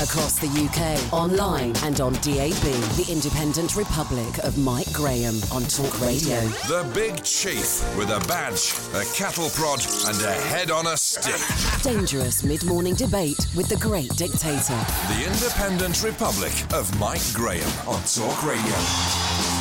Across 0.00 0.38
the 0.38 0.48
UK, 0.48 1.12
online 1.12 1.74
and 1.84 2.00
on 2.00 2.12
DAB, 2.14 2.62
the 2.96 3.06
Independent 3.10 3.76
Republic 3.76 4.38
of 4.44 4.58
Mike 4.58 4.92
Graham 4.92 5.36
on 5.52 5.62
Talk 5.64 6.00
Radio. 6.00 6.40
The 6.68 6.88
Big 6.94 7.22
Chief 7.22 7.82
with 7.96 8.10
a 8.10 8.20
badge, 8.28 8.72
a 8.94 9.04
cattle 9.14 9.50
prod, 9.50 9.80
and 10.06 10.20
a 10.22 10.32
head 10.48 10.70
on 10.70 10.86
a 10.86 10.96
stick. 10.96 11.40
Dangerous 11.82 12.42
mid 12.42 12.64
morning 12.64 12.94
debate 12.94 13.46
with 13.56 13.68
the 13.68 13.76
great 13.76 14.14
dictator. 14.16 14.78
The 15.08 15.24
Independent 15.26 16.02
Republic 16.02 16.52
of 16.72 16.98
Mike 16.98 17.32
Graham 17.32 17.70
on 17.88 18.02
Talk 18.04 18.44
Radio. 18.44 19.59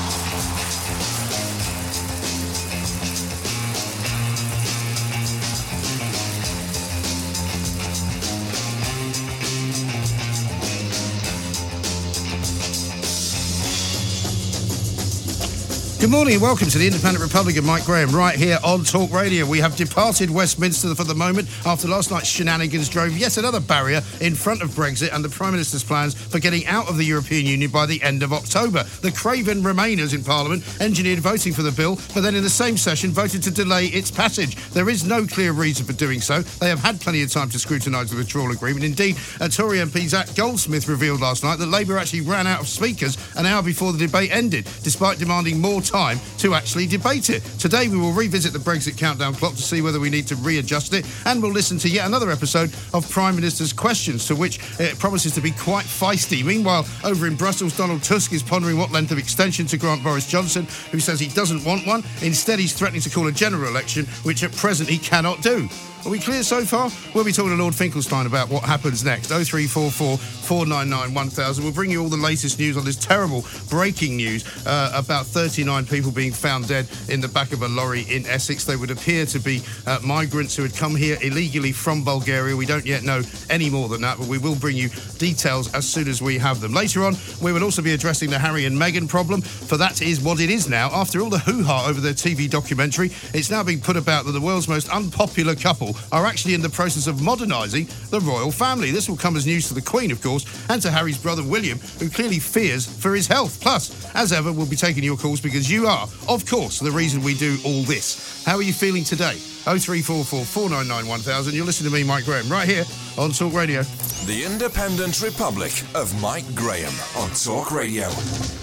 Good 16.10 16.16
morning 16.16 16.34
and 16.34 16.42
welcome 16.42 16.70
to 16.70 16.78
the 16.80 16.88
Independent 16.88 17.24
Republican, 17.24 17.64
Mike 17.68 17.86
Graham 17.86 18.10
right 18.10 18.36
here 18.36 18.58
on 18.64 18.84
Talk 18.84 19.12
Radio. 19.12 19.46
We 19.46 19.60
have 19.60 19.76
departed 19.76 20.32
Westminster 20.32 20.96
for 20.96 21.04
the 21.04 21.14
moment 21.14 21.48
after 21.68 21.88
last 21.88 22.10
night's 22.10 22.28
shenanigans 22.28 22.90
drove 22.90 23.16
yet 23.16 23.38
another 23.38 23.60
barrier 23.60 24.02
in 24.20 24.34
front 24.34 24.64
of 24.64 24.72
Brexit 24.72 25.14
and 25.14 25.24
the 25.24 25.30
Prime 25.30 25.52
Minister's 25.52 25.84
plans 25.84 26.16
for 26.16 26.40
getting 26.40 26.66
out 26.66 26.90
of 26.90 26.98
the 26.98 27.04
European 27.04 27.46
Union 27.46 27.70
by 27.70 27.86
the 27.86 28.02
end 28.02 28.24
of 28.24 28.34
October. 28.34 28.86
The 29.02 29.12
Craven 29.12 29.62
Remainers 29.62 30.16
in 30.16 30.24
Parliament 30.24 30.64
engineered 30.82 31.20
voting 31.20 31.54
for 31.54 31.62
the 31.62 31.72
bill, 31.72 32.00
but 32.16 32.22
then 32.22 32.34
in 32.34 32.42
the 32.42 32.50
same 32.50 32.76
session 32.76 33.12
voted 33.12 33.44
to 33.44 33.52
delay 33.52 33.86
its 33.86 34.10
passage. 34.10 34.56
There 34.72 34.90
is 34.90 35.06
no 35.06 35.28
clear 35.28 35.52
reason 35.52 35.86
for 35.86 35.94
doing 35.94 36.22
so. 36.22 36.42
They 36.42 36.70
have 36.70 36.80
had 36.80 37.00
plenty 37.00 37.22
of 37.22 37.32
time 37.32 37.50
to 37.50 37.60
scrutinise 37.60 38.10
the 38.10 38.18
withdrawal 38.18 38.50
agreement. 38.50 38.84
Indeed, 38.84 39.18
a 39.42 39.48
Tory 39.48 39.78
MP 39.78 40.08
Zac 40.08 40.34
Goldsmith 40.34 40.88
revealed 40.88 41.22
last 41.22 41.44
night 41.44 41.60
that 41.60 41.68
Labour 41.68 42.00
actually 42.00 42.22
ran 42.22 42.48
out 42.48 42.62
of 42.62 42.68
speakers 42.68 43.16
an 43.38 43.46
hour 43.46 43.62
before 43.62 43.94
the 43.94 44.08
debate 44.08 44.32
ended, 44.32 44.68
despite 44.82 45.20
demanding 45.20 45.62
more 45.62 45.84
time 45.84 45.99
to 46.38 46.54
actually 46.54 46.88
debate 46.88 47.30
it. 47.30 47.44
Today, 47.60 47.88
we 47.88 47.98
will 47.98 48.14
revisit 48.14 48.54
the 48.54 48.60
Brexit 48.60 48.98
countdown 48.98 49.34
clock 49.34 49.56
to 49.56 49.62
see 49.62 49.82
whether 49.82 50.00
we 50.00 50.10
need 50.10 50.28
to 50.28 50.36
readjust 50.38 50.94
it, 50.94 51.06
and 51.26 51.42
we'll 51.42 51.52
listen 51.52 51.78
to 51.80 51.90
yet 51.90 52.08
another 52.08 52.32
episode 52.32 52.74
of 52.94 53.10
Prime 53.10 53.36
Minister's 53.36 53.74
Questions, 53.74 54.26
to 54.28 54.36
which 54.36 54.60
it 54.80 54.98
promises 54.98 55.34
to 55.34 55.42
be 55.42 55.52
quite 55.52 55.86
feisty. 55.86 56.44
Meanwhile, 56.44 56.86
over 57.04 57.28
in 57.28 57.36
Brussels, 57.36 57.76
Donald 57.76 58.02
Tusk 58.02 58.32
is 58.32 58.42
pondering 58.42 58.78
what 58.78 58.92
length 58.92 59.12
of 59.12 59.18
extension 59.18 59.66
to 59.68 59.78
grant 59.78 60.04
Boris 60.04 60.28
Johnson, 60.28 60.66
who 60.92 61.00
says 61.00 61.20
he 61.20 61.28
doesn't 61.28 61.66
want 61.66 61.86
one. 61.86 62.04
Instead, 62.22 62.60
he's 62.60 62.74
threatening 62.74 63.02
to 63.02 63.10
call 63.10 63.28
a 63.28 63.32
general 63.32 63.68
election, 63.68 64.06
which 64.24 64.44
at 64.44 64.52
present 64.54 64.88
he 64.88 64.98
cannot 64.98 65.42
do. 65.42 65.68
Are 66.06 66.10
we 66.12 66.20
clear 66.20 66.44
so 66.44 66.64
far? 66.64 66.90
We'll 67.14 67.26
be 67.26 67.34
talking 67.34 67.52
to 67.52 67.62
Lord 67.62 67.76
Finkelstein 67.76 68.26
about 68.26 68.48
what 68.48 68.64
happens 68.64 69.04
next. 69.04 69.28
0344 69.28 70.18
499 70.18 71.14
1000. 71.14 71.64
We'll 71.64 71.74
bring 71.74 71.92
you 71.92 72.02
all 72.02 72.08
the 72.08 72.16
latest 72.16 72.58
news 72.58 72.78
on 72.78 72.86
this 72.86 72.96
terrible 72.96 73.44
breaking 73.70 74.16
news 74.16 74.46
uh, 74.66 74.94
about 74.96 75.26
39 75.26 75.86
people 75.86 76.10
being 76.12 76.32
found 76.32 76.70
dead 76.70 76.88
in 77.10 77.20
the 77.20 77.28
back 77.28 77.52
of 77.52 77.64
a 77.64 77.68
lorry 77.68 78.04
in 78.10 78.26
Essex. 78.28 78.64
They 78.64 78.78
would 78.78 78.92
appear 78.92 79.26
to 79.26 79.40
be 79.40 79.62
uh, 79.88 80.00
migrants 80.02 80.56
who 80.56 80.64
had 80.64 80.74
come 80.74 80.96
here 80.96 81.18
illegally 81.22 81.74
from 81.74 82.06
Bulgaria. 82.06 82.56
We 82.56 82.66
don't 82.66 82.86
yet 82.86 83.04
know 83.04 83.22
any 83.50 83.70
more 83.70 83.90
than 83.90 84.00
that, 84.02 84.18
but 84.18 84.28
we 84.28 84.38
will 84.38 84.56
bring 84.56 84.78
you 84.78 84.88
details 85.18 85.74
as 85.74 85.88
soon 85.88 86.08
as 86.08 86.22
we 86.22 86.38
have 86.38 86.62
them. 86.62 86.74
Later 86.74 87.04
on, 87.04 87.18
we 87.42 87.52
will 87.52 87.64
also 87.64 87.82
be 87.82 87.92
addressing 87.92 88.30
the 88.30 88.40
Harry 88.40 88.64
and 88.64 88.80
Meghan 88.80 89.10
problem, 89.10 89.42
for 89.42 89.76
that 89.76 90.02
is 90.02 90.22
what 90.22 90.40
it 90.40 90.50
is 90.50 90.70
now. 90.70 90.90
After 90.94 91.20
all 91.20 91.30
the 91.30 91.40
hoo 91.40 91.62
ha 91.62 91.88
over 91.90 92.00
their 92.00 92.14
TV 92.14 92.50
documentary, 92.50 93.12
it's 93.34 93.52
now 93.52 93.64
being 93.64 93.82
put 93.82 93.98
about 93.98 94.26
that 94.26 94.32
the 94.32 94.40
world's 94.40 94.70
most 94.70 94.88
unpopular 94.90 95.56
couple 95.56 95.89
are 96.12 96.26
actually 96.26 96.54
in 96.54 96.62
the 96.62 96.70
process 96.70 97.08
of 97.08 97.22
modernising 97.22 97.88
the 98.10 98.20
royal 98.22 98.52
family. 98.52 98.92
This 98.92 99.10
will 99.10 99.18
come 99.18 99.36
as 99.36 99.46
news 99.46 99.68
to 99.68 99.74
the 99.74 99.82
Queen, 99.82 100.12
of 100.12 100.22
course, 100.22 100.46
and 100.70 100.82
to 100.82 100.92
Harry's 100.92 101.18
brother 101.18 101.44
William, 101.44 101.80
who 102.00 102.10
clearly 102.10 102.40
fears 102.40 102.86
for 102.86 103.16
his 103.16 103.28
health. 103.28 103.60
Plus, 103.62 104.10
as 104.16 104.32
ever, 104.32 104.52
we'll 104.52 104.66
be 104.66 104.76
taking 104.76 105.04
your 105.04 105.18
calls 105.18 105.42
because 105.42 105.70
you 105.70 105.88
are, 105.88 106.08
of 106.28 106.46
course, 106.46 106.80
the 106.80 106.92
reason 106.92 107.22
we 107.22 107.36
do 107.36 107.58
all 107.66 107.84
this. 107.84 108.44
How 108.46 108.56
are 108.56 108.64
you 108.64 108.74
feeling 108.74 109.04
today? 109.04 109.38
0344 109.64 110.46
499 110.46 111.08
1000. 111.08 111.54
You're 111.54 111.66
listening 111.66 111.92
to 111.92 111.98
me, 111.98 112.04
Mike 112.04 112.26
Graham, 112.26 112.50
right 112.50 112.68
here 112.68 112.86
on 113.18 113.32
Talk 113.32 113.54
Radio. 113.54 113.84
The 114.26 114.44
Independent 114.46 115.22
Republic 115.22 115.72
of 115.96 116.20
Mike 116.22 116.46
Graham 116.56 116.94
on 117.18 117.30
Talk 117.32 117.72
Radio. 117.72 118.10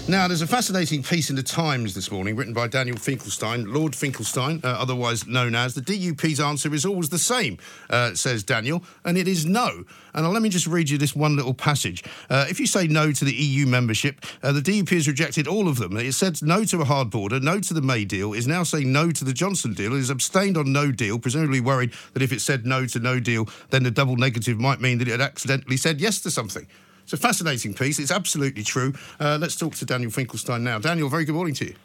Now, 0.07 0.27
there's 0.27 0.41
a 0.41 0.47
fascinating 0.47 1.03
piece 1.03 1.29
in 1.29 1.35
the 1.35 1.43
Times 1.43 1.93
this 1.93 2.11
morning 2.11 2.35
written 2.35 2.53
by 2.53 2.67
Daniel 2.67 2.95
Finkelstein, 2.95 3.73
Lord 3.73 3.93
Finkelstein, 3.93 4.61
uh, 4.63 4.67
otherwise 4.67 5.27
known 5.27 5.53
as 5.53 5.73
the 5.73 5.81
DUP's 5.81 6.39
answer 6.39 6.73
is 6.73 6.85
always 6.85 7.09
the 7.09 7.19
same, 7.19 7.57
uh, 7.89 8.13
says 8.13 8.43
Daniel, 8.43 8.83
and 9.03 9.17
it 9.17 9.27
is 9.27 9.45
no. 9.45 9.83
And 10.13 10.31
let 10.31 10.41
me 10.41 10.49
just 10.49 10.65
read 10.65 10.89
you 10.89 10.97
this 10.97 11.15
one 11.15 11.35
little 11.35 11.53
passage. 11.53 12.03
Uh, 12.29 12.45
if 12.49 12.59
you 12.59 12.65
say 12.67 12.87
no 12.87 13.11
to 13.11 13.25
the 13.25 13.33
EU 13.33 13.65
membership, 13.65 14.25
uh, 14.41 14.53
the 14.53 14.61
DUP 14.61 14.89
has 14.91 15.07
rejected 15.07 15.47
all 15.47 15.67
of 15.67 15.77
them. 15.77 15.97
It 15.97 16.13
said 16.13 16.41
no 16.41 16.63
to 16.65 16.81
a 16.81 16.85
hard 16.85 17.09
border, 17.09 17.39
no 17.39 17.59
to 17.59 17.73
the 17.73 17.81
May 17.81 18.05
deal, 18.05 18.33
is 18.33 18.47
now 18.47 18.63
saying 18.63 18.91
no 18.91 19.11
to 19.11 19.25
the 19.25 19.33
Johnson 19.33 19.73
deal, 19.73 19.93
it 19.93 19.97
has 19.97 20.09
abstained 20.09 20.57
on 20.57 20.71
no 20.71 20.91
deal, 20.97 21.19
presumably 21.19 21.61
worried 21.61 21.93
that 22.13 22.21
if 22.21 22.31
it 22.31 22.41
said 22.41 22.65
no 22.65 22.85
to 22.87 22.99
no 22.99 23.19
deal, 23.19 23.47
then 23.69 23.83
the 23.83 23.91
double 23.91 24.17
negative 24.17 24.59
might 24.59 24.81
mean 24.81 24.97
that 24.97 25.07
it 25.07 25.11
had 25.11 25.21
accidentally 25.21 25.77
said 25.77 26.01
yes 26.01 26.19
to 26.21 26.31
something. 26.31 26.67
It's 27.03 27.13
a 27.13 27.17
fascinating 27.17 27.73
piece. 27.73 27.99
It's 27.99 28.11
absolutely 28.11 28.63
true. 28.63 28.93
Uh, 29.19 29.37
let's 29.39 29.55
talk 29.55 29.75
to 29.75 29.85
Daniel 29.85 30.11
Finkelstein 30.11 30.63
now. 30.63 30.77
Daniel, 30.77 31.07
very 31.07 31.23
good 31.23 31.35
morning 31.35 31.53
to 31.55 31.65
you. 31.67 31.75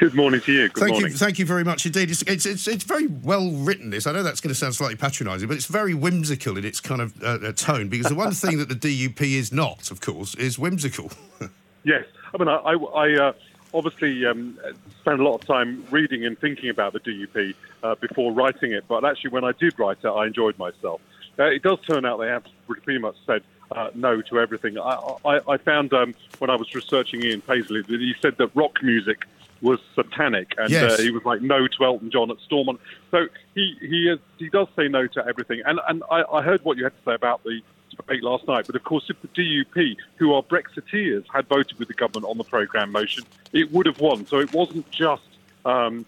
Good 0.00 0.14
morning 0.14 0.40
to 0.42 0.52
you. 0.52 0.68
Good 0.68 0.80
thank 0.80 0.92
morning. 0.92 1.12
you, 1.12 1.16
thank 1.16 1.38
you 1.38 1.46
very 1.46 1.64
much 1.64 1.86
indeed. 1.86 2.10
It's, 2.10 2.22
it's, 2.22 2.46
it's, 2.46 2.68
it's 2.68 2.84
very 2.84 3.06
well 3.06 3.50
written. 3.50 3.90
This 3.90 4.06
I 4.06 4.12
know 4.12 4.22
that's 4.22 4.40
going 4.40 4.50
to 4.50 4.54
sound 4.54 4.74
slightly 4.74 4.96
patronising, 4.96 5.48
but 5.48 5.56
it's 5.56 5.66
very 5.66 5.94
whimsical 5.94 6.56
in 6.56 6.64
its 6.64 6.80
kind 6.80 7.00
of 7.00 7.22
uh, 7.22 7.38
uh, 7.42 7.52
tone. 7.52 7.88
Because 7.88 8.06
the 8.06 8.14
one 8.14 8.32
thing 8.32 8.58
that 8.58 8.68
the 8.68 8.74
DUP 8.74 9.20
is 9.20 9.52
not, 9.52 9.90
of 9.90 10.00
course, 10.00 10.34
is 10.34 10.58
whimsical. 10.58 11.10
yes, 11.84 12.04
I 12.34 12.38
mean, 12.38 12.48
I, 12.48 12.56
I, 12.56 12.74
I 12.74 13.28
uh, 13.28 13.32
obviously 13.74 14.24
um, 14.26 14.58
spent 15.00 15.20
a 15.20 15.22
lot 15.22 15.34
of 15.36 15.46
time 15.46 15.84
reading 15.90 16.24
and 16.24 16.38
thinking 16.38 16.70
about 16.70 16.92
the 16.92 17.00
DUP 17.00 17.54
uh, 17.82 17.94
before 17.96 18.32
writing 18.32 18.72
it, 18.72 18.84
but 18.88 19.04
actually, 19.04 19.30
when 19.30 19.44
I 19.44 19.52
did 19.52 19.78
write 19.78 19.98
it, 20.02 20.08
I 20.08 20.26
enjoyed 20.26 20.58
myself. 20.58 21.00
Uh, 21.38 21.44
it 21.44 21.62
does 21.62 21.78
turn 21.88 22.04
out 22.04 22.18
they 22.18 22.28
have 22.28 22.44
pretty 22.66 22.98
much 22.98 23.16
said 23.26 23.42
uh, 23.70 23.90
no 23.94 24.20
to 24.20 24.38
everything. 24.38 24.78
I, 24.78 24.98
I, 25.24 25.40
I 25.52 25.56
found 25.56 25.92
um, 25.94 26.14
when 26.38 26.50
I 26.50 26.56
was 26.56 26.74
researching 26.74 27.22
Ian 27.24 27.40
Paisley 27.40 27.80
that 27.82 28.00
he 28.00 28.14
said 28.20 28.36
that 28.36 28.54
rock 28.54 28.82
music 28.82 29.24
was 29.62 29.78
satanic, 29.94 30.54
and 30.58 30.70
Yes. 30.70 30.98
uh, 30.98 31.02
he 31.02 31.10
was 31.10 31.24
like 31.24 31.40
no 31.40 31.66
to 31.66 31.84
Elton 31.84 32.10
John 32.10 32.30
at 32.30 32.38
Stormont. 32.40 32.80
So 33.10 33.28
he 33.54 33.76
he 33.80 34.08
is, 34.10 34.18
he 34.38 34.48
does 34.50 34.66
say 34.76 34.88
no 34.88 35.06
to 35.06 35.26
everything. 35.26 35.62
And 35.64 35.80
and 35.88 36.02
I, 36.10 36.22
I 36.30 36.42
heard 36.42 36.62
what 36.64 36.76
you 36.76 36.84
had 36.84 36.92
to 36.96 37.02
say 37.10 37.14
about 37.14 37.42
the 37.44 37.60
debate 37.96 38.22
last 38.22 38.46
night, 38.46 38.66
but 38.66 38.76
of 38.76 38.84
course, 38.84 39.04
if 39.08 39.16
the 39.22 39.28
DUP, 39.28 39.96
who 40.16 40.32
are 40.34 40.42
Brexiteers, 40.42 41.24
had 41.32 41.46
voted 41.48 41.78
with 41.78 41.88
the 41.88 41.94
government 41.94 42.26
on 42.30 42.38
the 42.38 42.44
programme 42.44 42.92
motion, 42.92 43.24
it 43.52 43.72
would 43.72 43.86
have 43.86 44.00
won. 44.00 44.26
So 44.26 44.38
it 44.38 44.52
wasn't 44.52 44.90
just 44.90 45.22
um, 45.64 46.04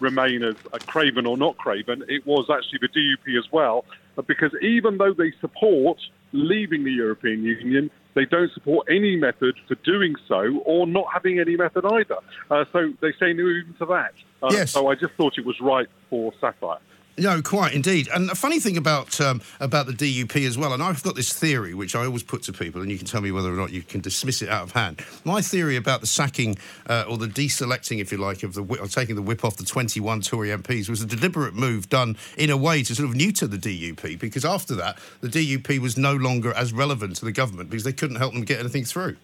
remain 0.00 0.42
as 0.42 0.56
a 0.72 0.78
Craven 0.78 1.26
or 1.26 1.36
not 1.36 1.56
Craven. 1.56 2.04
It 2.08 2.26
was 2.26 2.48
actually 2.50 2.80
the 2.80 2.88
DUP 2.88 3.38
as 3.38 3.50
well, 3.52 3.84
because 4.26 4.52
even 4.62 4.98
though 4.98 5.12
they 5.12 5.32
support 5.40 5.98
leaving 6.32 6.84
the 6.84 6.92
European 6.92 7.42
Union, 7.42 7.90
they 8.14 8.24
don't 8.24 8.50
support 8.52 8.86
any 8.90 9.14
method 9.16 9.56
for 9.68 9.74
doing 9.76 10.16
so, 10.26 10.62
or 10.64 10.86
not 10.86 11.06
having 11.12 11.38
any 11.38 11.56
method 11.56 11.84
either. 11.84 12.16
Uh, 12.50 12.64
so 12.72 12.92
they 13.00 13.12
say 13.12 13.32
no 13.34 13.46
even 13.46 13.74
to 13.78 13.86
that. 13.86 14.12
Uh, 14.42 14.48
Yes. 14.52 14.72
So 14.72 14.88
I 14.88 14.94
just 14.94 15.12
thought 15.14 15.36
it 15.38 15.44
was 15.44 15.60
right 15.60 15.86
for 16.08 16.32
satire. 16.40 16.78
No, 17.18 17.40
quite 17.40 17.72
indeed. 17.72 18.08
And 18.14 18.30
a 18.30 18.34
funny 18.34 18.60
thing 18.60 18.76
about 18.76 19.18
um, 19.22 19.40
about 19.58 19.86
the 19.86 19.92
DUP 19.92 20.46
as 20.46 20.58
well, 20.58 20.74
and 20.74 20.82
I've 20.82 21.02
got 21.02 21.14
this 21.14 21.32
theory 21.32 21.72
which 21.72 21.96
I 21.96 22.04
always 22.04 22.22
put 22.22 22.42
to 22.42 22.52
people, 22.52 22.82
and 22.82 22.90
you 22.90 22.98
can 22.98 23.06
tell 23.06 23.22
me 23.22 23.32
whether 23.32 23.50
or 23.50 23.56
not 23.56 23.72
you 23.72 23.82
can 23.82 24.02
dismiss 24.02 24.42
it 24.42 24.50
out 24.50 24.64
of 24.64 24.72
hand. 24.72 25.02
My 25.24 25.40
theory 25.40 25.76
about 25.76 26.02
the 26.02 26.06
sacking 26.06 26.58
uh, 26.90 27.04
or 27.08 27.16
the 27.16 27.26
deselecting, 27.26 28.00
if 28.00 28.12
you 28.12 28.18
like, 28.18 28.42
of 28.42 28.52
the 28.52 28.62
or 28.62 28.86
taking 28.86 29.16
the 29.16 29.22
whip 29.22 29.46
off 29.46 29.56
the 29.56 29.64
21 29.64 30.20
Tory 30.20 30.48
MPs 30.50 30.90
was 30.90 31.00
a 31.00 31.06
deliberate 31.06 31.54
move 31.54 31.88
done 31.88 32.18
in 32.36 32.50
a 32.50 32.56
way 32.56 32.82
to 32.82 32.94
sort 32.94 33.08
of 33.08 33.16
neuter 33.16 33.46
the 33.46 33.56
DUP, 33.56 34.18
because 34.18 34.44
after 34.44 34.74
that 34.74 34.98
the 35.22 35.28
DUP 35.28 35.78
was 35.78 35.96
no 35.96 36.14
longer 36.14 36.52
as 36.52 36.74
relevant 36.74 37.16
to 37.16 37.24
the 37.24 37.32
government 37.32 37.70
because 37.70 37.84
they 37.84 37.94
couldn't 37.94 38.16
help 38.16 38.34
them 38.34 38.42
get 38.42 38.60
anything 38.60 38.84
through. 38.84 39.16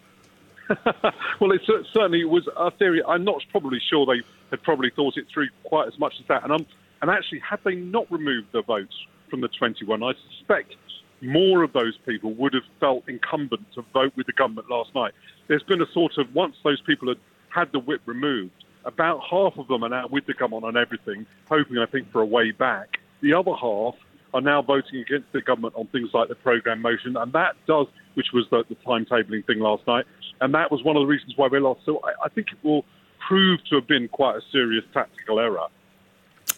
well, 1.41 1.53
it 1.53 1.61
certainly 1.93 2.25
was 2.25 2.49
a 2.57 2.71
theory. 2.71 3.03
I'm 3.07 3.25
not 3.25 3.43
probably 3.51 3.81
sure 3.91 4.07
they 4.07 4.23
had 4.51 4.63
probably 4.63 4.91
thought 4.97 5.19
it 5.19 5.27
through 5.33 5.49
quite 5.65 5.89
as 5.89 5.99
much 5.99 6.15
as 6.19 6.27
that, 6.29 6.45
and 6.45 6.53
I'm 6.53 6.67
and 7.03 7.11
actually, 7.11 7.41
had 7.41 7.59
they 7.65 7.75
not 7.75 8.11
removed 8.11 8.49
the 8.53 8.63
votes 8.63 8.95
from 9.29 9.41
the 9.41 9.49
21, 9.49 10.03
I 10.03 10.13
suspect 10.39 10.75
more 11.21 11.63
of 11.63 11.73
those 11.73 11.99
people 12.07 12.33
would 12.35 12.55
have 12.55 12.63
felt 12.81 13.05
incumbent 13.09 13.67
to 13.75 13.83
vote 13.93 14.13
with 14.17 14.27
the 14.27 14.33
government 14.33 14.71
last 14.71 14.95
night. 14.95 15.13
There's 15.49 15.63
been 15.65 15.83
a 15.83 15.93
sort 15.93 16.17
of, 16.19 16.33
once 16.35 16.57
those 16.65 16.81
people 16.81 17.09
had 17.09 17.19
had 17.49 17.71
the 17.73 17.79
whip 17.79 18.01
removed, 18.07 18.65
about 18.85 19.21
half 19.29 19.59
of 19.59 19.69
them 19.69 19.85
are 19.85 19.89
now 19.89 20.09
with 20.09 20.27
the 20.27 20.35
government 20.35 20.65
on 20.65 20.77
everything, 20.77 21.27
hoping, 21.49 21.79
I 21.79 21.87
think, 21.87 22.11
for 22.11 22.21
a 22.21 22.27
way 22.27 22.51
back. 22.51 22.99
The 23.21 23.35
other 23.35 23.53
half 23.53 23.95
are 24.35 24.41
now 24.41 24.63
voting 24.63 25.01
against 25.01 25.31
the 25.33 25.43
government 25.43 25.75
on 25.77 25.87
things 25.89 26.11
like 26.15 26.29
the 26.29 26.35
programme 26.35 26.81
motion, 26.81 27.17
and 27.17 27.33
that 27.33 27.55
does, 27.67 27.87
which 28.15 28.29
was 28.33 28.47
the, 28.51 28.65
the 28.69 28.77
timetabling 28.77 29.47
thing 29.47 29.59
last 29.59 29.87
night, 29.87 30.07
and 30.41 30.55
that 30.55 30.71
was 30.71 30.83
one 30.83 30.97
of 30.97 31.03
the 31.03 31.07
reasons 31.07 31.35
why 31.37 31.49
we 31.49 31.61
lost. 31.61 31.81
So 31.85 32.01
I, 32.03 32.27
I 32.27 32.29
think 32.31 32.49
it 32.53 32.67
will 32.67 32.85
prove 33.29 33.61
to 33.71 33.77
have 33.77 33.87
been 33.87 34.09
quite 34.09 34.37
a 34.37 34.41
serious 34.51 34.85
tactical 34.93 35.39
error. 35.39 35.67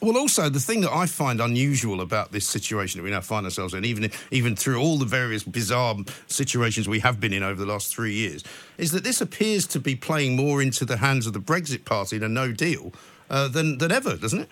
Well, 0.00 0.18
also 0.18 0.50
the 0.50 0.60
thing 0.60 0.82
that 0.82 0.92
I 0.92 1.06
find 1.06 1.40
unusual 1.40 2.00
about 2.00 2.32
this 2.32 2.46
situation 2.46 2.98
that 2.98 3.04
we 3.04 3.10
now 3.10 3.22
find 3.22 3.46
ourselves 3.46 3.72
in, 3.72 3.84
even 3.84 4.10
even 4.30 4.54
through 4.54 4.78
all 4.78 4.98
the 4.98 5.06
various 5.06 5.42
bizarre 5.44 5.96
situations 6.26 6.88
we 6.88 7.00
have 7.00 7.20
been 7.20 7.32
in 7.32 7.42
over 7.42 7.58
the 7.58 7.70
last 7.70 7.94
three 7.94 8.12
years, 8.12 8.44
is 8.76 8.92
that 8.92 9.02
this 9.02 9.20
appears 9.20 9.66
to 9.68 9.80
be 9.80 9.96
playing 9.96 10.36
more 10.36 10.60
into 10.60 10.84
the 10.84 10.98
hands 10.98 11.26
of 11.26 11.32
the 11.32 11.40
Brexit 11.40 11.84
Party 11.84 12.16
in 12.16 12.22
a 12.22 12.28
No 12.28 12.52
Deal 12.52 12.92
uh, 13.30 13.48
than 13.48 13.78
than 13.78 13.92
ever, 13.92 14.16
doesn't 14.16 14.40
it? 14.40 14.48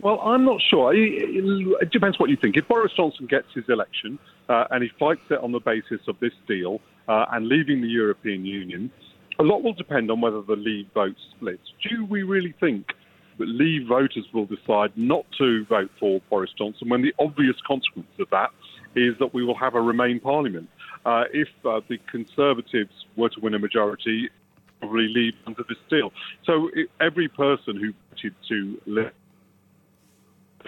Well, 0.00 0.20
I'm 0.20 0.44
not 0.44 0.60
sure. 0.60 0.92
It, 0.94 1.90
depends 1.90 2.18
what 2.18 2.28
you 2.28 2.36
think. 2.36 2.56
If 2.56 2.66
Boris 2.66 2.92
Johnson 2.96 3.26
gets 3.26 3.46
his 3.54 3.68
election 3.68 4.18
uh, 4.48 4.64
and 4.70 4.82
he 4.82 4.90
fights 4.98 5.22
it 5.30 5.38
on 5.38 5.52
the 5.52 5.60
basis 5.60 6.00
of 6.08 6.18
this 6.18 6.32
deal 6.48 6.80
uh, 7.06 7.26
and 7.30 7.46
leaving 7.46 7.80
the 7.80 7.88
European 7.88 8.44
Union, 8.44 8.90
a 9.38 9.44
lot 9.44 9.62
will 9.62 9.74
depend 9.74 10.10
on 10.10 10.20
whether 10.20 10.42
the 10.42 10.56
Leave 10.56 10.88
vote 10.92 11.14
splits. 11.30 11.72
Do 11.88 12.04
we 12.04 12.24
really 12.24 12.52
think 12.58 12.94
but 13.42 13.48
Leave 13.48 13.88
voters 13.88 14.24
will 14.32 14.46
decide 14.46 14.92
not 14.94 15.26
to 15.36 15.64
vote 15.64 15.90
for 15.98 16.20
Boris 16.30 16.52
Johnson 16.56 16.88
when 16.88 17.02
the 17.02 17.12
obvious 17.18 17.56
consequence 17.66 18.06
of 18.20 18.30
that 18.30 18.50
is 18.94 19.14
that 19.18 19.34
we 19.34 19.44
will 19.44 19.58
have 19.58 19.74
a 19.74 19.80
Remain 19.80 20.20
Parliament. 20.20 20.68
Uh, 21.04 21.24
if 21.32 21.48
uh, 21.64 21.80
the 21.88 21.98
Conservatives 22.08 22.92
were 23.16 23.28
to 23.30 23.40
win 23.40 23.54
a 23.54 23.58
majority, 23.58 24.30
probably 24.78 25.08
leave 25.08 25.34
under 25.44 25.64
this 25.68 25.78
deal. 25.90 26.12
So 26.46 26.70
it, 26.72 26.88
every 27.00 27.26
person 27.26 27.74
who 27.74 27.92
voted 28.10 28.36
to 28.48 28.80
Leave 28.86 29.10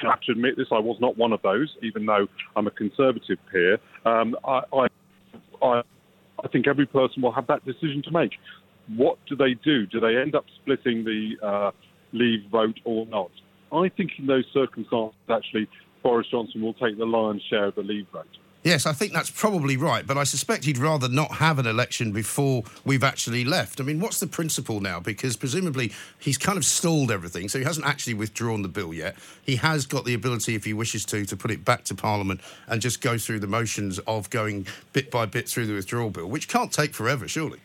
I 0.03 0.11
have 0.11 0.21
to 0.23 0.33
admit 0.33 0.57
this, 0.57 0.67
I 0.73 0.81
was 0.81 0.97
not 1.01 1.17
one 1.17 1.33
of 1.33 1.41
those, 1.43 1.77
even 1.81 2.05
though 2.07 2.27
I'm 2.57 2.67
a 2.67 2.73
Conservative 2.73 3.39
peer. 3.53 3.79
Um, 4.05 4.35
I, 4.45 4.63
I, 5.63 5.83
I, 6.43 6.49
think 6.51 6.67
every 6.67 6.87
person 6.87 7.23
will 7.23 7.31
have 7.31 7.47
that 7.47 7.65
decision 7.65 8.03
to 8.03 8.11
make. 8.11 8.33
What 8.89 9.19
do 9.29 9.37
they 9.37 9.55
do? 9.55 9.87
Do 9.87 10.01
they 10.01 10.17
end 10.17 10.35
up 10.35 10.47
splitting 10.61 11.05
the 11.05 11.37
uh, 11.41 11.71
leave 12.15 12.45
vote 12.51 12.79
or 12.85 13.07
not. 13.07 13.31
I 13.73 13.89
think 13.89 14.13
in 14.19 14.27
those 14.27 14.47
circumstances, 14.53 15.15
actually, 15.29 15.69
Boris 16.03 16.27
Johnson 16.31 16.63
will 16.63 16.75
take 16.75 16.97
the 16.97 17.07
lion's 17.07 17.43
share 17.43 17.67
of 17.67 17.75
the 17.75 17.83
leave 17.83 18.07
vote. 18.13 18.27
Yes, 18.63 18.87
I 18.87 18.95
think 18.95 19.13
that's 19.13 19.31
probably 19.31 19.77
right, 19.77 20.07
but 20.07 20.17
I 20.17 20.25
suspect 20.25 20.65
he'd 20.65 20.79
rather 20.79 21.07
not 21.07 21.33
have 21.33 21.59
an 21.59 21.67
election 21.67 22.13
before 22.13 22.65
we've 22.83 23.05
actually 23.05 23.45
left. 23.45 23.79
I 23.79 23.85
mean, 23.85 24.01
what's 24.01 24.21
the 24.21 24.27
principle 24.27 24.81
now? 24.81 25.01
Because 25.01 25.37
presumably 25.37 25.93
he's 26.19 26.39
kind 26.39 26.57
of 26.57 26.65
stalled 26.65 27.11
everything, 27.11 27.51
so 27.51 27.59
he 27.59 27.65
hasn't 27.67 27.85
actually 27.85 28.15
withdrawn 28.15 28.63
the 28.63 28.69
bill 28.69 28.95
yet. 28.95 29.17
He 29.43 29.57
has 29.57 29.85
got 29.85 30.07
the 30.07 30.15
ability, 30.15 30.55
if 30.55 30.65
he 30.65 30.73
wishes 30.73 31.05
to, 31.07 31.27
to 31.27 31.37
put 31.37 31.51
it 31.51 31.63
back 31.63 31.85
to 31.85 31.95
Parliament 31.95 32.41
and 32.67 32.81
just 32.81 33.03
go 33.03 33.19
through 33.19 33.41
the 33.41 33.47
motions 33.47 33.99
of 34.07 34.31
going 34.31 34.67
bit 34.95 35.11
by 35.11 35.27
bit 35.27 35.47
through 35.47 35.67
the 35.67 35.75
withdrawal 35.75 36.09
bill, 36.09 36.31
which 36.31 36.49
can't 36.49 36.73
take 36.73 36.95
forever, 36.95 37.29
surely. 37.29 37.59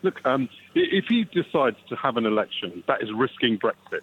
Look, 0.00 0.24
um, 0.24 0.48
if 0.74 1.04
he 1.08 1.24
decides 1.24 1.76
to 1.88 1.96
have 1.96 2.16
an 2.16 2.26
election, 2.26 2.82
that 2.86 3.02
is 3.02 3.08
risking 3.14 3.58
Brexit. 3.58 4.02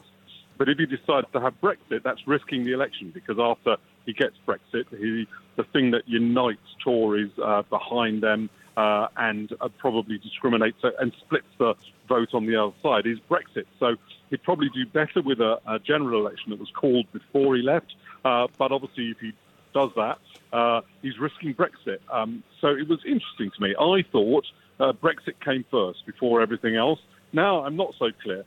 But 0.57 0.67
if 0.67 0.77
he 0.77 0.85
decides 0.85 1.27
to 1.33 1.39
have 1.39 1.59
Brexit, 1.61 2.03
that's 2.03 2.27
risking 2.27 2.65
the 2.65 2.73
election 2.73 3.11
because 3.13 3.37
after 3.39 3.77
he 4.05 4.13
gets 4.13 4.35
Brexit, 4.45 4.85
he, 4.89 5.25
the 5.55 5.63
thing 5.63 5.91
that 5.91 6.07
unites 6.07 6.59
Tories 6.83 7.31
uh, 7.41 7.61
behind 7.69 8.21
them 8.21 8.49
uh, 8.75 9.07
and 9.15 9.53
uh, 9.61 9.69
probably 9.77 10.17
discriminates 10.17 10.77
and 10.99 11.13
splits 11.21 11.47
the 11.57 11.75
vote 12.07 12.33
on 12.33 12.45
the 12.45 12.55
other 12.55 12.73
side 12.83 13.05
is 13.05 13.19
Brexit. 13.29 13.65
So 13.79 13.95
he'd 14.29 14.43
probably 14.43 14.69
do 14.69 14.85
better 14.85 15.21
with 15.21 15.39
a, 15.39 15.59
a 15.65 15.79
general 15.79 16.19
election 16.19 16.49
that 16.51 16.59
was 16.59 16.71
called 16.71 17.05
before 17.13 17.55
he 17.55 17.61
left. 17.61 17.93
Uh, 18.25 18.47
but 18.57 18.71
obviously, 18.73 19.11
if 19.11 19.17
he 19.19 19.33
does 19.73 19.91
that, 19.95 20.17
uh, 20.51 20.81
he's 21.01 21.17
risking 21.19 21.53
Brexit. 21.53 21.99
Um, 22.11 22.43
so 22.59 22.67
it 22.67 22.87
was 22.87 22.99
interesting 23.05 23.51
to 23.55 23.61
me. 23.61 23.75
I 23.79 24.03
thought 24.11 24.45
uh, 24.79 24.93
Brexit 24.93 25.39
came 25.43 25.65
first 25.69 26.05
before 26.05 26.41
everything 26.41 26.75
else. 26.75 26.99
Now 27.33 27.63
I'm 27.63 27.75
not 27.75 27.93
so 27.99 28.07
clear. 28.23 28.45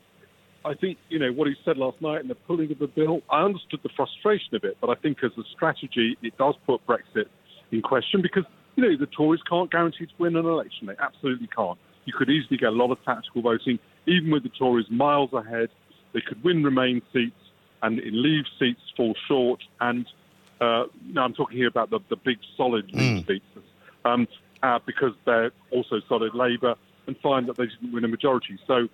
I 0.64 0.74
think, 0.74 0.98
you 1.08 1.18
know, 1.18 1.32
what 1.32 1.48
he 1.48 1.54
said 1.64 1.76
last 1.76 2.00
night 2.00 2.20
in 2.20 2.28
the 2.28 2.34
pulling 2.34 2.70
of 2.70 2.78
the 2.78 2.86
bill, 2.86 3.20
I 3.30 3.42
understood 3.42 3.80
the 3.82 3.88
frustration 3.96 4.54
of 4.54 4.64
it, 4.64 4.76
but 4.80 4.90
I 4.90 4.94
think 4.94 5.18
as 5.24 5.32
a 5.36 5.42
strategy, 5.52 6.16
it 6.22 6.36
does 6.38 6.54
put 6.66 6.86
Brexit 6.86 7.26
in 7.72 7.82
question 7.82 8.22
because, 8.22 8.44
you 8.76 8.84
know, 8.84 8.96
the 8.96 9.06
Tories 9.06 9.40
can't 9.48 9.70
guarantee 9.70 10.06
to 10.06 10.12
win 10.18 10.36
an 10.36 10.46
election. 10.46 10.86
They 10.86 10.94
absolutely 11.00 11.48
can't. 11.48 11.78
You 12.04 12.12
could 12.16 12.30
easily 12.30 12.58
get 12.58 12.68
a 12.68 12.76
lot 12.76 12.90
of 12.92 12.98
tactical 13.04 13.42
voting, 13.42 13.78
even 14.06 14.30
with 14.30 14.44
the 14.44 14.50
Tories 14.50 14.86
miles 14.90 15.32
ahead. 15.32 15.68
They 16.12 16.20
could 16.20 16.42
win 16.44 16.62
Remain 16.62 17.02
seats 17.12 17.34
and 17.82 18.00
leave 18.04 18.44
seats 18.58 18.80
fall 18.96 19.14
short. 19.26 19.60
And 19.80 20.06
uh, 20.60 20.84
now 21.06 21.24
I'm 21.24 21.34
talking 21.34 21.56
here 21.56 21.68
about 21.68 21.90
the, 21.90 21.98
the 22.08 22.16
big 22.16 22.38
solid 22.56 22.88
mm. 22.92 23.26
seats. 23.26 23.44
Um, 24.04 24.28
uh, 24.62 24.78
because 24.86 25.12
they're 25.24 25.50
also 25.70 26.00
solid 26.08 26.34
Labour 26.34 26.74
and 27.06 27.16
find 27.18 27.48
that 27.48 27.56
they 27.56 27.66
didn't 27.66 27.92
win 27.92 28.04
a 28.04 28.08
majority. 28.08 28.58
So 28.66 28.88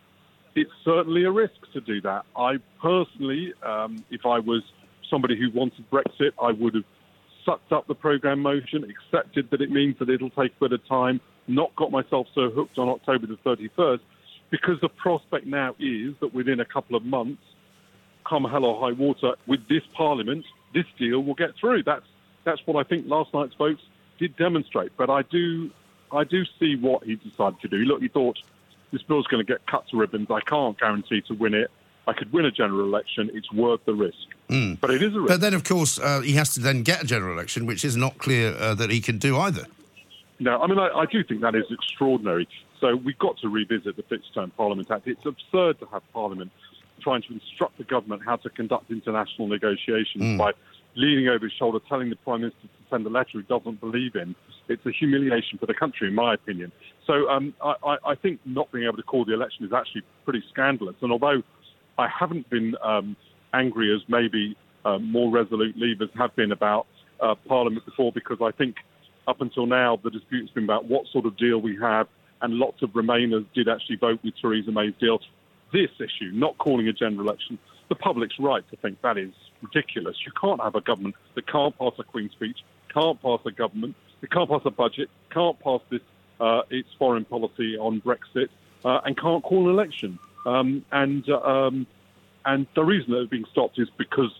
it's 0.55 0.70
certainly 0.85 1.25
a 1.25 1.31
risk 1.31 1.55
to 1.73 1.81
do 1.81 2.00
that. 2.03 2.25
I 2.37 2.56
personally, 2.81 3.53
um, 3.62 4.05
if 4.11 4.25
I 4.25 4.38
was 4.38 4.62
somebody 5.11 5.38
who 5.38 5.50
wanted 5.56 5.88
Brexit, 5.91 6.32
I 6.43 6.53
would 6.53 6.75
have 6.75 6.85
sucked 7.44 7.73
up 7.73 7.87
the 7.87 7.94
programme 7.94 8.41
motion, 8.41 8.85
accepted 8.85 9.50
that 9.50 9.61
it 9.61 9.70
means 9.70 9.97
that 9.99 10.09
it'll 10.11 10.31
take 10.31 10.53
a 10.56 10.69
bit 10.69 10.73
of 10.73 10.87
time, 10.87 11.20
not 11.47 11.75
got 11.76 11.90
myself 11.90 12.26
so 12.35 12.50
hooked 12.50 12.78
on 12.78 12.88
October 12.88 13.26
the 13.26 13.37
31st, 13.37 14.00
because 14.50 14.76
the 14.81 14.88
prospect 14.88 15.47
now 15.47 15.75
is 15.78 16.14
that 16.21 16.33
within 16.35 16.61
a 16.61 16.64
couple 16.64 16.97
of 16.97 17.04
months, 17.04 17.43
come 18.28 18.45
hell 18.45 18.64
or 18.64 18.81
high 18.81 18.93
water, 18.93 19.35
with 19.47 19.61
this 19.69 19.83
Parliament, 19.97 20.45
this 20.75 20.85
deal 20.99 21.23
will 21.23 21.35
get 21.35 21.50
through. 21.59 21.83
That's 21.83 22.04
that's 22.45 22.61
what 22.66 22.76
I 22.76 22.88
think 22.88 23.07
last 23.07 23.35
night's 23.35 23.54
votes 23.54 23.83
did 24.19 24.37
demonstrate. 24.37 24.93
But 24.97 25.11
I 25.11 25.23
do, 25.23 25.71
I 26.13 26.25
do 26.25 26.45
see 26.59 26.77
what 26.77 27.05
he 27.05 27.17
decided 27.17 27.61
to 27.61 27.69
do. 27.69 27.79
Look, 27.79 28.03
he 28.03 28.09
thought 28.09 28.39
this 28.93 29.03
bill's 29.03 29.27
going 29.27 29.45
to 29.45 29.51
get 29.51 29.67
cut 29.67 29.87
to 29.89 29.97
ribbons. 29.97 30.31
I 30.31 30.41
can't 30.41 30.79
guarantee 30.79 31.23
to 31.23 31.35
win 31.35 31.55
it. 31.55 31.71
I 32.07 32.15
could 32.15 32.33
win 32.33 32.47
a 32.47 32.51
general 32.51 32.87
election. 32.87 33.31
It's 33.35 33.53
worth 33.53 33.85
the 33.85 33.95
risk. 33.95 34.17
Mm. 34.49 34.81
But 34.81 34.91
it 34.91 35.03
is 35.03 35.15
a 35.15 35.21
risk. 35.21 35.29
But 35.29 35.41
then, 35.43 35.53
of 35.53 35.65
course, 35.65 35.99
uh, 35.99 36.21
he 36.21 36.33
has 36.33 36.55
to 36.55 36.61
then 36.61 36.83
get 36.83 37.03
a 37.03 37.07
general 37.07 37.35
election, 37.35 37.67
which 37.67 37.85
is 37.85 37.97
not 37.97 38.17
clear 38.19 38.55
uh, 38.55 38.75
that 38.75 38.91
he 38.91 39.01
can 39.01 39.19
do 39.19 39.37
either. 39.37 39.67
No, 40.41 40.61
I 40.63 40.67
mean, 40.67 40.79
I, 40.79 40.89
I, 40.89 41.07
do 41.07 41.23
think 41.25 41.41
that 41.43 41.55
is 41.55 41.65
extraordinary. 41.71 42.49
So 42.81 42.95
we've 42.95 43.19
got 43.19 43.37
to 43.39 43.49
revisit 43.49 43.97
the 43.97 44.05
Fixed 44.05 44.33
Term 44.33 44.53
Parliament 44.57 44.91
Act. 44.91 45.07
It's 45.09 45.27
absurd 45.27 45.81
to 45.81 45.87
have 45.87 46.03
Parliament 46.13 46.53
trying 47.01 47.23
to 47.23 47.33
instruct 47.33 47.77
the 47.79 47.85
government 47.85 48.23
how 48.25 48.37
to 48.37 48.51
conduct 48.51 48.91
international 48.91 49.49
negotiations 49.49 50.23
mm. 50.23 50.39
by 50.39 50.53
leaning 50.99 51.28
over 51.28 51.47
his 51.47 51.52
shoulder, 51.52 51.78
telling 51.88 52.11
the 52.11 52.17
Prime 52.17 52.40
Minister 52.40 52.62
to 52.62 52.69
send 52.90 53.07
a 53.07 53.09
letter 53.09 53.31
he 53.35 53.43
doesn't 53.43 53.81
believe 53.81 54.17
in. 54.17 54.35
It's 54.69 54.85
a 54.85 54.90
humiliation 54.90 55.57
for 55.59 55.67
the 55.67 55.75
country, 55.75 56.09
in 56.09 56.14
my 56.14 56.35
opinion. 56.35 56.73
So 57.07 57.28
um, 57.31 57.55
I, 57.62 57.97
I, 58.05 58.14
think 58.17 58.40
not 58.45 58.71
being 58.73 58.85
able 58.85 58.97
to 58.97 59.02
call 59.02 59.25
the 59.25 59.33
election 59.33 59.64
is 59.64 59.73
actually 59.73 60.02
pretty 60.25 60.43
scandalous. 60.50 60.97
And 61.00 61.12
although 61.12 61.43
I 61.97 62.09
haven't 62.09 62.50
been 62.50 62.75
um, 62.83 63.17
angry 63.55 63.95
as 63.95 64.02
maybe 64.09 64.57
uh, 64.85 64.99
more 64.99 65.31
resolute 65.31 65.76
leavers 65.78 66.11
have 66.19 66.35
been 66.37 66.52
about 66.52 66.87
uh, 67.21 67.35
Parliament 67.47 67.87
before, 67.87 68.12
because 68.12 68.38
I 68.43 68.50
think 68.50 68.76
up 69.26 69.40
until 69.40 69.67
now 69.67 69.99
the 70.02 70.11
dispute's 70.11 70.50
been 70.50 70.64
about 70.64 70.87
what 70.87 71.07
sort 71.12 71.26
of 71.26 71.37
deal 71.38 71.59
we 71.59 71.78
have, 71.81 72.09
and 72.43 72.55
lots 72.55 72.83
of 72.83 72.90
Remainers 72.90 73.47
did 73.55 73.69
actually 73.69 73.97
vote 73.97 74.21
with 74.25 74.35
Theresa 74.40 74.73
May's 74.73 74.95
deal. 75.00 75.21
This 75.73 75.90
issue, 75.99 76.31
not 76.33 76.59
calling 76.59 76.88
a 76.88 76.93
general 76.93 77.26
election, 77.26 77.59
the 77.88 77.95
public's 77.95 78.37
right 78.38 78.69
to 78.71 78.76
think 78.76 79.00
that 79.02 79.17
is 79.17 79.33
ridiculous. 79.62 80.17
You 80.25 80.33
can't 80.41 80.61
have 80.61 80.75
a 80.75 80.81
government 80.81 81.15
that 81.35 81.47
can't 81.47 81.77
pass 81.79 81.93
a 81.99 82.05
Queen's 82.05 82.33
speech, 82.33 82.59
can't 82.93 83.21
pass 83.21 83.41
a 83.47 83.50
government, 83.50 83.97
that 84.21 84.31
can't 84.31 84.49
pass 84.49 84.62
a 84.65 84.71
budget, 84.71 85.11
can't 85.31 85.59
pass 85.61 85.81
this 85.91 86.00
uh, 86.41 86.62
its 86.71 86.88
foreign 86.99 87.25
policy 87.25 87.77
on 87.77 88.00
Brexit, 88.00 88.49
uh, 88.85 89.00
and 89.05 89.19
can't 89.19 89.43
call 89.43 89.69
an 89.69 89.75
election. 89.75 90.19
Um, 90.47 90.85
and 90.93 91.29
uh, 91.29 91.41
um, 91.41 91.87
and 92.45 92.67
the 92.75 92.85
reason 92.85 93.12
that 93.12 93.23
it's 93.23 93.31
being 93.31 93.45
stopped 93.50 93.79
is 93.79 93.88
because 93.99 94.31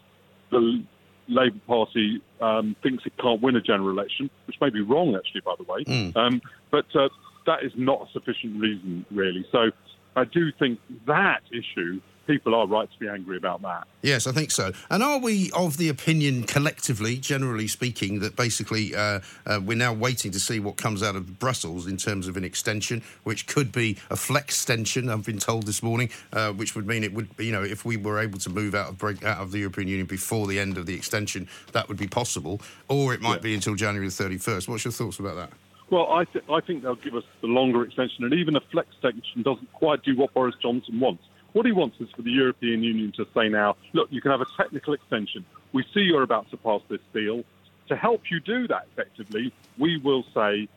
the 0.51 0.83
Labour 1.29 1.61
Party 1.67 2.23
um, 2.41 2.75
thinks 2.83 3.05
it 3.05 3.13
can't 3.19 3.43
win 3.43 3.57
a 3.57 3.61
general 3.61 3.91
election, 3.91 4.31
which 4.47 4.57
may 4.61 4.71
be 4.71 4.81
wrong, 4.81 5.15
actually, 5.15 5.43
by 5.43 5.55
the 5.59 5.65
way. 5.65 5.85
Mm. 5.85 6.17
Um, 6.17 6.41
but 6.71 6.87
uh, 6.95 7.09
that 7.47 7.65
is 7.65 7.73
not 7.77 8.09
a 8.09 8.13
sufficient 8.13 8.61
reason, 8.61 9.05
really. 9.11 9.45
So 9.53 9.71
I 10.17 10.25
do 10.25 10.51
think 10.59 10.81
that 11.07 11.43
issue, 11.51 12.01
people 12.29 12.55
are 12.55 12.67
right 12.67 12.89
to 12.93 12.99
be 12.99 13.09
angry 13.09 13.39
about 13.39 13.63
that. 13.63 13.89
Yes, 14.03 14.27
I 14.27 14.33
think 14.33 14.51
so. 14.51 14.71
And 14.91 15.03
are 15.03 15.19
we 15.19 15.51
of 15.53 15.79
the 15.79 15.89
opinion, 15.89 16.45
collectively, 16.45 17.17
generally 17.17 17.67
speaking, 17.67 18.21
that 18.21 18.37
basically 18.37 18.95
uh, 18.95 19.21
uh, 19.47 19.61
we're 19.65 19.77
now 19.79 19.95
waiting 19.95 20.31
to 20.33 20.39
see 20.39 20.61
what 20.61 20.77
comes 20.77 21.03
out 21.03 21.17
of 21.17 21.39
Brussels 21.41 21.87
in 21.87 21.97
terms 21.97 22.29
of 22.29 22.37
an 22.37 22.45
extension, 22.45 23.03
which 23.25 23.47
could 23.47 23.73
be 23.73 23.97
a 24.11 24.17
flex 24.17 24.55
extension? 24.59 25.09
I've 25.09 25.25
been 25.25 25.39
told 25.39 25.65
this 25.67 25.83
morning, 25.83 26.11
uh, 26.33 26.53
which 26.53 26.77
would 26.77 26.87
mean 26.87 27.03
it 27.03 27.15
would, 27.15 27.29
you 27.39 27.51
know, 27.51 27.63
if 27.63 27.85
we 27.87 27.97
were 27.97 28.21
able 28.21 28.39
to 28.41 28.51
move 28.51 28.75
out 28.75 28.91
of 28.91 28.99
break 28.99 29.25
out 29.25 29.39
of 29.39 29.51
the 29.51 29.61
European 29.61 29.89
Union 29.89 30.07
before 30.07 30.47
the 30.47 30.61
end 30.61 30.77
of 30.77 30.85
the 30.85 30.95
extension, 30.95 31.49
that 31.73 31.89
would 31.89 31.97
be 31.97 32.07
possible, 32.07 32.61
or 32.89 33.15
it 33.15 33.23
might 33.23 33.37
Yeah. 33.37 33.49
be 33.49 33.55
until 33.55 33.75
January 33.75 34.09
the 34.09 34.13
thirty-first. 34.15 34.69
What's 34.69 34.85
your 34.85 34.93
thoughts 34.93 35.19
about 35.19 35.37
that? 35.37 35.51
Well, 35.91 36.13
I, 36.13 36.25
th- 36.25 36.45
I 36.51 36.61
think 36.61 36.83
they'll 36.83 36.97
give 36.97 37.15
us 37.15 37.25
the 37.41 37.47
longer 37.47 37.83
extension, 37.83 38.25
and 38.25 38.35
even 38.35 38.57
a 38.57 38.61
flex 38.61 38.89
extension 38.93 39.41
doesn't 39.43 39.73
quite 39.73 40.03
do 40.03 40.15
what 40.17 40.35
Boris 40.35 40.55
Johnson 40.61 41.01
wants. 41.01 41.25
What 41.59 41.67
he 41.67 41.73
wants 41.73 41.97
is 41.99 42.09
for 42.15 42.23
the 42.23 42.31
European 42.31 42.85
Union 42.85 43.11
to 43.17 43.27
say 43.35 43.49
now, 43.49 43.75
look, 43.93 44.07
you 44.12 44.21
can 44.21 44.31
have 44.31 44.41
a 44.41 44.47
technical 44.57 44.95
extension. 44.95 45.45
We 45.73 45.83
see 45.93 46.03
you're 46.03 46.23
about 46.23 46.49
to 46.53 46.57
pass 46.57 46.83
this 46.88 47.00
deal. 47.12 47.43
To 47.88 47.97
help 47.97 48.31
you 48.31 48.38
do 48.38 48.69
that 48.69 48.87
effectively, 48.93 49.53
we 49.77 49.97
will 49.97 50.23
say 50.33 50.69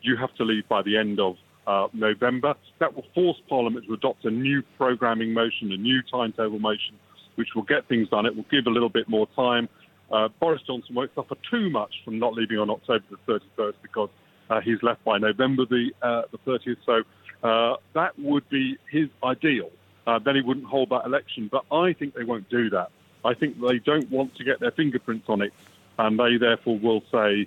you 0.00 0.16
have 0.16 0.32
to 0.36 0.44
leave 0.44 0.68
by 0.68 0.82
the 0.82 0.96
end 0.96 1.18
of 1.18 1.38
uh, 1.66 1.88
November. 1.92 2.54
That 2.78 2.94
will 2.94 3.04
force 3.16 3.36
Parliament 3.48 3.86
to 3.88 3.94
adopt 3.94 4.24
a 4.24 4.30
new 4.30 4.62
programming 4.78 5.32
motion, 5.32 5.72
a 5.72 5.76
new 5.76 6.00
timetable 6.02 6.60
motion, 6.60 6.94
which 7.34 7.48
will 7.56 7.64
get 7.64 7.88
things 7.88 8.08
done. 8.08 8.24
It 8.24 8.36
will 8.36 8.46
give 8.48 8.68
a 8.68 8.70
little 8.70 8.90
bit 8.90 9.08
more 9.08 9.26
time. 9.34 9.68
Uh, 10.12 10.28
Boris 10.38 10.62
Johnson 10.64 10.94
won't 10.94 11.12
suffer 11.16 11.34
too 11.50 11.68
much 11.68 11.96
from 12.04 12.20
not 12.20 12.34
leaving 12.34 12.58
on 12.58 12.70
October 12.70 13.04
the 13.10 13.40
31st 13.58 13.74
because 13.82 14.10
uh, 14.50 14.60
he's 14.60 14.80
left 14.84 15.02
by 15.02 15.18
November 15.18 15.64
the 15.66 15.90
uh, 16.00 16.22
the 16.30 16.38
30th. 16.46 16.76
So 16.86 17.02
uh, 17.42 17.78
that 17.94 18.16
would 18.20 18.48
be 18.50 18.78
his 18.88 19.08
ideal. 19.24 19.72
Uh, 20.06 20.18
then 20.18 20.34
he 20.36 20.40
wouldn't 20.40 20.66
hold 20.66 20.90
that 20.90 21.04
election. 21.04 21.48
But 21.50 21.64
I 21.70 21.92
think 21.92 22.14
they 22.14 22.24
won't 22.24 22.48
do 22.48 22.70
that. 22.70 22.90
I 23.24 23.34
think 23.34 23.60
they 23.60 23.78
don't 23.78 24.10
want 24.10 24.34
to 24.36 24.44
get 24.44 24.58
their 24.60 24.72
fingerprints 24.72 25.28
on 25.28 25.42
it, 25.42 25.52
and 25.98 26.18
they 26.18 26.36
therefore 26.38 26.78
will 26.78 27.02
say, 27.12 27.46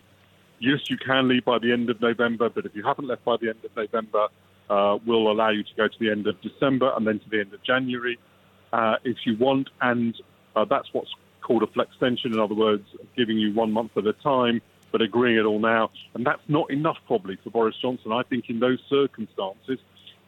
yes, 0.59 0.79
you 0.89 0.97
can 0.97 1.27
leave 1.27 1.45
by 1.45 1.59
the 1.59 1.71
end 1.71 1.89
of 1.89 1.99
November, 2.01 2.49
but 2.49 2.65
if 2.65 2.75
you 2.75 2.83
haven't 2.83 3.07
left 3.07 3.25
by 3.25 3.37
the 3.37 3.49
end 3.49 3.59
of 3.63 3.75
November, 3.75 4.27
uh, 4.69 4.97
we'll 5.05 5.29
allow 5.29 5.49
you 5.49 5.63
to 5.63 5.75
go 5.75 5.87
to 5.87 5.99
the 5.99 6.09
end 6.09 6.27
of 6.27 6.39
December 6.41 6.91
and 6.95 7.05
then 7.05 7.19
to 7.19 7.29
the 7.29 7.39
end 7.39 7.53
of 7.53 7.61
January 7.63 8.17
uh, 8.73 8.95
if 9.03 9.17
you 9.25 9.37
want. 9.37 9.69
And 9.81 10.15
uh, 10.55 10.65
that's 10.65 10.87
what's 10.93 11.11
called 11.41 11.63
a 11.63 11.67
flex 11.67 11.91
extension. 11.91 12.33
In 12.33 12.39
other 12.39 12.55
words, 12.55 12.87
giving 13.15 13.37
you 13.37 13.53
one 13.53 13.71
month 13.71 13.97
at 13.97 14.07
a 14.07 14.13
time, 14.13 14.61
but 14.91 15.01
agreeing 15.01 15.37
it 15.37 15.45
all 15.45 15.59
now. 15.59 15.91
And 16.13 16.25
that's 16.25 16.41
not 16.47 16.71
enough, 16.71 16.97
probably, 17.05 17.37
for 17.43 17.49
Boris 17.49 17.75
Johnson. 17.81 18.11
I 18.11 18.23
think 18.23 18.49
in 18.49 18.59
those 18.59 18.79
circumstances, 18.89 19.79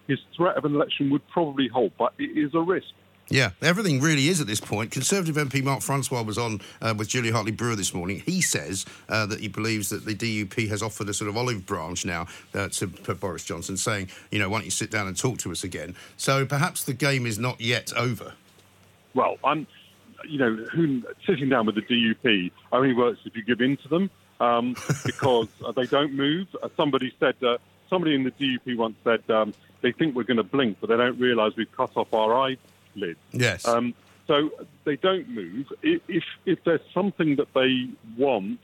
his 0.08 0.20
threat 0.36 0.58
of 0.58 0.66
an 0.66 0.76
election 0.76 1.10
would 1.10 1.28
probably 1.28 1.68
hold, 1.68 1.92
but 1.98 2.14
it 2.18 2.38
is 2.38 2.54
a 2.54 2.62
risk. 2.62 2.88
Yeah, 3.30 3.52
everything 3.62 4.00
really 4.00 4.30
is 4.30 4.40
at 4.40 4.48
this 4.48 4.62
point. 4.62 4.92
Conservative 4.92 5.36
MP 5.36 5.62
Mark 5.62 5.82
Francois 5.82 6.22
was 6.22 6.38
on 6.38 6.62
uh, 6.82 6.94
with 6.98 7.10
Julia 7.10 7.34
Hartley 7.34 7.52
Brewer 7.52 7.76
this 7.76 7.94
morning. 7.94 8.24
He 8.26 8.42
says 8.42 8.86
uh, 9.10 9.26
that 9.26 9.42
he 9.42 9.50
believes 9.50 9.90
that 9.90 10.06
the 10.06 10.16
DUP 10.16 10.70
has 10.70 10.82
offered 10.82 11.10
a 11.10 11.14
sort 11.14 11.30
of 11.30 11.36
olive 11.36 11.66
branch 11.66 12.06
now 12.06 12.28
uh, 12.54 12.70
to, 12.70 12.88
to 12.88 13.16
Boris 13.16 13.44
Johnson, 13.44 13.76
saying, 13.76 14.10
you 14.32 14.40
know, 14.40 14.50
why 14.50 14.60
don't 14.60 14.66
you 14.66 14.72
sit 14.72 14.92
down 14.92 15.08
and 15.08 15.18
talk 15.18 15.40
to 15.40 15.52
us 15.52 15.66
again? 15.66 15.96
So 16.16 16.46
perhaps 16.46 16.84
the 16.86 16.94
game 16.94 17.26
is 17.26 17.38
not 17.38 17.60
yet 17.60 17.92
over. 17.98 18.34
Well, 19.14 19.36
I'm, 19.44 19.68
you 20.26 20.38
know, 20.38 20.56
who, 20.72 21.04
sitting 21.26 21.50
down 21.50 21.66
with 21.66 21.76
the 21.76 21.82
DUP 21.82 22.52
only 22.72 22.94
works 22.94 23.20
if 23.26 23.36
you 23.36 23.44
give 23.44 23.60
in 23.60 23.76
to 23.78 23.88
them 23.90 24.10
um, 24.40 24.76
because 25.06 25.50
uh, 25.66 25.74
they 25.74 25.86
don't 25.86 26.14
move. 26.14 26.48
Uh, 26.64 26.70
somebody 26.78 27.14
said, 27.20 27.36
uh, 27.44 27.58
somebody 27.90 28.16
in 28.16 28.24
the 28.24 28.32
DUP 28.32 28.78
once 28.78 28.96
said 29.04 29.30
um, 29.30 29.54
they 29.82 29.92
think 29.92 30.16
we're 30.16 30.24
going 30.24 30.38
to 30.38 30.44
blink, 30.44 30.78
but 30.82 30.90
they 30.90 30.98
don't 30.98 31.20
realise 31.20 31.54
we've 31.56 31.72
cut 31.72 31.96
off 31.96 32.14
our 32.14 32.34
eyelids. 32.34 33.20
Yes. 33.32 33.68
Um, 33.68 33.94
so 34.28 34.50
they 34.84 34.98
don't 34.98 35.30
move. 35.30 35.72
If 35.82 36.24
if 36.46 36.64
there's 36.66 36.82
something 36.94 37.38
that 37.38 37.54
they 37.54 37.90
want 38.18 38.60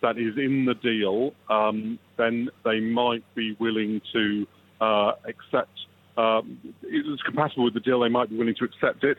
that 0.00 0.16
is 0.16 0.36
in 0.38 0.64
the 0.64 0.74
deal, 0.74 1.34
um, 1.50 1.98
then 2.16 2.50
they 2.64 2.80
might 2.80 3.24
be 3.34 3.56
willing 3.58 4.00
to 4.12 4.46
uh, 4.80 5.12
accept. 5.24 5.76
Um, 6.16 6.58
it 6.82 7.06
is 7.06 7.20
compatible 7.22 7.64
with 7.64 7.74
the 7.74 7.80
deal. 7.80 8.00
They 8.00 8.08
might 8.08 8.30
be 8.30 8.36
willing 8.36 8.54
to 8.56 8.64
accept 8.64 9.02
it. 9.04 9.18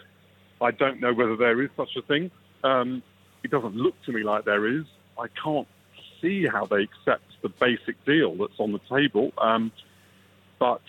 I 0.62 0.72
don't 0.72 1.00
know 1.00 1.14
whether 1.14 1.36
there 1.36 1.62
is 1.62 1.70
such 1.76 1.96
a 1.98 2.02
thing. 2.02 2.32
Um, 2.64 3.04
it 3.44 3.52
doesn't 3.52 3.76
look 3.76 3.96
to 4.04 4.12
me 4.12 4.24
like 4.24 4.46
there 4.46 4.68
is. 4.68 4.86
I 5.18 5.28
can't 5.42 5.68
see 6.22 6.46
how 6.46 6.66
they 6.66 6.84
accept 6.84 7.24
the 7.42 7.50
basic 7.50 8.04
deal 8.06 8.36
that's 8.36 8.60
on 8.60 8.72
the 8.74 8.82
table. 8.90 9.32
Um, 9.38 9.72
but 10.60 10.82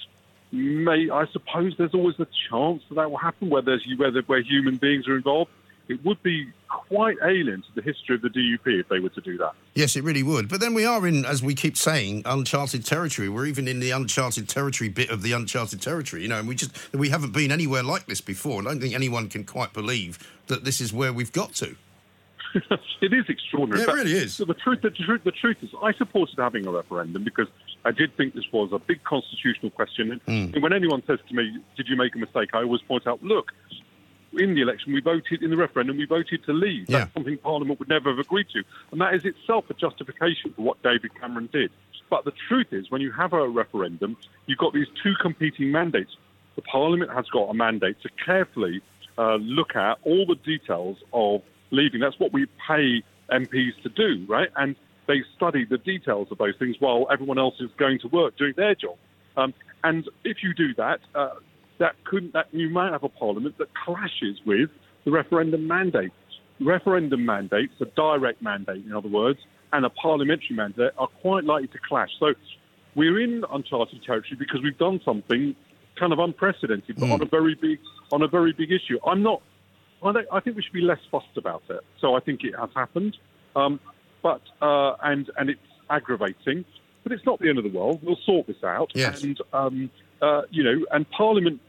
may 0.52 1.10
I 1.10 1.26
suppose 1.32 1.74
there's 1.78 1.94
always 1.94 2.18
a 2.18 2.26
chance 2.50 2.82
that 2.88 2.96
that 2.96 3.10
will 3.10 3.18
happen 3.18 3.50
where 3.50 3.62
there's 3.62 3.86
whether 3.96 4.22
where 4.22 4.42
human 4.42 4.76
beings 4.76 5.08
are 5.08 5.16
involved. 5.16 5.50
It 5.88 6.04
would 6.04 6.22
be 6.22 6.46
quite 6.68 7.16
alien 7.24 7.62
to 7.62 7.68
the 7.74 7.82
history 7.82 8.14
of 8.14 8.22
the 8.22 8.28
DUP 8.28 8.60
if 8.64 8.88
they 8.88 9.00
were 9.00 9.08
to 9.08 9.20
do 9.20 9.36
that. 9.38 9.54
Yes, 9.74 9.96
it 9.96 10.04
really 10.04 10.22
would. 10.22 10.48
But 10.48 10.60
then 10.60 10.72
we 10.72 10.84
are 10.84 11.04
in, 11.04 11.24
as 11.24 11.42
we 11.42 11.52
keep 11.52 11.76
saying, 11.76 12.22
uncharted 12.24 12.86
territory. 12.86 13.28
We're 13.28 13.46
even 13.46 13.66
in 13.66 13.80
the 13.80 13.90
uncharted 13.90 14.48
territory 14.48 14.88
bit 14.88 15.10
of 15.10 15.22
the 15.22 15.32
uncharted 15.32 15.82
territory, 15.82 16.22
you 16.22 16.28
know, 16.28 16.38
and 16.38 16.46
we 16.46 16.54
just 16.54 16.92
we 16.94 17.08
haven't 17.08 17.32
been 17.32 17.50
anywhere 17.50 17.82
like 17.82 18.06
this 18.06 18.20
before. 18.20 18.60
I 18.60 18.64
don't 18.66 18.80
think 18.80 18.94
anyone 18.94 19.28
can 19.28 19.42
quite 19.42 19.72
believe 19.72 20.18
that 20.46 20.64
this 20.64 20.80
is 20.80 20.92
where 20.92 21.12
we've 21.12 21.32
got 21.32 21.54
to. 21.54 21.74
it 23.00 23.12
is 23.12 23.24
extraordinary. 23.28 23.82
Yeah, 23.82 23.90
it 23.92 23.94
really 23.96 24.12
is. 24.12 24.36
The 24.36 24.54
truth, 24.54 24.82
the 24.82 24.90
truth, 24.90 25.22
the 25.24 25.30
truth 25.32 25.56
is, 25.62 25.70
I 25.82 25.92
supported 25.94 26.36
having 26.38 26.66
a 26.66 26.70
referendum 26.70 27.24
because 27.24 27.48
I 27.84 27.90
did 27.92 28.16
think 28.16 28.34
this 28.34 28.44
was 28.52 28.70
a 28.72 28.78
big 28.78 29.02
constitutional 29.04 29.70
question. 29.70 30.12
And 30.12 30.20
Hmm. 30.22 30.54
and 30.54 30.62
when 30.62 30.72
anyone 30.72 31.02
says 31.06 31.18
to 31.28 31.34
me, 31.34 31.58
"Did 31.76 31.88
you 31.88 31.96
make 31.96 32.14
a 32.14 32.18
mistake?" 32.18 32.50
I 32.54 32.58
always 32.62 32.82
point 32.82 33.06
out, 33.06 33.22
"Look, 33.22 33.52
in 34.32 34.54
the 34.54 34.60
election, 34.62 34.92
we 34.92 35.00
voted 35.00 35.42
in 35.42 35.50
the 35.50 35.56
referendum, 35.56 35.96
we 35.96 36.06
voted 36.06 36.44
to 36.44 36.52
leave. 36.52 36.88
Yeah. 36.88 37.00
That's 37.00 37.14
something 37.14 37.36
Parliament 37.38 37.78
would 37.80 37.88
never 37.88 38.10
have 38.10 38.18
agreed 38.18 38.46
to, 38.52 38.62
and 38.92 39.00
that 39.00 39.14
is 39.14 39.24
itself 39.24 39.68
a 39.70 39.74
justification 39.74 40.52
for 40.54 40.62
what 40.62 40.82
David 40.82 41.14
Cameron 41.20 41.48
did." 41.52 41.70
But 42.08 42.24
the 42.24 42.32
truth 42.48 42.72
is, 42.72 42.90
when 42.90 43.00
you 43.00 43.12
have 43.12 43.32
a 43.32 43.48
referendum, 43.48 44.16
you've 44.46 44.58
got 44.58 44.72
these 44.72 44.88
two 45.02 45.14
competing 45.20 45.70
mandates. 45.70 46.16
The 46.56 46.62
Parliament 46.62 47.12
has 47.12 47.28
got 47.28 47.44
a 47.48 47.54
mandate 47.54 48.00
to 48.02 48.08
carefully 48.24 48.82
uh, 49.18 49.36
look 49.36 49.76
at 49.76 49.98
all 50.02 50.24
the 50.26 50.34
details 50.34 50.96
of 51.12 51.42
leaving. 51.70 52.00
That's 52.00 52.18
what 52.18 52.32
we 52.32 52.46
pay 52.66 53.02
MPs 53.30 53.82
to 53.82 53.88
do, 53.88 54.26
right? 54.28 54.48
And 54.56 54.76
they 55.06 55.22
study 55.36 55.64
the 55.68 55.78
details 55.78 56.28
of 56.30 56.38
those 56.38 56.54
things 56.58 56.76
while 56.78 57.06
everyone 57.10 57.38
else 57.38 57.54
is 57.60 57.70
going 57.78 57.98
to 58.00 58.08
work 58.08 58.36
doing 58.36 58.54
their 58.56 58.74
job. 58.74 58.96
Um, 59.36 59.54
and 59.82 60.08
if 60.24 60.38
you 60.42 60.54
do 60.54 60.74
that, 60.74 61.00
uh, 61.14 61.30
that 61.78 61.96
couldn't 62.04 62.34
that 62.34 62.46
you 62.52 62.68
might 62.68 62.92
have 62.92 63.02
a 63.02 63.08
parliament 63.08 63.58
that 63.58 63.68
clashes 63.74 64.38
with 64.44 64.70
the 65.04 65.10
referendum 65.10 65.66
mandate. 65.66 66.12
Referendum 66.60 67.24
mandates, 67.24 67.72
a 67.80 67.86
direct 67.86 68.42
mandate, 68.42 68.84
in 68.84 68.92
other 68.92 69.08
words, 69.08 69.38
and 69.72 69.84
a 69.86 69.90
parliamentary 69.90 70.54
mandate 70.54 70.92
are 70.98 71.08
quite 71.22 71.44
likely 71.44 71.68
to 71.68 71.78
clash. 71.88 72.10
So 72.18 72.34
we're 72.94 73.20
in 73.20 73.44
uncharted 73.50 74.02
territory 74.04 74.36
because 74.38 74.60
we've 74.62 74.76
done 74.76 75.00
something 75.04 75.56
kind 75.98 76.12
of 76.12 76.18
unprecedented, 76.18 76.96
but 76.98 77.10
on 77.10 77.22
a 77.22 77.26
very 77.26 77.54
big 77.54 77.78
on 78.12 78.22
a 78.22 78.28
very 78.28 78.52
big 78.52 78.70
issue. 78.70 78.98
I'm 79.06 79.22
not. 79.22 79.42
I, 80.02 80.10
I 80.32 80.40
think 80.40 80.56
we 80.56 80.62
should 80.62 80.72
be 80.72 80.80
less 80.80 81.00
fussed 81.10 81.36
about 81.36 81.62
it. 81.68 81.80
So 82.00 82.14
I 82.14 82.20
think 82.20 82.44
it 82.44 82.54
has 82.58 82.70
happened, 82.74 83.16
um, 83.56 83.80
but 84.22 84.42
uh, 84.60 84.96
and 85.02 85.30
and 85.36 85.50
it's 85.50 85.60
aggravating, 85.88 86.64
but 87.02 87.12
it's 87.12 87.24
not 87.26 87.38
the 87.40 87.48
end 87.48 87.58
of 87.58 87.64
the 87.64 87.70
world. 87.70 88.00
We'll 88.02 88.18
sort 88.24 88.46
this 88.46 88.62
out. 88.64 88.92
Yes. 88.94 89.22
And 89.22 89.38
um, 89.52 89.90
uh, 90.22 90.42
you 90.50 90.62
know, 90.62 90.86
and 90.90 91.08
Parliament, 91.10 91.60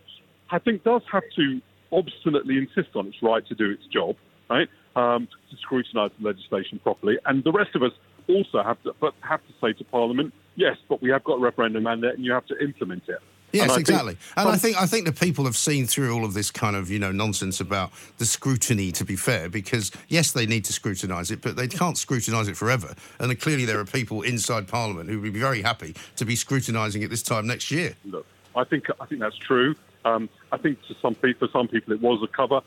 I 0.49 0.59
think, 0.59 0.83
does 0.83 1.01
have 1.11 1.23
to 1.35 1.61
obstinately 1.91 2.57
insist 2.57 2.95
on 2.95 3.07
its 3.07 3.17
right 3.21 3.45
to 3.47 3.55
do 3.55 3.69
its 3.69 3.85
job, 3.87 4.15
right? 4.49 4.69
Um, 4.95 5.27
to 5.49 5.57
scrutinise 5.57 6.11
the 6.19 6.27
legislation 6.27 6.79
properly, 6.83 7.17
and 7.25 7.43
the 7.43 7.51
rest 7.51 7.75
of 7.75 7.83
us 7.83 7.91
also 8.27 8.63
have 8.63 8.81
to, 8.83 8.93
but 8.99 9.13
have 9.21 9.41
to 9.47 9.53
say 9.61 9.73
to 9.73 9.83
Parliament, 9.85 10.33
yes, 10.55 10.77
but 10.89 11.01
we 11.01 11.09
have 11.09 11.23
got 11.23 11.35
a 11.35 11.39
referendum 11.39 11.83
mandate, 11.83 12.15
and 12.15 12.25
you 12.25 12.31
have 12.31 12.45
to 12.47 12.57
implement 12.59 13.03
it. 13.07 13.19
Yes, 13.51 13.63
And 13.63 13.71
I 13.71 13.75
think 13.75 13.89
exactly. 13.89 14.17
and 14.37 14.49
I 14.49 14.57
think 14.57 14.81
I 14.81 14.85
think 14.85 15.05
that 15.05 15.19
people 15.19 15.45
have 15.45 15.57
seen 15.57 15.85
through 15.85 16.13
all 16.13 16.23
of 16.23 16.33
this 16.33 16.51
kind 16.51 16.75
of 16.75 16.89
you 16.89 16.99
know 16.99 17.11
nonsense 17.11 17.59
about 17.59 17.91
the 18.17 18.25
scrutiny. 18.25 18.91
To 18.91 19.05
be 19.05 19.15
fair, 19.15 19.49
because 19.49 19.91
yes, 20.07 20.31
they 20.31 20.45
need 20.45 20.65
to 20.65 20.73
scrutinise 20.73 21.31
it, 21.31 21.41
but 21.41 21.55
they 21.55 21.67
can't 21.67 21.97
scrutinise 21.97 22.47
it 22.47 22.55
forever. 22.57 22.95
And 23.19 23.37
clearly, 23.39 23.65
there 23.65 23.79
are 23.79 23.85
people 23.85 24.21
inside 24.21 24.67
Parliament 24.67 25.09
who 25.09 25.19
would 25.19 25.33
be 25.33 25.39
very 25.39 25.61
happy 25.61 25.95
to 26.15 26.25
be 26.25 26.35
scrutinising 26.35 27.01
it 27.01 27.09
this 27.09 27.23
time 27.23 27.47
next 27.47 27.71
year. 27.71 27.95
look, 28.05 28.25
I 28.55 28.63
think 28.63 28.85
I 28.99 29.05
think 29.05 29.21
that's 29.21 29.37
true. 29.37 29.75
Um, 30.05 30.29
I 30.51 30.57
think 30.57 30.79
to 30.87 30.95
some 31.01 31.15
people, 31.15 31.47
for 31.47 31.51
some 31.51 31.67
people, 31.67 31.93
it 31.93 32.01
was 32.01 32.21
a 32.23 32.27
cover. 32.27 32.61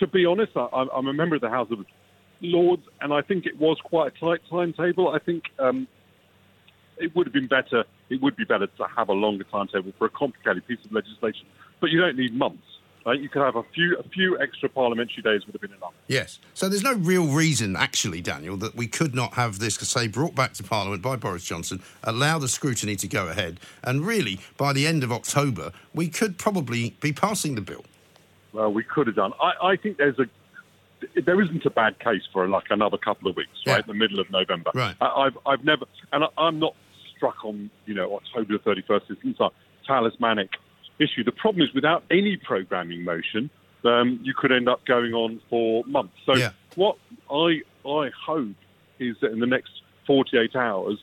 To 0.00 0.06
be 0.06 0.26
honest, 0.26 0.56
I, 0.56 0.68
I'm 0.72 0.88
I'm 0.92 1.06
a 1.06 1.12
member 1.12 1.36
of 1.36 1.42
the 1.42 1.50
House 1.50 1.70
of 1.70 1.84
Lords, 2.40 2.82
and 3.00 3.12
I 3.12 3.22
think 3.22 3.46
it 3.46 3.58
was 3.58 3.78
quite 3.82 4.12
a 4.14 4.18
tight 4.18 4.40
timetable. 4.50 5.08
I 5.08 5.18
think 5.18 5.44
um, 5.58 5.86
it 6.98 7.14
would 7.14 7.26
have 7.26 7.34
been 7.34 7.46
better. 7.46 7.84
It 8.10 8.20
would 8.22 8.36
be 8.36 8.44
better 8.44 8.66
to 8.66 8.84
have 8.96 9.08
a 9.08 9.12
longer 9.12 9.44
timetable 9.44 9.92
for 9.98 10.06
a 10.06 10.10
complicated 10.10 10.66
piece 10.66 10.84
of 10.84 10.92
legislation, 10.92 11.46
but 11.80 11.90
you 11.90 12.00
don't 12.00 12.16
need 12.16 12.34
months. 12.34 12.62
Uh, 13.06 13.12
you 13.12 13.28
could 13.28 13.42
have 13.42 13.54
a 13.56 13.62
few 13.74 13.98
a 13.98 14.02
few 14.02 14.38
extra 14.40 14.66
parliamentary 14.68 15.22
days 15.22 15.44
would 15.46 15.52
have 15.52 15.60
been 15.60 15.74
enough. 15.74 15.92
Yes. 16.08 16.38
So 16.54 16.70
there's 16.70 16.82
no 16.82 16.94
real 16.94 17.26
reason, 17.26 17.76
actually, 17.76 18.22
Daniel, 18.22 18.56
that 18.58 18.74
we 18.76 18.86
could 18.86 19.14
not 19.14 19.34
have 19.34 19.58
this, 19.58 19.74
say, 19.74 20.08
brought 20.08 20.34
back 20.34 20.54
to 20.54 20.62
Parliament 20.62 21.02
by 21.02 21.16
Boris 21.16 21.44
Johnson, 21.44 21.82
allow 22.02 22.38
the 22.38 22.48
scrutiny 22.48 22.96
to 22.96 23.06
go 23.06 23.28
ahead, 23.28 23.60
and 23.82 24.06
really, 24.06 24.40
by 24.56 24.72
the 24.72 24.86
end 24.86 25.04
of 25.04 25.12
October, 25.12 25.72
we 25.94 26.08
could 26.08 26.38
probably 26.38 26.96
be 27.00 27.12
passing 27.12 27.56
the 27.56 27.60
bill. 27.60 27.84
Well, 28.54 28.72
we 28.72 28.82
could 28.84 29.06
have 29.06 29.16
done. 29.16 29.32
I, 29.40 29.52
I 29.72 29.76
think 29.76 29.98
there's 29.98 30.18
a 30.18 30.26
there 31.26 31.38
isn't 31.42 31.66
a 31.66 31.70
bad 31.70 31.98
case 31.98 32.22
for 32.32 32.48
like 32.48 32.64
another 32.70 32.96
couple 32.96 33.28
of 33.28 33.36
weeks, 33.36 33.50
Yeah. 33.66 33.74
right? 33.74 33.82
In 33.86 33.88
the 33.88 33.98
middle 33.98 34.20
of 34.20 34.30
November. 34.30 34.70
Right. 34.74 34.94
I, 35.02 35.06
I've 35.26 35.38
I've 35.44 35.64
never, 35.64 35.84
and 36.12 36.24
I, 36.24 36.28
I'm 36.38 36.58
not 36.58 36.74
struck 37.24 37.44
on 37.44 37.70
you 37.86 37.94
know 37.94 38.14
October 38.16 38.58
the 38.58 38.70
31st 38.70 39.10
is 39.10 39.36
some 39.38 39.50
talismanic 39.86 40.50
issue. 40.98 41.24
The 41.24 41.32
problem 41.32 41.62
is 41.66 41.74
without 41.74 42.04
any 42.10 42.36
programming 42.36 43.04
motion, 43.04 43.50
um, 43.84 44.20
you 44.22 44.34
could 44.36 44.52
end 44.52 44.68
up 44.68 44.84
going 44.86 45.12
on 45.12 45.40
for 45.50 45.84
months. 45.86 46.14
So 46.26 46.34
Yeah. 46.34 46.50
what 46.74 46.96
I 47.30 47.62
I 47.86 48.10
hope 48.26 48.56
is 48.98 49.16
that 49.20 49.32
in 49.32 49.40
the 49.40 49.46
next 49.46 49.72
48 50.06 50.54
hours, 50.56 50.98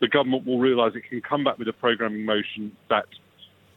the 0.00 0.08
government 0.08 0.46
will 0.46 0.58
realise 0.58 0.94
it 0.94 1.04
can 1.08 1.20
come 1.20 1.44
back 1.44 1.58
with 1.58 1.68
a 1.68 1.72
programming 1.72 2.24
motion 2.24 2.76
that 2.88 3.06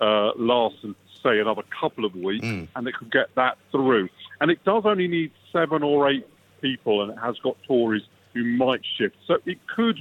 uh, 0.02 0.32
lasts, 0.36 0.86
say, 1.24 1.40
another 1.40 1.64
couple 1.80 2.04
of 2.06 2.14
weeks, 2.16 2.46
and 2.76 2.88
it 2.88 2.94
could 2.96 3.12
get 3.12 3.28
that 3.36 3.58
through. 3.72 4.10
And 4.42 4.52
it 4.52 4.64
does 4.66 4.84
only 4.86 5.08
need 5.08 5.32
seven 5.52 5.82
or 5.84 6.10
eight 6.10 6.28
people, 6.62 7.02
and 7.02 7.12
it 7.12 7.18
has 7.20 7.38
got 7.40 7.56
Tories 7.68 8.04
who 8.34 8.44
might 8.44 8.82
shift. 8.98 9.16
So 9.28 9.38
it 9.46 9.60
could 9.68 10.00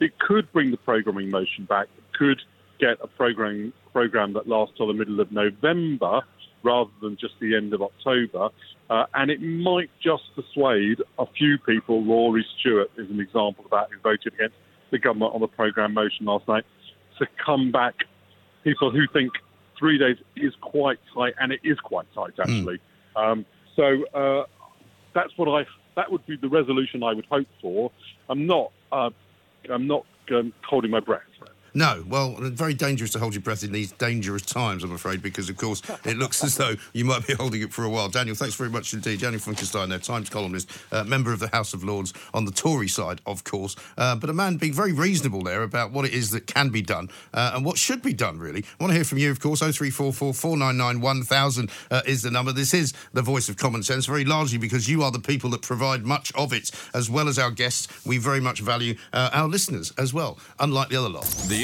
it 0.00 0.18
could 0.18 0.52
bring 0.52 0.70
the 0.70 0.76
programming 0.76 1.30
motion 1.30 1.64
back. 1.64 1.88
It 1.96 2.18
could 2.18 2.40
get 2.78 2.98
a 3.02 3.06
program 3.06 3.72
program 3.92 4.32
that 4.34 4.48
lasts 4.48 4.74
till 4.76 4.88
the 4.88 4.92
middle 4.92 5.20
of 5.20 5.30
November 5.32 6.22
rather 6.62 6.90
than 7.00 7.16
just 7.16 7.34
the 7.40 7.54
end 7.54 7.72
of 7.74 7.82
October. 7.82 8.48
Uh, 8.90 9.06
and 9.14 9.30
it 9.30 9.40
might 9.40 9.90
just 10.02 10.24
persuade 10.34 11.00
a 11.18 11.26
few 11.26 11.58
people, 11.58 12.04
Rory 12.04 12.44
Stewart 12.58 12.90
is 12.96 13.08
an 13.10 13.20
example 13.20 13.64
of 13.64 13.70
that, 13.70 13.88
who 13.90 14.00
voted 14.00 14.32
against 14.34 14.56
the 14.90 14.98
government 14.98 15.34
on 15.34 15.40
the 15.40 15.46
programme 15.46 15.94
motion 15.94 16.26
last 16.26 16.46
night, 16.48 16.64
to 17.18 17.26
come 17.44 17.70
back. 17.70 17.94
People 18.62 18.90
who 18.90 19.06
think 19.12 19.32
three 19.78 19.98
days 19.98 20.16
is 20.36 20.54
quite 20.60 20.98
tight, 21.14 21.34
and 21.40 21.52
it 21.52 21.60
is 21.62 21.78
quite 21.80 22.06
tight, 22.14 22.32
actually. 22.40 22.80
Um, 23.16 23.44
so 23.76 24.04
uh, 24.14 24.44
that's 25.14 25.36
what 25.36 25.48
I. 25.48 25.66
That 25.96 26.10
would 26.10 26.26
be 26.26 26.36
the 26.36 26.48
resolution 26.48 27.02
I 27.02 27.12
would 27.14 27.26
hope 27.30 27.46
for. 27.60 27.90
I'm 28.28 28.46
not. 28.46 28.72
Uh, 28.90 29.10
I'm 29.70 29.86
not 29.86 30.04
um, 30.30 30.52
holding 30.66 30.90
my 30.90 31.00
breath. 31.00 31.22
No, 31.76 32.04
well, 32.08 32.36
very 32.38 32.72
dangerous 32.72 33.10
to 33.12 33.18
hold 33.18 33.34
your 33.34 33.42
breath 33.42 33.64
in 33.64 33.72
these 33.72 33.90
dangerous 33.90 34.42
times, 34.42 34.84
I'm 34.84 34.92
afraid, 34.92 35.20
because, 35.20 35.48
of 35.48 35.56
course, 35.56 35.82
it 36.04 36.16
looks 36.16 36.44
as 36.44 36.56
though 36.56 36.76
you 36.92 37.04
might 37.04 37.26
be 37.26 37.34
holding 37.38 37.62
it 37.62 37.72
for 37.72 37.82
a 37.82 37.90
while. 37.90 38.08
Daniel, 38.08 38.36
thanks 38.36 38.54
very 38.54 38.70
much 38.70 38.94
indeed. 38.94 39.20
Daniel 39.20 39.40
Finkelstein, 39.40 39.88
there, 39.88 39.98
Times 39.98 40.30
columnist, 40.30 40.70
uh, 40.92 41.02
member 41.02 41.32
of 41.32 41.40
the 41.40 41.48
House 41.48 41.74
of 41.74 41.82
Lords 41.82 42.12
on 42.32 42.44
the 42.44 42.52
Tory 42.52 42.86
side, 42.86 43.20
of 43.26 43.42
course, 43.42 43.74
uh, 43.98 44.14
but 44.14 44.30
a 44.30 44.32
man 44.32 44.56
being 44.56 44.72
very 44.72 44.92
reasonable 44.92 45.42
there 45.42 45.64
about 45.64 45.90
what 45.90 46.04
it 46.04 46.14
is 46.14 46.30
that 46.30 46.46
can 46.46 46.68
be 46.68 46.80
done 46.80 47.10
uh, 47.32 47.52
and 47.56 47.64
what 47.64 47.76
should 47.76 48.02
be 48.02 48.12
done, 48.12 48.38
really. 48.38 48.64
I 48.78 48.84
want 48.84 48.92
to 48.92 48.94
hear 48.94 49.04
from 49.04 49.18
you, 49.18 49.32
of 49.32 49.40
course. 49.40 49.58
0344 49.58 50.32
499 50.32 51.00
1000 51.00 51.70
uh, 51.90 52.02
is 52.06 52.22
the 52.22 52.30
number. 52.30 52.52
This 52.52 52.72
is 52.72 52.92
the 53.12 53.22
voice 53.22 53.48
of 53.48 53.56
common 53.56 53.82
sense, 53.82 54.06
very 54.06 54.24
largely 54.24 54.58
because 54.58 54.88
you 54.88 55.02
are 55.02 55.10
the 55.10 55.18
people 55.18 55.50
that 55.50 55.62
provide 55.62 56.04
much 56.04 56.32
of 56.36 56.52
it, 56.52 56.70
as 56.94 57.10
well 57.10 57.26
as 57.26 57.36
our 57.36 57.50
guests. 57.50 57.88
We 58.06 58.18
very 58.18 58.40
much 58.40 58.60
value 58.60 58.96
uh, 59.12 59.30
our 59.32 59.48
listeners 59.48 59.92
as 59.98 60.14
well, 60.14 60.38
unlike 60.60 60.90
the 60.90 60.96
other 60.96 61.08
lot. 61.08 61.24
The 61.48 61.63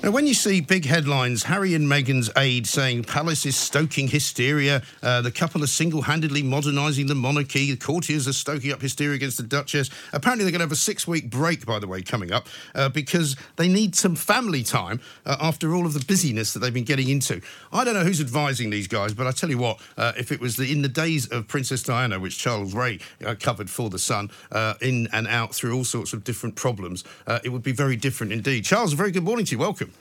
Now, 0.00 0.12
when 0.12 0.28
you 0.28 0.34
see 0.34 0.60
big 0.60 0.84
headlines, 0.84 1.42
Harry 1.42 1.74
and 1.74 1.84
Meghan's 1.84 2.30
aide 2.36 2.68
saying 2.68 3.02
Palace 3.02 3.44
is 3.44 3.56
stoking 3.56 4.06
hysteria, 4.06 4.80
uh, 5.02 5.22
the 5.22 5.32
couple 5.32 5.64
are 5.64 5.66
single 5.66 6.02
handedly 6.02 6.40
modernising 6.40 7.08
the 7.08 7.16
monarchy, 7.16 7.72
the 7.72 7.76
courtiers 7.76 8.28
are 8.28 8.32
stoking 8.32 8.70
up 8.70 8.80
hysteria 8.80 9.16
against 9.16 9.38
the 9.38 9.42
Duchess. 9.42 9.90
Apparently, 10.12 10.44
they're 10.44 10.52
going 10.52 10.60
to 10.60 10.66
have 10.66 10.72
a 10.72 10.76
six 10.76 11.08
week 11.08 11.28
break, 11.28 11.66
by 11.66 11.80
the 11.80 11.88
way, 11.88 12.00
coming 12.00 12.30
up 12.30 12.46
uh, 12.76 12.88
because 12.88 13.34
they 13.56 13.66
need 13.66 13.96
some 13.96 14.14
family 14.14 14.62
time 14.62 15.00
uh, 15.26 15.36
after 15.40 15.74
all 15.74 15.84
of 15.84 15.94
the 15.94 16.04
busyness 16.04 16.52
that 16.52 16.60
they've 16.60 16.72
been 16.72 16.84
getting 16.84 17.08
into. 17.08 17.40
I 17.72 17.82
don't 17.82 17.94
know 17.94 18.04
who's 18.04 18.20
advising 18.20 18.70
these 18.70 18.86
guys, 18.86 19.12
but 19.14 19.26
I 19.26 19.32
tell 19.32 19.50
you 19.50 19.58
what, 19.58 19.80
uh, 19.96 20.12
if 20.16 20.30
it 20.30 20.40
was 20.40 20.54
the, 20.54 20.70
in 20.70 20.82
the 20.82 20.88
days 20.88 21.26
of 21.26 21.48
Princess 21.48 21.82
Diana, 21.82 22.20
which 22.20 22.38
Charles 22.38 22.72
Rae 22.72 23.00
uh, 23.26 23.34
covered 23.34 23.68
for 23.68 23.90
The 23.90 23.98
Sun, 23.98 24.30
uh, 24.52 24.74
in 24.80 25.08
and 25.12 25.26
out 25.26 25.56
through 25.56 25.74
all 25.74 25.84
sorts 25.84 26.12
of 26.12 26.22
different 26.22 26.54
problems, 26.54 27.02
it 27.42 27.48
would 27.48 27.64
be 27.64 27.72
very 27.72 27.96
different 27.96 28.32
indeed. 28.32 28.64
Charles, 28.64 28.92
a 28.92 28.96
very 28.96 29.10
good 29.10 29.24
morning 29.24 29.44
to 29.46 29.56
you. 29.56 29.58
Welcome. 29.58 29.92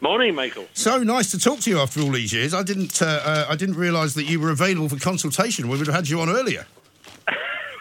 Morning, 0.00 0.32
Michael. 0.34 0.66
So 0.74 1.02
nice 1.02 1.32
to 1.32 1.38
talk 1.38 1.58
to 1.60 1.70
you 1.70 1.80
after 1.80 2.00
all 2.00 2.12
these 2.12 2.32
years. 2.32 2.54
I 2.54 2.62
didn't. 2.62 3.02
Uh, 3.02 3.20
uh, 3.24 3.46
I 3.48 3.56
didn't 3.56 3.74
realise 3.74 4.14
that 4.14 4.24
you 4.24 4.38
were 4.38 4.50
available 4.50 4.88
for 4.88 4.96
consultation. 4.98 5.68
We 5.68 5.76
would 5.76 5.88
have 5.88 5.96
had 5.96 6.08
you 6.08 6.20
on 6.20 6.28
earlier. 6.28 6.66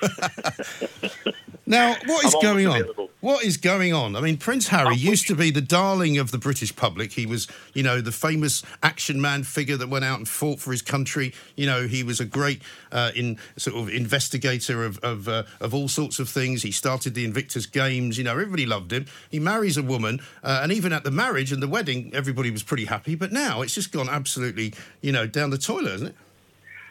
now, 1.65 1.95
what 2.05 2.25
is 2.25 2.35
I'm 2.35 2.41
going 2.41 2.67
on? 2.67 2.75
available. 2.81 3.09
What 3.19 3.43
is 3.43 3.57
going 3.57 3.93
on? 3.93 4.15
I 4.15 4.21
mean, 4.21 4.37
Prince 4.37 4.67
Harry 4.67 4.95
used 4.95 5.27
to 5.27 5.35
be 5.35 5.49
the 5.51 5.61
darling 5.61 6.17
of 6.17 6.31
the 6.31 6.37
British 6.37 6.75
public. 6.75 7.13
He 7.13 7.25
was, 7.25 7.47
you 7.73 7.83
know, 7.83 7.99
the 7.99 8.11
famous 8.11 8.63
action 8.83 9.19
man 9.19 9.43
figure 9.43 9.75
that 9.77 9.89
went 9.89 10.05
out 10.05 10.19
and 10.19 10.29
fought 10.29 10.59
for 10.59 10.71
his 10.71 10.81
country. 10.81 11.33
You 11.55 11.65
know, 11.65 11.87
he 11.87 12.03
was 12.03 12.19
a 12.19 12.25
great 12.25 12.61
uh, 12.91 13.11
in 13.15 13.37
sort 13.57 13.75
of 13.75 13.89
investigator 13.89 14.85
of 14.85 14.99
of, 14.99 15.27
uh, 15.27 15.43
of 15.59 15.73
all 15.73 15.87
sorts 15.87 16.19
of 16.19 16.29
things. 16.29 16.63
He 16.63 16.71
started 16.71 17.15
the 17.15 17.25
Invictus 17.25 17.65
Games. 17.65 18.17
You 18.17 18.23
know, 18.23 18.31
everybody 18.31 18.65
loved 18.65 18.93
him. 18.93 19.05
He 19.29 19.39
marries 19.39 19.77
a 19.77 19.83
woman, 19.83 20.19
uh, 20.43 20.59
and 20.61 20.71
even 20.71 20.93
at 20.93 21.03
the 21.03 21.11
marriage 21.11 21.51
and 21.51 21.61
the 21.61 21.67
wedding, 21.67 22.11
everybody 22.13 22.51
was 22.51 22.63
pretty 22.63 22.85
happy. 22.85 23.15
But 23.15 23.31
now 23.31 23.61
it's 23.61 23.73
just 23.73 23.91
gone 23.91 24.09
absolutely, 24.09 24.73
you 25.01 25.11
know, 25.11 25.25
down 25.27 25.49
the 25.49 25.57
toilet, 25.57 25.93
isn't 25.95 26.07
it? 26.07 26.15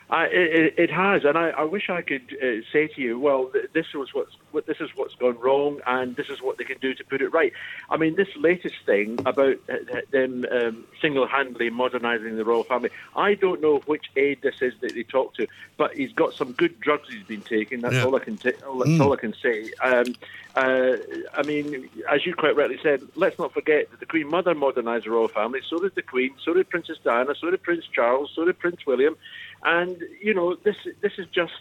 I, 0.08 0.26
it, 0.26 0.74
it 0.78 0.90
has, 0.90 1.24
and 1.24 1.36
I, 1.36 1.50
I 1.50 1.64
wish 1.64 1.90
I 1.90 2.00
could 2.00 2.22
uh, 2.40 2.62
say 2.72 2.86
to 2.86 3.00
you, 3.00 3.18
well, 3.18 3.46
th- 3.52 3.70
this 3.72 3.86
was 3.92 4.14
what's 4.14 4.30
what, 4.52 4.64
this 4.66 4.76
is 4.80 4.88
what's 4.94 5.16
gone 5.16 5.36
wrong, 5.40 5.80
and 5.84 6.14
this 6.14 6.28
is 6.28 6.40
what 6.40 6.58
they 6.58 6.64
can 6.64 6.78
do 6.78 6.94
to 6.94 7.04
put 7.04 7.20
it 7.22 7.30
right. 7.30 7.52
I 7.90 7.96
mean, 7.96 8.14
this 8.14 8.28
latest 8.36 8.76
thing 8.86 9.18
about 9.26 9.56
uh, 9.68 10.00
them 10.12 10.46
um, 10.52 10.84
single-handedly 11.02 11.70
modernising 11.70 12.36
the 12.36 12.44
royal 12.44 12.62
family. 12.62 12.90
I 13.16 13.34
don't 13.34 13.60
know 13.60 13.78
which 13.86 14.06
aide 14.14 14.42
this 14.42 14.62
is 14.62 14.74
that 14.80 14.94
they 14.94 15.02
talk 15.02 15.34
to, 15.34 15.48
but 15.76 15.94
he's 15.94 16.12
got 16.12 16.34
some 16.34 16.52
good 16.52 16.78
drugs 16.80 17.08
he's 17.10 17.26
been 17.26 17.42
taking. 17.42 17.80
That's 17.80 17.96
Yeah. 17.96 18.04
all 18.04 18.14
I 18.14 18.20
can 18.20 18.38
all, 18.64 18.78
that's 18.78 19.00
all 19.00 19.12
I 19.12 19.16
can 19.16 19.34
say. 19.42 19.72
Um, 19.82 20.14
uh, 20.54 20.96
I 21.34 21.42
mean, 21.42 21.90
as 22.08 22.24
you 22.24 22.34
quite 22.34 22.56
rightly 22.56 22.78
said, 22.80 23.02
let's 23.16 23.38
not 23.40 23.52
forget 23.52 23.90
that 23.90 23.98
the 24.00 24.06
Queen 24.06 24.28
Mother 24.28 24.54
modernised 24.54 25.04
the 25.04 25.10
royal 25.10 25.28
family. 25.28 25.60
So 25.68 25.80
did 25.80 25.96
the 25.96 26.02
Queen. 26.02 26.30
So 26.44 26.54
did 26.54 26.70
Princess 26.70 26.98
Diana. 27.02 27.34
So 27.40 27.50
did 27.50 27.62
Prince 27.62 27.84
Charles. 27.92 28.30
So 28.36 28.44
did 28.44 28.58
Prince 28.58 28.86
William. 28.86 29.16
And 29.62 30.02
you 30.22 30.34
know, 30.34 30.54
this 30.54 30.76
this 31.00 31.12
is 31.18 31.26
just 31.28 31.54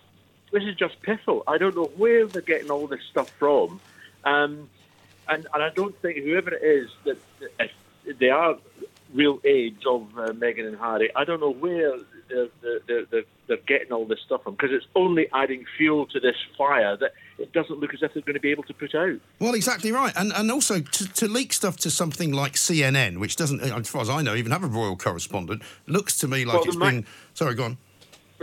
this 0.51 0.63
is 0.63 0.75
just 0.75 1.01
piffle. 1.01 1.43
I 1.47 1.57
don't 1.57 1.75
know 1.75 1.91
where 1.97 2.27
they're 2.27 2.41
getting 2.41 2.71
all 2.71 2.87
this 2.87 3.03
stuff 3.09 3.29
from, 3.31 3.79
um, 4.23 4.69
and 5.27 5.47
and 5.53 5.63
I 5.63 5.69
don't 5.69 5.99
think 6.01 6.17
whoever 6.17 6.53
it 6.53 6.63
is 6.63 6.89
that 7.05 7.17
they 8.19 8.29
are 8.29 8.57
real 9.13 9.39
aides 9.45 9.85
of 9.85 10.07
uh, 10.17 10.27
Meghan 10.31 10.67
and 10.67 10.77
Harry. 10.77 11.09
I 11.15 11.23
don't 11.23 11.39
know 11.39 11.53
where 11.53 11.97
they're, 12.27 12.47
they're, 12.61 13.05
they're, 13.05 13.23
they're 13.47 13.57
getting 13.67 13.91
all 13.91 14.05
this 14.05 14.19
stuff 14.25 14.43
from 14.43 14.55
because 14.55 14.71
it's 14.71 14.87
only 14.95 15.27
adding 15.33 15.65
fuel 15.77 16.05
to 16.07 16.19
this 16.19 16.35
fire 16.57 16.97
that 16.97 17.13
it 17.37 17.53
doesn't 17.53 17.79
look 17.79 17.93
as 17.93 18.01
if 18.01 18.13
they're 18.13 18.23
going 18.23 18.35
to 18.35 18.39
be 18.39 18.51
able 18.51 18.63
to 18.63 18.73
put 18.73 18.93
out. 18.93 19.19
Well, 19.39 19.53
exactly 19.53 19.91
right, 19.91 20.13
and 20.15 20.33
and 20.33 20.51
also 20.51 20.79
to, 20.79 21.13
to 21.13 21.27
leak 21.27 21.53
stuff 21.53 21.77
to 21.77 21.91
something 21.91 22.33
like 22.33 22.53
CNN, 22.53 23.19
which 23.19 23.35
doesn't, 23.35 23.61
as 23.61 23.89
far 23.89 24.01
as 24.01 24.09
I 24.09 24.21
know, 24.21 24.35
even 24.35 24.51
have 24.51 24.63
a 24.63 24.67
royal 24.67 24.97
correspondent, 24.97 25.61
looks 25.87 26.17
to 26.19 26.27
me 26.27 26.45
like 26.45 26.55
Well, 26.55 26.63
it's 26.65 26.77
Ma- 26.77 26.89
been. 26.89 27.05
Sorry, 27.33 27.55
go 27.55 27.65
on. 27.65 27.77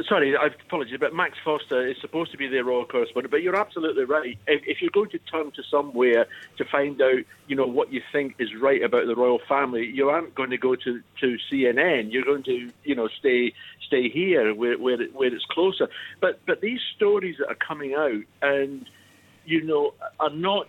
Sorry, 0.08 0.34
I 0.34 0.46
apologize, 0.46 0.96
but 0.98 1.14
Max 1.14 1.36
Foster 1.44 1.86
is 1.86 1.98
supposed 2.00 2.32
to 2.32 2.38
be 2.38 2.48
their 2.48 2.64
royal 2.64 2.86
correspondent. 2.86 3.30
But 3.30 3.42
you're 3.42 3.56
absolutely 3.56 4.04
right. 4.04 4.38
If, 4.46 4.62
if 4.66 4.80
you're 4.80 4.90
going 4.90 5.10
to 5.10 5.18
turn 5.18 5.50
to 5.50 5.62
somewhere 5.70 6.26
to 6.56 6.64
find 6.64 7.00
out, 7.02 7.18
you 7.46 7.56
know, 7.56 7.66
what 7.66 7.92
you 7.92 8.00
think 8.10 8.36
is 8.38 8.48
right 8.58 8.82
about 8.82 9.06
the 9.06 9.14
royal 9.14 9.40
family, 9.46 9.84
you 9.84 10.08
aren't 10.08 10.34
going 10.34 10.48
to 10.48 10.56
go 10.56 10.76
to, 10.76 11.02
to 11.20 11.36
CNN. 11.50 12.10
You're 12.10 12.24
going 12.24 12.42
to, 12.44 12.70
you 12.84 12.94
know, 12.94 13.08
stay 13.18 13.52
stay 13.86 14.08
here 14.08 14.54
where 14.54 14.78
where, 14.78 15.00
it, 15.02 15.14
where 15.14 15.34
it's 15.34 15.44
closer. 15.44 15.88
But 16.20 16.40
but 16.46 16.62
these 16.62 16.80
stories 16.96 17.36
that 17.38 17.48
are 17.48 17.54
coming 17.54 17.92
out 17.92 18.22
and 18.40 18.88
you 19.44 19.62
know 19.62 19.92
are 20.18 20.30
not 20.30 20.68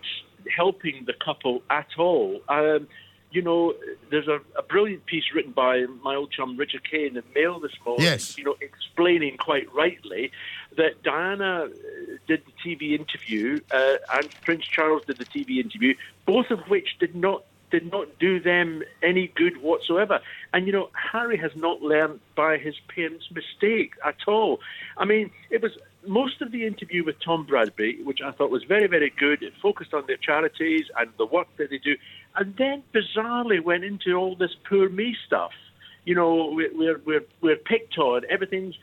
helping 0.54 1.04
the 1.06 1.14
couple 1.14 1.62
at 1.70 1.88
all. 1.98 2.42
Um, 2.50 2.88
you 3.34 3.42
know, 3.42 3.74
there's 4.10 4.28
a, 4.28 4.40
a 4.56 4.62
brilliant 4.62 5.06
piece 5.06 5.24
written 5.34 5.50
by 5.50 5.86
my 6.02 6.14
old 6.14 6.30
chum 6.30 6.56
Richard 6.56 6.88
Kay 6.88 7.06
in 7.06 7.14
the 7.14 7.24
Mail 7.34 7.58
this 7.58 7.72
morning. 7.84 8.04
Yes. 8.04 8.38
You 8.38 8.44
know, 8.44 8.54
explaining 8.60 9.36
quite 9.38 9.72
rightly 9.74 10.30
that 10.76 11.02
Diana 11.02 11.64
uh, 11.64 11.68
did 12.28 12.42
the 12.46 12.52
TV 12.64 12.98
interview 12.98 13.60
uh, 13.72 13.96
and 14.14 14.28
Prince 14.42 14.64
Charles 14.64 15.04
did 15.04 15.18
the 15.18 15.24
TV 15.24 15.58
interview, 15.58 15.94
both 16.26 16.50
of 16.50 16.60
which 16.68 16.96
did 16.98 17.14
not 17.14 17.44
did 17.70 17.90
not 17.90 18.06
do 18.20 18.38
them 18.38 18.84
any 19.02 19.26
good 19.34 19.60
whatsoever. 19.60 20.20
And 20.52 20.66
you 20.66 20.72
know, 20.72 20.90
Harry 20.92 21.36
has 21.38 21.50
not 21.56 21.82
learned 21.82 22.20
by 22.36 22.56
his 22.56 22.76
parents' 22.94 23.28
mistake 23.32 23.94
at 24.04 24.28
all. 24.28 24.60
I 24.96 25.04
mean, 25.04 25.32
it 25.50 25.60
was 25.60 25.72
most 26.06 26.40
of 26.40 26.52
the 26.52 26.66
interview 26.66 27.04
with 27.04 27.16
Tom 27.20 27.46
Bradby, 27.46 28.04
which 28.04 28.20
I 28.22 28.30
thought 28.30 28.50
was 28.50 28.64
very, 28.64 28.86
very 28.86 29.10
good. 29.10 29.42
It 29.42 29.54
focused 29.60 29.92
on 29.92 30.04
their 30.06 30.16
charities 30.16 30.86
and 30.96 31.10
the 31.18 31.26
work 31.26 31.48
that 31.56 31.70
they 31.70 31.78
do. 31.78 31.96
And 32.36 32.54
then 32.56 32.82
bizarrely 32.92 33.62
went 33.62 33.84
into 33.84 34.14
all 34.14 34.36
this 34.36 34.54
poor 34.68 34.88
me 34.88 35.16
stuff. 35.26 35.52
You 36.04 36.14
know, 36.14 36.50
we're 36.52 36.76
we're 36.76 37.00
we're, 37.04 37.24
we're 37.40 37.56
picked 37.56 37.98
on. 37.98 38.22
Everything's 38.28 38.74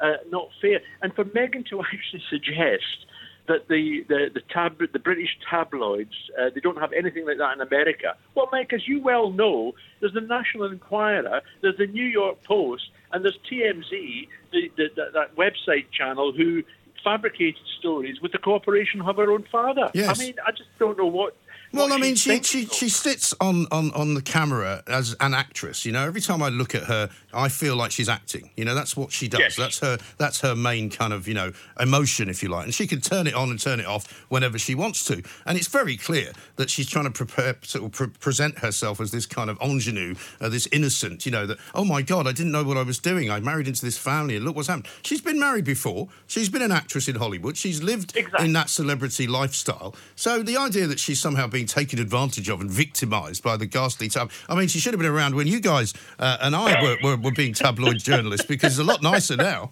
uh, 0.00 0.14
not 0.30 0.48
fair. 0.60 0.80
And 1.02 1.14
for 1.14 1.24
Meghan 1.24 1.66
to 1.70 1.80
actually 1.92 2.22
suggest 2.28 3.06
that 3.48 3.68
the 3.68 4.04
the 4.08 4.30
the, 4.34 4.40
tab, 4.52 4.78
the 4.92 4.98
British 4.98 5.36
tabloids 5.48 6.14
uh, 6.38 6.50
they 6.54 6.60
don't 6.60 6.78
have 6.78 6.92
anything 6.92 7.26
like 7.26 7.38
that 7.38 7.54
in 7.54 7.60
America. 7.60 8.16
Well, 8.34 8.48
Mike, 8.52 8.72
as 8.72 8.86
you 8.86 9.00
well 9.00 9.30
know, 9.30 9.72
there's 10.00 10.14
the 10.14 10.20
National 10.20 10.70
Enquirer, 10.70 11.42
there's 11.62 11.76
the 11.78 11.86
New 11.86 12.04
York 12.04 12.42
Post, 12.44 12.90
and 13.12 13.24
there's 13.24 13.38
TMZ, 13.50 14.28
the, 14.52 14.70
the, 14.76 14.88
the, 14.94 15.04
that 15.14 15.36
website 15.36 15.86
channel 15.92 16.32
who 16.32 16.62
fabricated 17.04 17.62
stories 17.78 18.20
with 18.20 18.32
the 18.32 18.38
cooperation 18.38 19.00
of 19.00 19.16
her 19.16 19.30
own 19.30 19.44
father. 19.50 19.90
Yes. 19.94 20.18
I 20.18 20.24
mean, 20.24 20.34
I 20.44 20.50
just 20.50 20.68
don't 20.78 20.98
know 20.98 21.06
what. 21.06 21.36
Well, 21.72 21.92
I 21.92 21.98
mean, 21.98 22.14
she, 22.14 22.42
she 22.42 22.66
she 22.66 22.88
sits 22.88 23.34
on, 23.40 23.66
on, 23.70 23.90
on 23.92 24.14
the 24.14 24.22
camera 24.22 24.82
as 24.86 25.14
an 25.20 25.34
actress. 25.34 25.84
You 25.84 25.92
know, 25.92 26.06
every 26.06 26.20
time 26.20 26.42
I 26.42 26.48
look 26.48 26.74
at 26.74 26.84
her, 26.84 27.10
I 27.34 27.48
feel 27.48 27.76
like 27.76 27.90
she's 27.90 28.08
acting. 28.08 28.50
You 28.56 28.64
know, 28.64 28.74
that's 28.74 28.96
what 28.96 29.12
she 29.12 29.28
does. 29.28 29.40
Yes. 29.40 29.56
That's 29.56 29.78
her. 29.80 29.98
That's 30.18 30.40
her 30.40 30.54
main 30.56 30.88
kind 30.90 31.12
of 31.12 31.28
you 31.28 31.34
know 31.34 31.52
emotion, 31.78 32.28
if 32.28 32.42
you 32.42 32.48
like. 32.48 32.64
And 32.64 32.74
she 32.74 32.86
can 32.86 33.00
turn 33.00 33.26
it 33.26 33.34
on 33.34 33.50
and 33.50 33.60
turn 33.60 33.80
it 33.80 33.86
off 33.86 34.10
whenever 34.28 34.58
she 34.58 34.74
wants 34.74 35.04
to. 35.06 35.22
And 35.44 35.58
it's 35.58 35.68
very 35.68 35.96
clear 35.96 36.32
that 36.56 36.70
she's 36.70 36.88
trying 36.88 37.04
to 37.04 37.10
prepare, 37.10 37.56
sort 37.62 37.84
of 37.84 37.92
pre- 37.92 38.06
present 38.08 38.58
herself 38.60 39.00
as 39.00 39.10
this 39.10 39.26
kind 39.26 39.50
of 39.50 39.58
ingenue, 39.60 40.14
uh, 40.40 40.48
this 40.48 40.66
innocent. 40.72 41.26
You 41.26 41.32
know, 41.32 41.46
that 41.46 41.58
oh 41.74 41.84
my 41.84 42.02
god, 42.02 42.26
I 42.26 42.32
didn't 42.32 42.52
know 42.52 42.64
what 42.64 42.76
I 42.76 42.82
was 42.82 42.98
doing. 42.98 43.30
I 43.30 43.40
married 43.40 43.68
into 43.68 43.84
this 43.84 43.98
family, 43.98 44.36
and 44.36 44.44
look 44.44 44.56
what's 44.56 44.68
happened. 44.68 44.88
She's 45.02 45.20
been 45.20 45.38
married 45.38 45.64
before. 45.64 46.08
She's 46.26 46.48
been 46.48 46.62
an 46.62 46.72
actress 46.72 47.08
in 47.08 47.16
Hollywood. 47.16 47.56
She's 47.56 47.82
lived 47.82 48.16
Exactly. 48.16 48.46
in 48.46 48.52
that 48.54 48.70
celebrity 48.70 49.26
lifestyle. 49.26 49.94
So 50.14 50.42
the 50.42 50.56
idea 50.56 50.86
that 50.86 50.98
she's 50.98 51.20
somehow 51.20 51.46
being 51.56 51.66
taken 51.66 51.98
advantage 51.98 52.50
of 52.50 52.60
and 52.60 52.70
victimised 52.70 53.42
by 53.42 53.56
the 53.56 53.64
ghastly 53.64 54.10
tab. 54.10 54.30
I 54.46 54.54
mean, 54.54 54.68
she 54.68 54.78
should 54.78 54.92
have 54.92 55.00
been 55.00 55.10
around 55.10 55.34
when 55.34 55.46
you 55.46 55.58
guys 55.58 55.94
uh, 56.18 56.36
and 56.42 56.54
I 56.54 56.82
were, 56.82 56.96
were, 57.02 57.16
were 57.16 57.32
being 57.32 57.54
tabloid 57.54 57.96
journalists 57.98 58.46
because 58.46 58.78
it's 58.78 58.86
a 58.86 58.92
lot 58.92 59.02
nicer 59.02 59.36
now. 59.36 59.70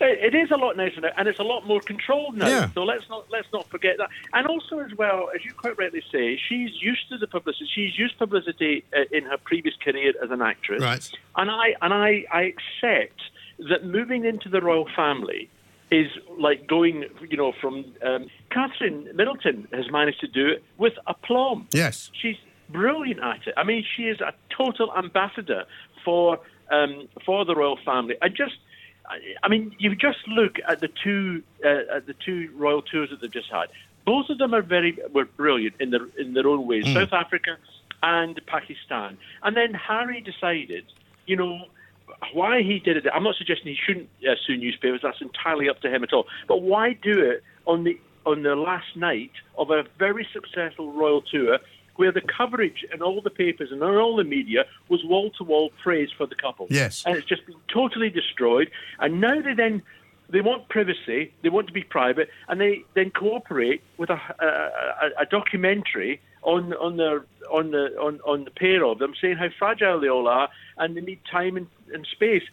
It 0.00 0.34
is 0.34 0.50
a 0.50 0.56
lot 0.56 0.76
nicer 0.76 1.00
now, 1.00 1.10
and 1.16 1.26
it's 1.26 1.38
a 1.38 1.42
lot 1.42 1.66
more 1.66 1.80
controlled 1.80 2.36
now. 2.36 2.48
Yeah. 2.48 2.70
So 2.74 2.84
let's 2.84 3.08
not 3.08 3.26
let's 3.30 3.50
not 3.50 3.66
forget 3.70 3.96
that. 3.96 4.10
And 4.34 4.46
also, 4.46 4.78
as 4.78 4.94
well, 4.94 5.30
as 5.34 5.42
you 5.42 5.52
quite 5.52 5.78
rightly 5.78 6.02
say, 6.12 6.38
she's 6.48 6.70
used 6.82 7.08
to 7.10 7.16
the 7.16 7.26
publicity. 7.26 7.68
She's 7.74 7.98
used 7.98 8.18
publicity 8.18 8.84
uh, 8.94 9.04
in 9.10 9.24
her 9.24 9.38
previous 9.38 9.74
career 9.76 10.12
as 10.22 10.30
an 10.30 10.42
actress. 10.42 10.82
Right. 10.82 11.10
And 11.36 11.50
I 11.50 11.74
and 11.80 11.94
I, 11.94 12.24
I 12.30 12.42
accept 12.54 13.20
that 13.70 13.84
moving 13.84 14.26
into 14.26 14.50
the 14.50 14.60
royal 14.60 14.86
family 14.94 15.48
is 15.90 16.08
like 16.38 16.66
going, 16.66 17.04
you 17.28 17.36
know, 17.36 17.52
from 17.60 17.84
um, 18.02 18.26
Catherine 18.50 19.08
Middleton 19.14 19.68
has 19.72 19.90
managed 19.90 20.20
to 20.20 20.26
do 20.26 20.48
it 20.48 20.64
with 20.78 20.94
aplomb. 21.06 21.68
Yes. 21.72 22.10
She's 22.20 22.36
brilliant 22.68 23.20
at 23.20 23.46
it. 23.46 23.54
I 23.56 23.64
mean, 23.64 23.84
she 23.96 24.04
is 24.04 24.20
a 24.20 24.32
total 24.56 24.92
ambassador 24.96 25.64
for 26.04 26.40
um, 26.70 27.08
for 27.24 27.44
the 27.44 27.54
royal 27.54 27.78
family. 27.84 28.16
I 28.20 28.28
just, 28.28 28.56
I, 29.42 29.48
mean, 29.48 29.74
you 29.78 29.94
just 29.94 30.26
look 30.26 30.56
at 30.66 30.80
the 30.80 30.88
two 30.88 31.42
uh, 31.64 31.96
at 31.96 32.06
the 32.06 32.14
two 32.14 32.50
royal 32.56 32.82
tours 32.82 33.10
that 33.10 33.20
they've 33.20 33.32
just 33.32 33.50
had. 33.50 33.66
Both 34.04 34.30
of 34.30 34.38
them 34.38 34.54
are 34.54 34.62
very 34.62 34.98
were 35.12 35.24
brilliant 35.24 35.76
in 35.80 35.90
their 35.90 36.06
in 36.18 36.34
their 36.34 36.46
own 36.46 36.66
ways. 36.66 36.84
South 36.92 37.12
Africa 37.12 37.56
and 38.02 38.40
Pakistan, 38.46 39.18
and 39.42 39.56
then 39.56 39.74
Harry 39.74 40.20
decided, 40.20 40.84
you 41.26 41.36
know. 41.36 41.66
Why 42.32 42.62
he 42.62 42.78
did 42.78 42.96
it? 42.96 43.04
I'm 43.12 43.24
not 43.24 43.36
suggesting 43.36 43.66
he 43.66 43.78
shouldn't 43.86 44.08
uh, 44.28 44.34
sue 44.46 44.56
newspapers. 44.56 45.00
That's 45.02 45.20
entirely 45.20 45.68
up 45.68 45.80
to 45.80 45.94
him 45.94 46.02
at 46.02 46.12
all. 46.12 46.26
But 46.48 46.62
why 46.62 46.94
do 46.94 47.20
it 47.20 47.42
on 47.66 47.84
the 47.84 47.98
on 48.24 48.42
the 48.42 48.56
last 48.56 48.96
night 48.96 49.30
of 49.56 49.70
a 49.70 49.84
very 49.98 50.26
successful 50.32 50.92
royal 50.92 51.22
tour 51.22 51.58
where 51.94 52.12
the 52.12 52.20
coverage 52.20 52.84
in 52.92 53.00
all 53.00 53.22
the 53.22 53.30
papers 53.30 53.70
and 53.70 53.82
in 53.82 53.88
all 53.88 54.16
the 54.16 54.24
media 54.24 54.64
was 54.88 55.02
wall 55.04 55.30
to 55.38 55.44
wall 55.44 55.70
praise 55.82 56.10
for 56.16 56.26
the 56.26 56.34
couple. 56.34 56.66
Yes. 56.68 57.04
And 57.06 57.16
it's 57.16 57.26
just 57.26 57.46
been 57.46 57.56
totally 57.72 58.10
destroyed. 58.10 58.70
And 58.98 59.20
now 59.20 59.40
they 59.40 59.54
then 59.54 59.82
they 60.28 60.40
want 60.40 60.68
privacy, 60.68 61.32
they 61.42 61.48
want 61.48 61.68
to 61.68 61.72
be 61.72 61.84
private, 61.84 62.28
and 62.48 62.60
they 62.60 62.84
then 62.94 63.10
cooperate 63.10 63.82
with 63.96 64.10
a, 64.10 64.20
a, 64.40 64.46
a, 64.46 65.22
a 65.22 65.26
documentary 65.26 66.20
on 66.46 66.72
on 66.74 66.96
their 66.96 67.26
on 67.52 67.72
the 67.72 67.94
on, 68.00 68.20
on 68.24 68.44
the 68.44 68.50
pair 68.50 68.84
of 68.84 68.98
them, 68.98 69.12
saying 69.20 69.36
how 69.36 69.48
fragile 69.58 70.00
they 70.00 70.08
all 70.08 70.28
are, 70.28 70.48
and 70.78 70.96
they 70.96 71.00
need 71.00 71.20
time 71.30 71.56
and, 71.56 71.66
and 71.92 72.06
space. 72.06 72.44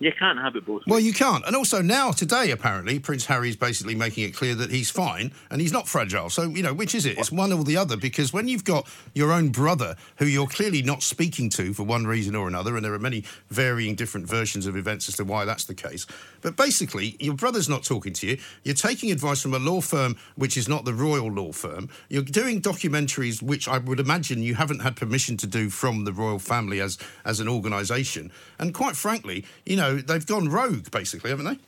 You 0.00 0.12
can't 0.18 0.38
have 0.38 0.56
it 0.56 0.64
both 0.64 0.80
ways. 0.80 0.84
Well, 0.86 0.98
you 0.98 1.12
can't. 1.12 1.46
And 1.46 1.54
also 1.54 1.82
now, 1.82 2.10
today, 2.10 2.50
apparently, 2.52 2.98
Prince 2.98 3.26
Harry's 3.26 3.54
basically 3.54 3.94
making 3.94 4.24
it 4.24 4.34
clear 4.34 4.54
that 4.54 4.70
he's 4.70 4.90
fine 4.90 5.30
and 5.50 5.60
he's 5.60 5.72
not 5.72 5.86
fragile. 5.86 6.30
So, 6.30 6.44
you 6.44 6.62
know, 6.62 6.72
which 6.72 6.94
is 6.94 7.04
it? 7.04 7.18
It's 7.18 7.30
one 7.30 7.52
or 7.52 7.64
the 7.64 7.76
other 7.76 7.98
because 7.98 8.32
when 8.32 8.48
you've 8.48 8.64
got 8.64 8.88
your 9.14 9.30
own 9.30 9.50
brother 9.50 9.96
who 10.16 10.24
you're 10.24 10.46
clearly 10.46 10.80
not 10.80 11.02
speaking 11.02 11.50
to 11.50 11.74
for 11.74 11.82
one 11.82 12.06
reason 12.06 12.34
or 12.34 12.48
another, 12.48 12.76
and 12.76 12.84
there 12.84 12.94
are 12.94 12.98
many 12.98 13.24
varying 13.50 13.94
different 13.94 14.26
versions 14.26 14.64
of 14.66 14.74
events 14.74 15.06
as 15.06 15.16
to 15.16 15.24
why 15.24 15.44
that's 15.44 15.66
the 15.66 15.74
case. 15.74 16.06
But 16.40 16.56
basically, 16.56 17.16
your 17.20 17.34
brother's 17.34 17.68
not 17.68 17.84
talking 17.84 18.14
to 18.14 18.26
you. 18.26 18.38
You're 18.64 18.74
taking 18.74 19.12
advice 19.12 19.42
from 19.42 19.52
a 19.52 19.58
law 19.58 19.82
firm 19.82 20.16
which 20.36 20.56
is 20.56 20.66
not 20.66 20.86
the 20.86 20.94
royal 20.94 21.30
law 21.30 21.52
firm. 21.52 21.90
You're 22.08 22.22
doing 22.22 22.62
documentaries 22.62 23.42
which 23.42 23.68
I 23.68 23.76
would 23.76 24.00
imagine 24.00 24.42
you 24.42 24.54
haven't 24.54 24.80
had 24.80 24.96
permission 24.96 25.36
to 25.38 25.46
do 25.46 25.68
from 25.68 26.04
the 26.04 26.12
royal 26.14 26.38
family 26.38 26.80
as, 26.80 26.96
as 27.26 27.38
an 27.38 27.48
organisation. 27.48 28.32
And 28.58 28.72
quite 28.72 28.96
frankly, 28.96 29.44
you 29.66 29.76
know, 29.76 29.89
they've 29.96 30.26
gone 30.26 30.48
rogue, 30.48 30.90
basically, 30.90 31.30
haven't 31.30 31.46
they? 31.46 31.58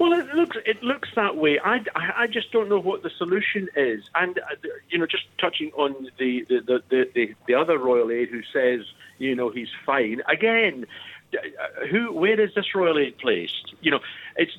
Well, 0.00 0.14
it 0.14 0.34
looks 0.34 0.56
it 0.64 0.82
looks 0.82 1.10
that 1.14 1.36
way. 1.36 1.58
I, 1.62 1.84
I, 1.94 2.26
just 2.26 2.50
don't 2.52 2.70
know 2.70 2.80
what 2.80 3.02
the 3.02 3.10
solution 3.18 3.68
is. 3.76 4.02
And 4.14 4.38
uh, 4.38 4.56
you 4.88 4.98
know, 4.98 5.04
just 5.04 5.24
touching 5.38 5.70
on 5.72 6.08
the 6.18 6.46
the, 6.48 6.60
the, 6.60 6.82
the, 6.88 7.10
the, 7.14 7.34
the 7.46 7.54
other 7.54 7.76
royal 7.76 8.10
aide 8.10 8.30
who 8.30 8.40
says 8.50 8.86
you 9.18 9.34
know 9.34 9.50
he's 9.50 9.68
fine 9.84 10.22
again. 10.26 10.86
uh, 11.34 11.86
Who? 11.90 12.14
Where 12.14 12.40
is 12.40 12.54
this 12.54 12.74
royal 12.74 12.98
aide 12.98 13.18
placed? 13.18 13.74
You 13.82 13.90
know, 13.90 14.00
it's 14.36 14.56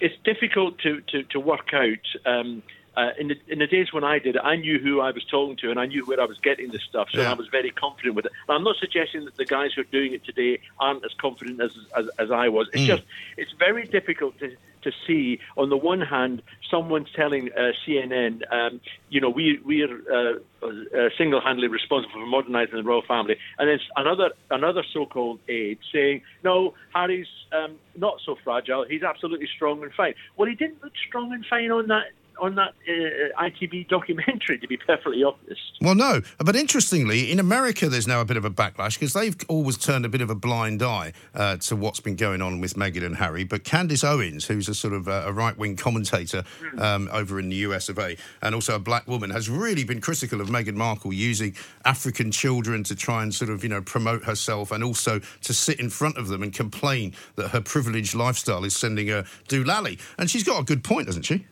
it's 0.00 0.16
difficult 0.24 0.78
to 0.78 1.02
to, 1.08 1.24
to 1.24 1.38
work 1.38 1.74
out. 1.74 2.06
Um, 2.24 2.62
uh, 3.00 3.12
in 3.18 3.28
the 3.28 3.36
in 3.48 3.58
the 3.58 3.66
days 3.66 3.92
when 3.92 4.04
I 4.04 4.18
did 4.18 4.36
it, 4.36 4.42
I 4.44 4.56
knew 4.56 4.78
who 4.78 5.00
I 5.00 5.10
was 5.10 5.24
talking 5.24 5.56
to 5.58 5.70
and 5.70 5.78
I 5.80 5.86
knew 5.86 6.04
where 6.04 6.20
I 6.20 6.26
was 6.26 6.38
getting 6.38 6.70
this 6.70 6.82
stuff, 6.82 7.08
so 7.12 7.20
Yeah. 7.20 7.30
I 7.30 7.34
was 7.34 7.48
very 7.48 7.70
confident 7.70 8.14
with 8.14 8.26
it. 8.26 8.32
And 8.48 8.56
I'm 8.56 8.64
not 8.64 8.76
suggesting 8.76 9.24
that 9.26 9.36
the 9.36 9.44
guys 9.44 9.70
who 9.74 9.80
are 9.82 9.92
doing 9.98 10.12
it 10.12 10.24
today 10.24 10.60
aren't 10.78 11.04
as 11.04 11.12
confident 11.14 11.60
as 11.60 11.72
as, 11.96 12.06
as 12.18 12.30
I 12.30 12.48
was. 12.48 12.68
It's 12.72 12.84
just 12.84 13.02
it's 13.36 13.52
very 13.52 13.84
difficult 13.86 14.38
to 14.40 14.56
to 14.82 14.92
see. 15.06 15.40
On 15.56 15.68
the 15.68 15.76
one 15.76 16.00
hand, 16.00 16.42
someone's 16.70 17.10
telling 17.14 17.50
uh, 17.52 17.72
CNN, 17.86 18.42
um, 18.52 18.80
you 19.08 19.20
know, 19.20 19.30
we 19.30 19.60
we 19.64 19.82
are 19.82 19.96
uh, 20.16 20.66
uh, 20.66 21.08
single-handedly 21.16 21.68
responsible 21.68 22.20
for 22.20 22.26
modernising 22.26 22.76
the 22.76 22.82
royal 22.82 23.02
family, 23.02 23.36
and 23.58 23.68
then 23.68 23.78
another 23.96 24.30
another 24.50 24.82
so-called 24.92 25.38
aide 25.48 25.78
saying, 25.92 26.22
no, 26.44 26.74
Harry's 26.94 27.28
um, 27.52 27.76
not 27.96 28.20
so 28.24 28.36
fragile. 28.42 28.84
He's 28.88 29.02
absolutely 29.02 29.48
strong 29.54 29.82
and 29.82 29.92
fine. 29.92 30.14
Well, 30.36 30.48
he 30.48 30.54
didn't 30.54 30.82
look 30.82 30.92
strong 31.08 31.32
and 31.32 31.44
fine 31.46 31.70
on 31.70 31.88
that 31.88 32.06
on 32.40 32.54
that 32.56 32.74
uh, 32.88 33.42
ITV 33.42 33.88
documentary, 33.88 34.58
to 34.58 34.66
be 34.66 34.76
perfectly 34.76 35.22
honest. 35.22 35.60
Well, 35.80 35.94
no. 35.94 36.22
But 36.38 36.56
interestingly, 36.56 37.30
in 37.30 37.38
America, 37.38 37.88
there's 37.88 38.06
now 38.06 38.20
a 38.20 38.24
bit 38.24 38.36
of 38.36 38.44
a 38.44 38.50
backlash 38.50 38.94
because 38.94 39.12
they've 39.12 39.36
always 39.48 39.76
turned 39.76 40.04
a 40.04 40.08
bit 40.08 40.20
of 40.20 40.30
a 40.30 40.34
blind 40.34 40.82
eye 40.82 41.12
uh, 41.34 41.56
to 41.58 41.76
what's 41.76 42.00
been 42.00 42.16
going 42.16 42.42
on 42.42 42.60
with 42.60 42.74
Meghan 42.74 43.04
and 43.04 43.16
Harry. 43.16 43.44
But 43.44 43.64
Candace 43.64 44.04
Owens, 44.04 44.46
who's 44.46 44.68
a 44.68 44.74
sort 44.74 44.94
of 44.94 45.08
uh, 45.08 45.24
a 45.26 45.32
right 45.32 45.56
wing 45.56 45.76
commentator 45.76 46.44
um, 46.78 47.08
over 47.12 47.38
in 47.38 47.48
the 47.48 47.56
US 47.56 47.88
of 47.88 47.98
A, 47.98 48.16
and 48.42 48.54
also 48.54 48.74
a 48.74 48.78
black 48.78 49.06
woman, 49.06 49.30
has 49.30 49.48
really 49.48 49.84
been 49.84 50.00
critical 50.00 50.40
of 50.40 50.48
Meghan 50.48 50.74
Markle 50.74 51.12
using 51.12 51.54
African 51.84 52.30
children 52.30 52.84
to 52.84 52.94
try 52.94 53.22
and 53.22 53.34
sort 53.34 53.50
of, 53.50 53.62
you 53.62 53.68
know, 53.68 53.82
promote 53.82 54.24
herself 54.24 54.70
and 54.72 54.82
also 54.82 55.20
to 55.42 55.54
sit 55.54 55.80
in 55.80 55.90
front 55.90 56.16
of 56.16 56.28
them 56.28 56.42
and 56.42 56.52
complain 56.52 57.14
that 57.36 57.48
her 57.48 57.60
privileged 57.60 58.14
lifestyle 58.14 58.64
is 58.64 58.76
sending 58.76 59.08
her 59.08 59.24
doolally. 59.48 60.00
And 60.18 60.30
she's 60.30 60.44
got 60.44 60.60
a 60.60 60.64
good 60.64 60.84
point, 60.84 61.06
hasn't 61.06 61.26
she? 61.26 61.46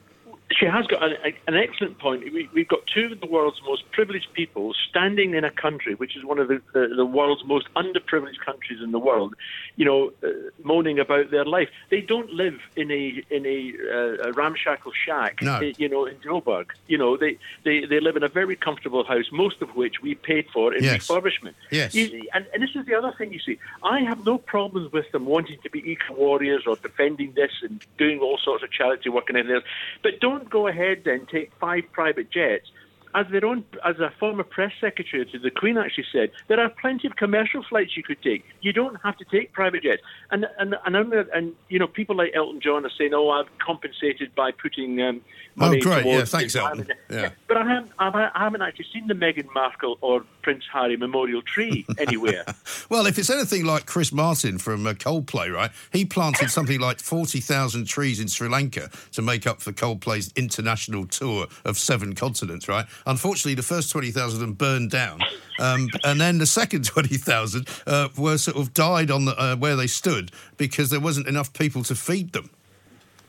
She 0.51 0.65
has 0.65 0.87
got 0.87 1.03
an, 1.03 1.15
an 1.47 1.57
excellent 1.57 1.99
point. 1.99 2.25
We, 2.33 2.49
we've 2.55 2.69
got 2.69 2.81
two 2.87 3.11
of 3.13 3.21
the 3.21 3.27
world's 3.27 3.61
most 3.67 3.83
privileged 3.93 4.33
people 4.33 4.73
standing 4.89 5.35
in 5.35 5.45
a 5.45 5.51
country 5.51 5.95
which 5.95 6.17
is 6.17 6.25
one 6.25 6.39
of 6.39 6.49
the, 6.49 6.63
the, 6.73 6.89
the 6.97 7.05
world's 7.05 7.45
most 7.45 7.67
underprivileged 7.77 8.41
countries 8.45 8.81
in 8.83 8.91
the 8.93 8.99
world, 8.99 9.35
you 9.77 9.85
know, 9.85 10.11
uh, 10.25 10.29
moaning 10.65 10.99
about 10.99 11.31
their 11.31 11.45
life. 11.45 11.69
They 11.91 12.01
don't 12.01 12.31
live 12.33 12.59
in 12.77 12.91
a 12.91 13.23
in 13.31 13.45
a, 13.45 13.75
uh, 13.93 14.29
a 14.29 14.33
ramshackle 14.33 14.93
shack, 15.05 15.43
No. 15.43 15.57
uh, 15.57 15.61
you 15.77 15.87
know, 15.89 16.07
in 16.07 16.17
Joburg. 16.17 16.69
You 16.87 16.97
know, 16.97 17.19
they, 17.19 17.37
they, 17.65 17.85
they 17.85 18.01
live 18.01 18.17
in 18.17 18.23
a 18.23 18.29
very 18.29 18.57
comfortable 18.57 19.05
house, 19.05 19.27
most 19.31 19.61
of 19.61 19.77
which 19.77 20.01
we 20.01 20.15
paid 20.15 20.47
for 20.51 20.75
in 20.75 20.83
Yes. 20.83 21.07
refurbishment. 21.07 21.55
Yes. 21.71 21.95
You- 21.95 22.27
and, 22.33 22.47
and 22.55 22.63
this 22.63 22.71
is 22.75 22.87
the 22.87 22.95
other 22.95 23.13
thing 23.19 23.33
you 23.35 23.39
see. 23.41 23.59
I 23.83 24.01
have 24.01 24.25
no 24.25 24.39
problems 24.39 24.93
with 24.93 25.11
them 25.13 25.27
wanting 25.27 25.59
to 25.63 25.69
be 25.71 25.81
eco 25.91 26.15
warriors 26.15 26.65
or 26.67 26.77
defending 26.77 27.33
this 27.35 27.53
and 27.63 27.85
doing 27.99 28.21
all 28.21 28.39
sorts 28.39 28.63
of 28.65 28.71
charity 28.71 29.11
work 29.11 29.29
and 29.29 29.37
everything 29.37 29.57
else. 29.57 29.65
But 30.03 30.21
don't 30.21 30.38
go 30.51 30.69
ahead 30.69 31.03
then 31.05 31.27
take 31.31 31.53
five 31.61 31.85
private 31.93 32.31
jets 32.31 32.67
as 33.15 33.27
their 33.31 33.45
own, 33.45 33.65
as 33.85 33.99
a 33.99 34.13
former 34.19 34.45
press 34.45 34.73
secretary 34.81 35.25
to 35.27 35.39
the 35.39 35.51
Queen 35.51 35.79
actually 35.79 36.07
said, 36.13 36.31
there 36.49 36.61
are 36.61 36.69
plenty 36.69 37.07
of 37.07 37.17
commercial 37.17 37.63
flights 37.69 37.97
you 37.97 38.03
could 38.03 38.23
take. 38.23 38.45
You 38.61 38.73
don't 38.73 38.97
have 39.03 39.17
to 39.19 39.25
take 39.25 39.53
private 39.53 39.83
jets. 39.83 40.03
And 40.31 40.47
and 40.59 40.75
and, 40.85 40.97
and, 40.97 41.13
and 41.13 41.53
you 41.69 41.79
know, 41.79 41.87
people 41.87 42.17
like 42.17 42.33
Elton 42.35 42.61
John 42.61 42.85
are 42.85 42.91
saying, 42.97 43.15
"Oh, 43.15 43.31
I've 43.31 43.47
compensated 43.59 44.35
by 44.35 44.51
putting 44.53 45.01
um, 45.03 45.21
money 45.57 45.79
Oh, 45.79 45.83
great. 45.83 46.07
Yeah, 46.07 46.25
thanks, 46.25 46.55
Elton. 46.55 46.81
environment." 46.81 47.01
Yeah. 47.11 47.31
But 47.47 47.57
I 47.57 47.69
haven't, 47.69 47.93
I 47.99 48.31
haven't 48.35 48.63
actually 48.63 48.87
seen 48.93 49.07
the 49.07 49.15
Meghan 49.15 49.53
Markle 49.55 49.99
or 50.01 50.25
Prince 50.43 50.65
Harry 50.73 50.97
memorial 50.97 51.43
tree 51.43 51.87
anywhere. 51.99 52.45
Well, 52.89 53.07
if 53.07 53.19
it's 53.19 53.31
anything 53.31 53.65
like 53.65 53.87
Chris 53.87 54.13
Martin 54.13 54.59
from 54.59 54.87
uh, 54.87 54.93
Coldplay, 54.93 55.53
right? 55.53 55.71
He 55.93 56.05
planted 56.05 56.51
something 56.51 56.81
like 56.81 57.01
40,000 57.01 57.87
trees 57.87 58.21
in 58.21 58.29
Sri 58.29 58.49
Lanka 58.49 58.91
to 59.13 59.23
make 59.23 59.47
up 59.47 59.61
for 59.61 59.73
Coldplay's 59.73 60.33
international 60.37 61.07
tour 61.07 61.47
of 61.65 61.79
seven 61.79 62.15
continents, 62.15 62.69
right? 62.69 62.87
Unfortunately, 63.07 63.55
the 63.55 63.63
first 63.63 63.91
20,000 63.91 64.37
of 64.37 64.41
them 64.41 64.53
burned 64.55 64.91
down. 64.91 65.21
Um, 65.59 65.89
and 66.05 66.21
then 66.21 66.39
the 66.39 66.47
second 66.47 66.85
20,000 66.87 67.69
uh, 67.87 68.09
were 68.17 68.39
sort 68.39 68.57
of 68.57 68.73
died 68.75 69.11
on 69.11 69.25
the, 69.25 69.33
uh, 69.41 69.57
where 69.57 69.77
they 69.77 69.87
stood 69.87 70.31
because 70.57 70.91
there 70.91 71.01
wasn't 71.01 71.27
enough 71.27 71.53
people 71.53 71.83
to 71.85 71.95
feed 71.95 72.33
them. 72.33 72.51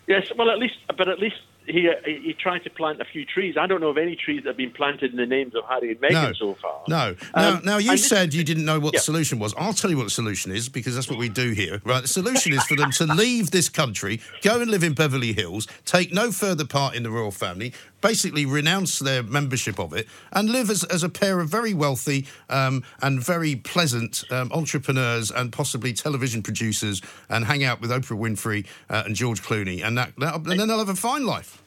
Yes, 0.08 0.27
well, 0.38 0.49
at 0.49 0.58
least, 0.58 0.75
but 0.97 1.08
at 1.08 1.19
least 1.19 1.36
he 1.67 1.88
uh, 1.88 1.91
he 2.03 2.19
he 2.23 2.34
tried 2.34 2.63
to 2.63 2.69
plant 2.71 2.99
a 2.99 3.05
few 3.05 3.23
trees. 3.25 3.55
I 3.55 3.67
don't 3.67 3.79
know 3.79 3.89
of 3.89 3.97
any 3.99 4.15
trees 4.15 4.41
that 4.41 4.49
have 4.49 4.58
been 4.58 4.71
planted 4.71 5.12
in 5.12 5.17
the 5.17 5.25
names 5.27 5.53
of 5.53 5.63
Harry 5.69 5.91
and 5.91 6.01
Meghan 6.01 6.13
No, 6.13 6.34
so 6.34 6.53
far. 6.60 6.82
No. 6.88 7.15
Now, 7.36 7.49
Um, 7.58 7.62
now 7.63 7.77
you 7.77 7.95
said 7.95 8.34
you 8.34 8.43
didn't 8.43 8.65
know 8.65 8.79
what 8.79 8.95
Yeah. 8.95 9.01
the 9.01 9.03
solution 9.03 9.38
was. 9.38 9.53
I'll 9.55 9.73
tell 9.73 9.91
you 9.91 9.97
what 9.97 10.05
the 10.05 10.10
solution 10.10 10.51
is 10.51 10.67
because 10.67 10.95
that's 10.95 11.08
what 11.12 11.19
we 11.19 11.29
do 11.29 11.51
here. 11.51 11.79
Right. 11.86 12.01
The 12.01 12.08
solution 12.08 12.53
is 12.53 12.63
for 12.63 12.75
them 12.75 12.89
to 12.93 13.05
leave 13.05 13.51
this 13.51 13.69
country, 13.69 14.19
go 14.41 14.60
and 14.60 14.71
live 14.71 14.84
in 14.84 14.93
Beverly 14.93 15.32
Hills, 15.34 15.67
take 15.86 16.12
no 16.12 16.32
further 16.32 16.65
part 16.65 16.95
in 16.95 17.03
the 17.03 17.12
royal 17.12 17.29
family, 17.29 17.71
basically 18.01 18.45
renounce 18.45 18.99
their 18.99 19.23
membership 19.23 19.79
of 19.79 19.93
it, 19.93 20.07
and 20.31 20.49
live 20.49 20.69
as, 20.69 20.83
as 20.85 21.03
a 21.03 21.09
pair 21.09 21.39
of 21.39 21.49
very 21.49 21.73
wealthy 21.73 22.25
um, 22.49 22.83
and 23.01 23.23
very 23.23 23.55
pleasant 23.55 24.23
um, 24.31 24.51
entrepreneurs 24.51 25.31
and 25.31 25.51
possibly 25.51 25.93
television 25.93 26.41
producers, 26.41 27.01
and 27.29 27.45
hang 27.45 27.63
out 27.63 27.81
with 27.81 27.91
Oprah 27.91 28.17
Winfrey 28.17 28.65
uh, 28.89 29.03
and 29.05 29.15
George 29.15 29.41
Clooney, 29.41 29.83
and 29.83 29.97
that, 29.97 30.13
that 30.17 30.35
and 30.35 30.59
then 30.59 30.67
they'll 30.67 30.79
have 30.79 30.89
a 30.89 30.95
fine 30.95 31.25
life. 31.25 31.63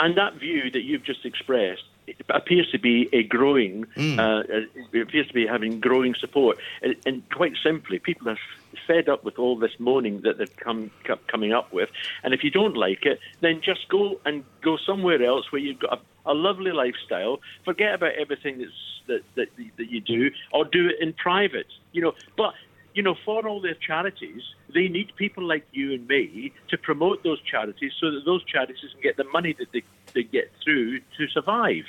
And 0.00 0.16
that 0.16 0.34
view 0.34 0.70
that 0.70 0.82
you've 0.82 1.04
just 1.04 1.24
expressed 1.24 1.82
appears 2.28 2.70
to 2.70 2.78
be 2.78 3.08
a 3.12 3.22
growing, 3.22 3.84
Hmm. 3.94 4.18
uh, 4.18 4.40
it 4.40 5.02
appears 5.02 5.28
to 5.28 5.34
be 5.34 5.46
having 5.46 5.80
growing 5.80 6.14
support. 6.14 6.58
And, 6.82 6.96
and 7.06 7.22
quite 7.30 7.54
simply, 7.62 7.98
people 7.98 8.28
are 8.28 8.38
fed 8.86 9.08
up 9.08 9.24
with 9.24 9.38
all 9.38 9.56
this 9.56 9.72
moaning 9.78 10.20
that 10.22 10.38
they've 10.38 10.56
come, 10.56 10.90
co- 11.04 11.18
coming 11.26 11.52
up 11.52 11.72
with. 11.72 11.90
And 12.22 12.34
if 12.34 12.44
you 12.44 12.50
don't 12.50 12.76
like 12.76 13.04
it, 13.06 13.18
then 13.40 13.60
just 13.60 13.88
go 13.88 14.20
and 14.24 14.44
go 14.62 14.76
somewhere 14.76 15.22
else 15.22 15.50
where 15.52 15.60
you've 15.60 15.78
got 15.78 16.00
a, 16.26 16.32
a 16.32 16.34
lovely 16.34 16.72
lifestyle. 16.72 17.40
Forget 17.64 17.94
about 17.94 18.12
everything 18.14 18.58
that's, 18.58 18.72
that, 19.06 19.22
that, 19.36 19.48
that 19.78 19.90
you 19.90 20.00
do, 20.00 20.30
or 20.52 20.64
do 20.64 20.88
it 20.88 20.96
in 21.00 21.12
private. 21.14 21.66
You 21.92 22.02
know, 22.02 22.14
but 22.36 22.54
you 22.94 23.02
know, 23.02 23.14
for 23.24 23.46
all 23.46 23.60
their 23.60 23.74
charities, 23.74 24.42
they 24.74 24.88
need 24.88 25.12
people 25.14 25.44
like 25.44 25.64
you 25.72 25.92
and 25.92 26.08
me 26.08 26.52
to 26.68 26.76
promote 26.76 27.22
those 27.22 27.40
charities 27.42 27.92
so 28.00 28.10
that 28.10 28.24
those 28.24 28.42
charities 28.44 28.78
can 28.92 29.00
get 29.00 29.16
the 29.16 29.24
money 29.24 29.54
that 29.58 29.70
they, 29.72 29.82
they 30.14 30.24
get 30.24 30.50
through 30.64 30.98
to 31.16 31.28
survive. 31.28 31.84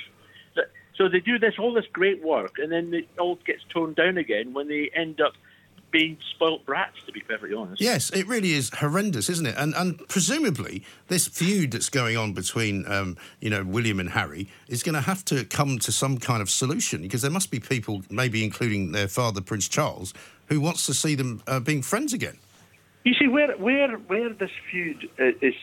So- 1.00 1.06
So 1.06 1.08
they 1.08 1.20
do 1.20 1.38
this 1.38 1.54
all 1.58 1.72
this 1.72 1.86
great 1.94 2.22
work, 2.22 2.58
and 2.58 2.70
then 2.70 2.92
it 2.92 3.08
all 3.18 3.36
gets 3.46 3.62
toned 3.72 3.96
down 3.96 4.18
again 4.18 4.52
when 4.52 4.68
they 4.68 4.90
end 4.94 5.18
up 5.22 5.32
being 5.90 6.18
spoilt 6.34 6.66
brats. 6.66 6.98
To 7.06 7.12
be 7.12 7.20
perfectly 7.20 7.56
honest. 7.56 7.80
Yes, 7.80 8.10
it 8.10 8.26
really 8.28 8.52
is 8.52 8.68
horrendous, 8.68 9.30
isn't 9.30 9.46
it? 9.46 9.54
And 9.56 9.74
and 9.74 9.98
presumably 10.08 10.84
this 11.08 11.26
feud 11.26 11.70
that's 11.72 11.88
going 11.88 12.18
on 12.18 12.34
between 12.34 12.84
um, 12.86 13.16
you 13.40 13.48
know 13.48 13.64
William 13.64 13.98
and 13.98 14.10
Harry 14.10 14.48
is 14.68 14.82
going 14.82 14.94
to 14.94 15.00
have 15.00 15.24
to 15.26 15.46
come 15.46 15.78
to 15.78 15.90
some 15.90 16.18
kind 16.18 16.42
of 16.42 16.50
solution 16.50 17.00
because 17.00 17.22
there 17.22 17.30
must 17.30 17.50
be 17.50 17.60
people, 17.60 18.02
maybe 18.10 18.44
including 18.44 18.92
their 18.92 19.08
father 19.08 19.40
Prince 19.40 19.68
Charles, 19.68 20.12
who 20.50 20.60
wants 20.60 20.84
to 20.84 20.92
see 20.92 21.14
them 21.14 21.42
uh, 21.46 21.60
being 21.60 21.80
friends 21.82 22.12
again. 22.12 22.36
You 23.04 23.14
see, 23.14 23.26
where 23.26 23.56
where 23.56 23.96
where 23.96 24.28
this 24.34 24.50
feud 24.70 25.08
uh, 25.18 25.32
is 25.40 25.54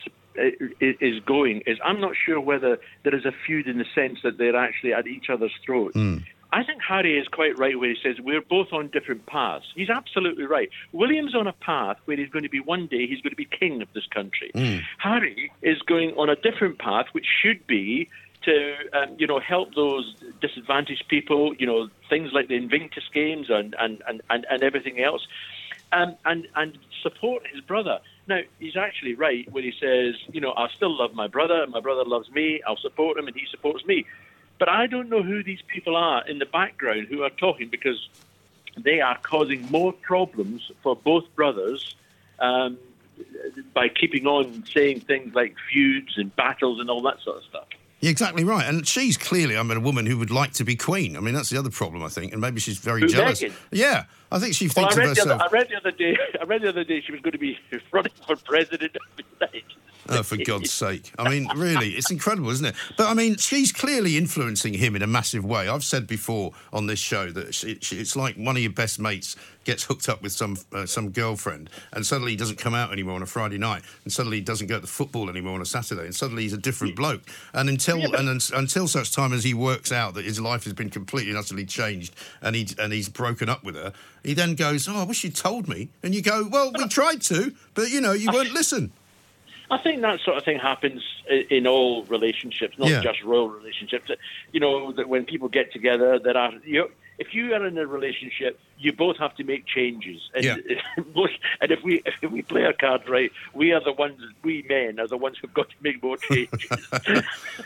is 0.80 1.20
going 1.26 1.62
is 1.66 1.78
I'm 1.84 2.00
not 2.00 2.12
sure 2.24 2.40
whether 2.40 2.78
there 3.02 3.14
is 3.14 3.24
a 3.24 3.32
feud 3.46 3.66
in 3.66 3.78
the 3.78 3.84
sense 3.94 4.18
that 4.22 4.38
they're 4.38 4.56
actually 4.56 4.92
at 4.92 5.06
each 5.06 5.30
other's 5.30 5.52
throats. 5.64 5.96
I 6.50 6.64
think 6.64 6.80
Harry 6.86 7.18
is 7.18 7.28
quite 7.28 7.58
right 7.58 7.78
where 7.78 7.90
he 7.90 7.96
says 8.02 8.16
we're 8.20 8.40
both 8.40 8.72
on 8.72 8.88
different 8.88 9.26
paths. 9.26 9.66
He's 9.74 9.90
absolutely 9.90 10.44
right. 10.44 10.70
William's 10.92 11.34
on 11.34 11.46
a 11.46 11.52
path 11.52 11.98
where 12.06 12.16
he's 12.16 12.30
going 12.30 12.44
to 12.44 12.48
be 12.48 12.60
one 12.60 12.86
day 12.86 13.06
he's 13.06 13.20
going 13.20 13.32
to 13.32 13.36
be 13.36 13.44
king 13.46 13.82
of 13.82 13.88
this 13.94 14.06
country. 14.06 14.50
Harry 14.98 15.52
is 15.62 15.78
going 15.82 16.10
on 16.12 16.30
a 16.30 16.36
different 16.36 16.78
path, 16.78 17.06
which 17.12 17.26
should 17.42 17.66
be 17.66 18.08
to 18.44 18.74
um, 18.94 19.16
you 19.18 19.26
know 19.26 19.40
help 19.40 19.74
those 19.74 20.14
disadvantaged 20.40 21.04
people. 21.08 21.54
You 21.58 21.66
know 21.66 21.88
things 22.08 22.30
like 22.32 22.48
the 22.48 22.54
Invictus 22.54 23.04
Games 23.12 23.48
and 23.50 23.74
and, 23.78 24.02
and, 24.08 24.22
and, 24.30 24.46
and 24.50 24.62
everything 24.62 25.00
else 25.00 25.26
um, 25.92 26.16
and 26.24 26.46
and 26.56 26.78
support 27.02 27.42
his 27.52 27.60
brother. 27.62 28.00
Now 28.28 28.40
he's 28.58 28.76
actually 28.76 29.14
right 29.14 29.50
when 29.50 29.64
he 29.64 29.72
says, 29.80 30.14
you 30.32 30.40
know, 30.40 30.52
I 30.56 30.68
still 30.76 30.96
love 30.96 31.14
my 31.14 31.26
brother. 31.26 31.62
and 31.62 31.72
My 31.72 31.80
brother 31.80 32.04
loves 32.04 32.30
me. 32.30 32.60
I'll 32.66 32.76
support 32.76 33.18
him, 33.18 33.26
and 33.26 33.36
he 33.36 33.46
supports 33.50 33.84
me. 33.86 34.06
But 34.58 34.68
I 34.68 34.86
don't 34.86 35.08
know 35.08 35.22
who 35.22 35.42
these 35.42 35.62
people 35.66 35.96
are 35.96 36.26
in 36.28 36.38
the 36.38 36.46
background 36.46 37.06
who 37.08 37.22
are 37.22 37.30
talking 37.30 37.68
because 37.68 38.08
they 38.76 39.00
are 39.00 39.16
causing 39.18 39.70
more 39.70 39.92
problems 39.92 40.70
for 40.82 40.94
both 40.94 41.24
brothers 41.34 41.96
um, 42.38 42.78
by 43.72 43.88
keeping 43.88 44.26
on 44.26 44.64
saying 44.66 45.00
things 45.00 45.34
like 45.34 45.56
feuds 45.72 46.16
and 46.16 46.34
battles 46.36 46.80
and 46.80 46.90
all 46.90 47.02
that 47.02 47.20
sort 47.20 47.38
of 47.38 47.44
stuff. 47.44 47.66
Yeah, 48.00 48.10
exactly 48.10 48.44
right. 48.44 48.64
And 48.64 48.86
she's 48.86 49.16
clearly, 49.16 49.56
I 49.56 49.62
mean, 49.64 49.76
a 49.78 49.80
woman 49.80 50.06
who 50.06 50.18
would 50.18 50.30
like 50.30 50.52
to 50.54 50.64
be 50.64 50.76
queen. 50.76 51.16
I 51.16 51.20
mean, 51.20 51.34
that's 51.34 51.50
the 51.50 51.58
other 51.58 51.70
problem, 51.70 52.02
I 52.04 52.08
think. 52.08 52.32
And 52.32 52.40
maybe 52.40 52.60
she's 52.60 52.78
very 52.78 53.00
Who, 53.00 53.08
jealous. 53.08 53.40
Meghan? 53.42 53.52
Yeah, 53.72 54.04
I 54.30 54.38
think 54.38 54.54
she 54.54 54.68
Well, 54.74 54.86
I 54.86 54.90
thinks 54.90 54.94
of 54.94 54.98
read, 54.98 55.04
the 55.04 55.20
herself. 55.22 55.40
other, 55.42 55.56
I 55.56 55.58
read 55.58 55.68
the 55.68 55.76
other 55.76 55.90
day. 55.90 56.16
I 56.40 56.44
read 56.44 56.62
the 56.62 56.68
other 56.68 56.84
day 56.84 57.00
she 57.00 57.10
was 57.12 57.20
going 57.20 57.32
to 57.32 57.38
be 57.38 57.58
running 57.92 58.12
for 58.26 58.36
president 58.36 58.94
of 58.96 59.02
the 59.16 59.24
United. 59.40 59.64
Oh, 60.08 60.22
for 60.22 60.36
God's 60.36 60.72
sake. 60.72 61.12
I 61.18 61.28
mean, 61.28 61.48
really, 61.54 61.90
it's 61.90 62.10
incredible, 62.10 62.50
isn't 62.50 62.64
it? 62.64 62.74
But 62.96 63.08
I 63.08 63.14
mean, 63.14 63.36
she's 63.36 63.72
clearly 63.72 64.16
influencing 64.16 64.74
him 64.74 64.96
in 64.96 65.02
a 65.02 65.06
massive 65.06 65.44
way. 65.44 65.68
I've 65.68 65.84
said 65.84 66.06
before 66.06 66.52
on 66.72 66.86
this 66.86 66.98
show 66.98 67.30
that 67.32 67.54
she, 67.54 67.78
she, 67.80 67.98
it's 67.98 68.16
like 68.16 68.36
one 68.36 68.56
of 68.56 68.62
your 68.62 68.72
best 68.72 68.98
mates 68.98 69.36
gets 69.64 69.84
hooked 69.84 70.08
up 70.08 70.22
with 70.22 70.32
some 70.32 70.56
uh, 70.72 70.86
some 70.86 71.10
girlfriend 71.10 71.68
and 71.92 72.06
suddenly 72.06 72.30
he 72.30 72.38
doesn't 72.38 72.56
come 72.56 72.72
out 72.72 72.90
anymore 72.90 73.16
on 73.16 73.22
a 73.22 73.26
Friday 73.26 73.58
night 73.58 73.82
and 74.02 74.10
suddenly 74.10 74.38
he 74.38 74.42
doesn't 74.42 74.66
go 74.66 74.80
to 74.80 74.86
football 74.86 75.28
anymore 75.28 75.56
on 75.56 75.60
a 75.60 75.66
Saturday 75.66 76.06
and 76.06 76.14
suddenly 76.14 76.44
he's 76.44 76.54
a 76.54 76.58
different 76.58 76.96
bloke. 76.96 77.20
And 77.52 77.68
until 77.68 78.02
and 78.16 78.30
un, 78.30 78.40
until 78.54 78.88
such 78.88 79.12
time 79.12 79.34
as 79.34 79.44
he 79.44 79.52
works 79.52 79.92
out 79.92 80.14
that 80.14 80.24
his 80.24 80.40
life 80.40 80.64
has 80.64 80.72
been 80.72 80.88
completely 80.88 81.32
and 81.32 81.38
utterly 81.38 81.66
changed 81.66 82.14
and 82.40 82.56
he 82.56 82.66
and 82.78 82.94
he's 82.94 83.10
broken 83.10 83.50
up 83.50 83.62
with 83.62 83.74
her, 83.74 83.92
he 84.24 84.32
then 84.32 84.54
goes, 84.54 84.88
"Oh, 84.88 85.00
I 85.00 85.02
wish 85.04 85.22
you'd 85.22 85.36
told 85.36 85.68
me." 85.68 85.90
And 86.02 86.14
you 86.14 86.22
go, 86.22 86.48
"Well, 86.50 86.72
we 86.76 86.88
tried 86.88 87.20
to, 87.22 87.52
but 87.74 87.90
you 87.90 88.00
know, 88.00 88.12
you 88.12 88.30
won't 88.32 88.52
listen." 88.52 88.92
I 89.70 89.78
think 89.78 90.00
that 90.02 90.20
sort 90.20 90.36
of 90.38 90.44
thing 90.44 90.58
happens 90.58 91.02
in 91.50 91.66
all 91.66 92.04
relationships, 92.04 92.78
not 92.78 92.88
Yeah. 92.88 93.02
just 93.02 93.22
royal 93.22 93.48
relationships. 93.50 94.10
You 94.52 94.60
know, 94.60 94.92
that 94.92 95.08
when 95.08 95.24
people 95.24 95.48
get 95.48 95.72
together, 95.72 96.18
there 96.18 96.36
are 96.36 96.52
you 96.64 96.78
know, 96.80 96.88
if 97.18 97.34
you 97.34 97.52
are 97.52 97.66
in 97.66 97.76
a 97.76 97.84
relationship, 97.86 98.60
you 98.78 98.92
both 98.92 99.16
have 99.18 99.34
to 99.36 99.44
make 99.44 99.66
changes. 99.66 100.30
And, 100.34 100.44
Yeah. 100.44 100.56
and 101.60 101.70
if 101.72 101.82
we 101.82 102.00
if 102.06 102.30
we 102.30 102.42
play 102.42 102.64
our 102.64 102.72
cards 102.72 103.06
right, 103.08 103.30
we 103.52 103.72
are 103.72 103.82
the 103.82 103.92
ones, 103.92 104.18
we 104.42 104.64
men 104.68 104.98
are 105.00 105.08
the 105.08 105.16
ones 105.18 105.36
who've 105.40 105.52
got 105.52 105.68
to 105.68 105.74
make 105.82 106.02
more 106.02 106.16
changes. 106.16 106.70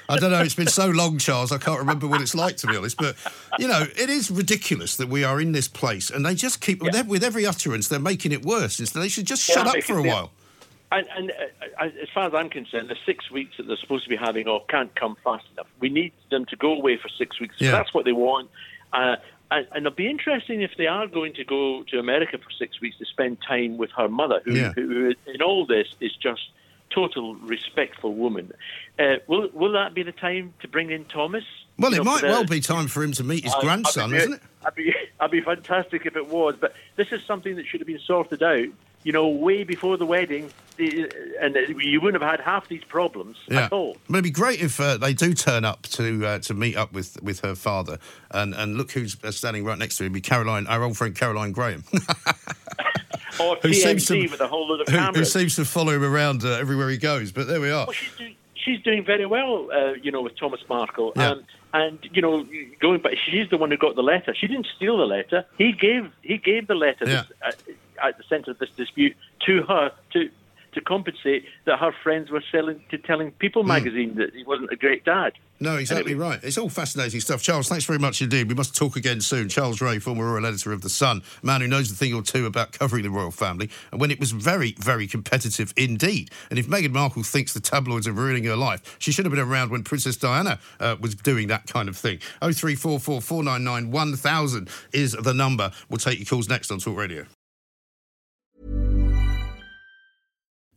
I 0.09 0.19
don't 0.19 0.31
know. 0.31 0.41
It's 0.41 0.55
been 0.55 0.67
so 0.69 0.87
long, 0.88 1.19
Charles. 1.19 1.53
I 1.53 1.59
can't 1.59 1.79
remember 1.79 2.07
what 2.09 2.21
it's 2.21 2.35
like 2.35 2.57
to 2.59 2.67
be 2.67 2.77
honest. 2.77 2.97
But 2.97 3.15
you 3.59 3.69
know, 3.69 3.83
it 3.97 4.09
is 4.11 4.31
ridiculous 4.31 4.97
that 4.97 5.09
we 5.09 5.23
are 5.23 5.41
in 5.41 5.53
this 5.53 5.69
place, 5.69 6.11
and 6.11 6.25
they 6.27 6.35
just 6.35 6.61
keep 6.61 6.83
with, 6.83 6.95
Yeah. 6.95 7.03
with 7.03 7.23
every 7.23 7.47
utterance. 7.47 7.88
They're 7.88 7.99
making 8.01 8.33
it 8.33 8.43
worse. 8.45 8.81
Instead, 8.81 9.03
they 9.03 9.09
should 9.09 9.27
just 9.27 9.49
Yeah, 9.49 9.55
shut 9.57 9.67
up 9.69 9.83
for 9.85 9.99
a 9.99 10.03
while. 10.03 10.33
And, 10.93 11.07
and 11.17 11.31
uh, 11.81 11.85
as 12.03 12.09
far 12.15 12.27
as 12.27 12.35
I'm 12.35 12.49
concerned, 12.51 12.89
the 12.89 12.97
six 13.07 13.31
weeks 13.31 13.57
that 13.57 13.67
they're 13.67 13.77
supposed 13.79 14.05
to 14.05 14.11
be 14.11 14.17
having 14.17 14.47
off 14.49 14.67
can't 14.69 14.95
come 14.95 15.17
fast 15.25 15.45
enough. 15.53 15.67
We 15.81 15.89
need 15.89 16.13
them 16.31 16.45
to 16.47 16.57
go 16.57 16.73
away 16.73 16.97
for 16.97 17.09
six 17.09 17.41
weeks. 17.41 17.57
Yeah. 17.59 17.73
That's 17.73 17.93
what 17.95 18.05
they 18.05 18.13
want. 18.13 18.51
Uh, 18.93 19.17
and, 19.51 19.67
and 19.73 19.87
it'll 19.87 19.97
be 19.97 20.09
interesting 20.09 20.63
if 20.63 20.73
they 20.79 20.87
are 20.87 21.07
going 21.07 21.35
to 21.35 21.45
go 21.45 21.83
to 21.85 21.99
America 21.99 22.39
for 22.39 22.51
six 22.59 22.81
weeks 22.81 22.99
to 22.99 23.05
spend 23.07 23.39
time 23.47 23.77
with 23.79 23.91
her 23.97 24.09
mother, 24.09 24.41
who, 24.45 24.53
Yeah. 24.55 24.73
who 24.73 25.15
in 25.27 25.43
all 25.43 25.67
this 25.67 25.89
is 26.01 26.13
just 26.17 26.43
total 26.91 27.35
respectful 27.37 28.15
woman. 28.15 28.53
Uh, 28.99 29.15
will 29.27 29.49
will 29.55 29.73
that 29.73 29.95
be 29.95 30.03
the 30.03 30.13
time 30.13 30.53
to 30.61 30.69
bring 30.69 30.91
in 30.91 31.05
Thomas? 31.07 31.45
Well, 31.79 31.91
You 31.93 32.03
it 32.03 32.05
know, 32.05 32.11
might 32.13 32.23
well 32.23 32.45
be 32.45 32.61
time 32.61 32.87
for 32.87 33.03
him 33.03 33.13
to 33.13 33.25
meet 33.25 33.45
his 33.45 33.55
I- 33.55 33.59
I'd 33.59 33.63
grandson, 33.63 34.11
be- 34.11 34.17
isn't 34.19 34.33
it? 34.35 34.43
I'd 34.67 34.75
be, 34.75 34.95
I'd 35.21 35.31
be 35.31 35.41
fantastic 35.41 36.05
if 36.05 36.17
it 36.17 36.29
was, 36.29 36.55
but 36.61 36.75
this 36.97 37.11
is 37.11 37.23
something 37.25 37.57
that 37.57 37.67
should 37.67 37.81
have 37.81 37.87
been 37.87 37.99
sorted 38.01 38.43
out, 38.43 38.67
you 39.05 39.12
know, 39.12 39.29
way 39.29 39.65
before 39.65 39.97
the 39.97 40.07
wedding, 40.07 40.51
and 40.79 41.55
you 41.81 42.01
wouldn't 42.01 42.23
have 42.23 42.31
had 42.31 42.41
half 42.41 42.69
these 42.69 42.83
problems 42.85 43.37
Yeah, 43.49 43.67
at 43.67 43.73
all. 43.73 43.97
but 44.09 44.15
it'd 44.17 44.25
be 44.25 44.31
great 44.31 44.61
if 44.61 44.81
uh, 44.81 44.97
they 44.97 45.12
do 45.15 45.35
turn 45.35 45.65
up 45.65 45.83
to 45.83 46.27
uh, 46.27 46.38
to 46.41 46.55
meet 46.55 46.77
up 46.77 46.93
with, 46.93 47.23
with 47.23 47.41
her 47.41 47.55
father, 47.55 47.99
and, 48.31 48.55
and 48.55 48.77
look 48.77 48.93
who's 48.93 49.17
uh, 49.23 49.31
standing 49.31 49.65
right 49.65 49.79
next 49.79 49.97
to 49.99 50.05
him. 50.05 50.12
Be 50.12 50.21
Caroline, 50.21 50.67
our 50.67 50.83
old 50.83 50.97
friend 50.97 51.15
Caroline 51.15 51.53
Graham, 51.53 51.85
Or 53.41 53.57
Who 53.62 53.73
seems 53.73 54.07
to- 54.07 54.21
with 54.29 54.41
a 54.41 54.47
whole 54.49 54.69
lot 54.69 54.81
of 54.83 54.88
who, 54.88 54.99
who 55.21 55.25
seems 55.25 55.57
to 55.57 55.65
follow 55.65 55.93
him 55.93 56.05
around 56.05 56.45
uh, 56.45 56.49
everywhere 56.51 56.91
he 56.91 56.99
goes. 56.99 57.33
But 57.33 57.47
there 57.49 57.61
we 57.61 57.71
are. 57.71 57.87
Well, 57.87 57.93
she's, 57.93 58.11
do, 58.19 58.29
she's 58.55 58.81
doing 58.83 59.05
very 59.05 59.25
well, 59.27 59.69
uh, 59.73 59.95
you 60.03 60.11
know, 60.12 60.21
with 60.21 60.37
Thomas 60.38 60.61
Markle. 60.69 61.12
Yeah. 61.17 61.33
And, 61.33 61.45
and 61.75 61.99
you 62.12 62.21
know, 62.21 62.47
going 62.81 63.01
back, 63.01 63.15
she's 63.31 63.49
the 63.49 63.57
one 63.57 63.71
who 63.71 63.79
got 63.79 63.95
the 63.97 64.03
letter. 64.03 64.35
She 64.38 64.47
didn't 64.47 64.67
steal 64.77 64.99
the 64.99 65.07
letter. 65.07 65.47
He 65.57 65.73
gave 65.73 66.11
he 66.21 66.37
gave 66.37 66.67
the 66.67 66.75
letter 66.75 67.07
Yeah. 67.09 67.23
At, 68.03 68.19
the 68.19 68.25
centre 68.29 68.51
of 68.51 68.59
this 68.59 68.71
dispute 68.71 69.17
to 69.47 69.62
her 69.62 69.93
to 70.12 70.31
to 70.73 70.81
compensate 70.81 71.45
that 71.67 71.79
her 71.79 71.93
friends 72.03 72.31
were 72.31 72.43
selling 72.51 72.83
to 72.91 72.99
telling 72.99 73.31
People 73.33 73.62
magazine 73.62 74.15
that 74.17 74.35
he 74.35 74.45
wasn't 74.45 74.73
a 74.73 74.77
great 74.77 75.05
dad. 75.05 75.33
No, 75.61 75.77
exactly 75.77 76.15
right. 76.15 76.41
It's 76.43 76.59
all 76.59 76.69
fascinating 76.69 77.21
stuff. 77.21 77.41
Charles, 77.41 77.69
thanks 77.69 77.85
very 77.85 77.99
much 77.99 78.21
indeed. 78.21 78.49
We 78.49 78.55
must 78.55 78.75
talk 78.75 78.97
again 78.97 79.21
soon. 79.21 79.49
Charles 79.49 79.81
Rae, 79.81 80.01
former 80.01 80.25
royal 80.25 80.45
editor 80.45 80.73
of 80.73 80.81
The 80.81 80.88
Sun, 80.88 81.23
a 81.43 81.47
man 81.47 81.61
who 81.61 81.69
knows 81.69 81.93
a 81.93 81.95
thing 81.95 82.15
or 82.15 82.23
two 82.23 82.47
about 82.47 82.73
covering 82.73 83.05
the 83.05 83.11
royal 83.11 83.31
family, 83.31 83.71
and 83.93 84.01
when 84.01 84.11
it 84.11 84.19
was 84.19 84.33
very, 84.33 84.75
very 84.79 85.07
competitive 85.07 85.73
indeed. 85.77 86.31
And 86.51 86.59
if 86.59 86.67
Meghan 86.67 86.91
Markle 86.91 87.23
thinks 87.23 87.53
the 87.53 87.61
tabloids 87.61 88.09
are 88.09 88.12
ruining 88.12 88.45
her 88.45 88.57
life, 88.57 88.97
she 88.99 89.12
should 89.12 89.25
have 89.25 89.33
been 89.33 89.41
around 89.41 89.71
when 89.71 89.85
Princess 89.85 90.17
Diana 90.17 90.59
uh, 90.81 90.97
was 91.01 91.15
doing 91.15 91.47
that 91.49 91.67
kind 91.67 91.88
of 91.88 91.97
thing. 91.97 92.19
0344 92.41 93.21
499 93.21 93.91
1000 93.91 94.69
is 94.93 95.12
the 95.12 95.35
number. 95.35 95.71
We'll 95.88 95.99
take 95.99 96.19
your 96.19 96.27
calls 96.27 96.49
next 96.49 96.73
on 96.73 96.79
Talk 96.79 96.97
Radio. 96.97 97.27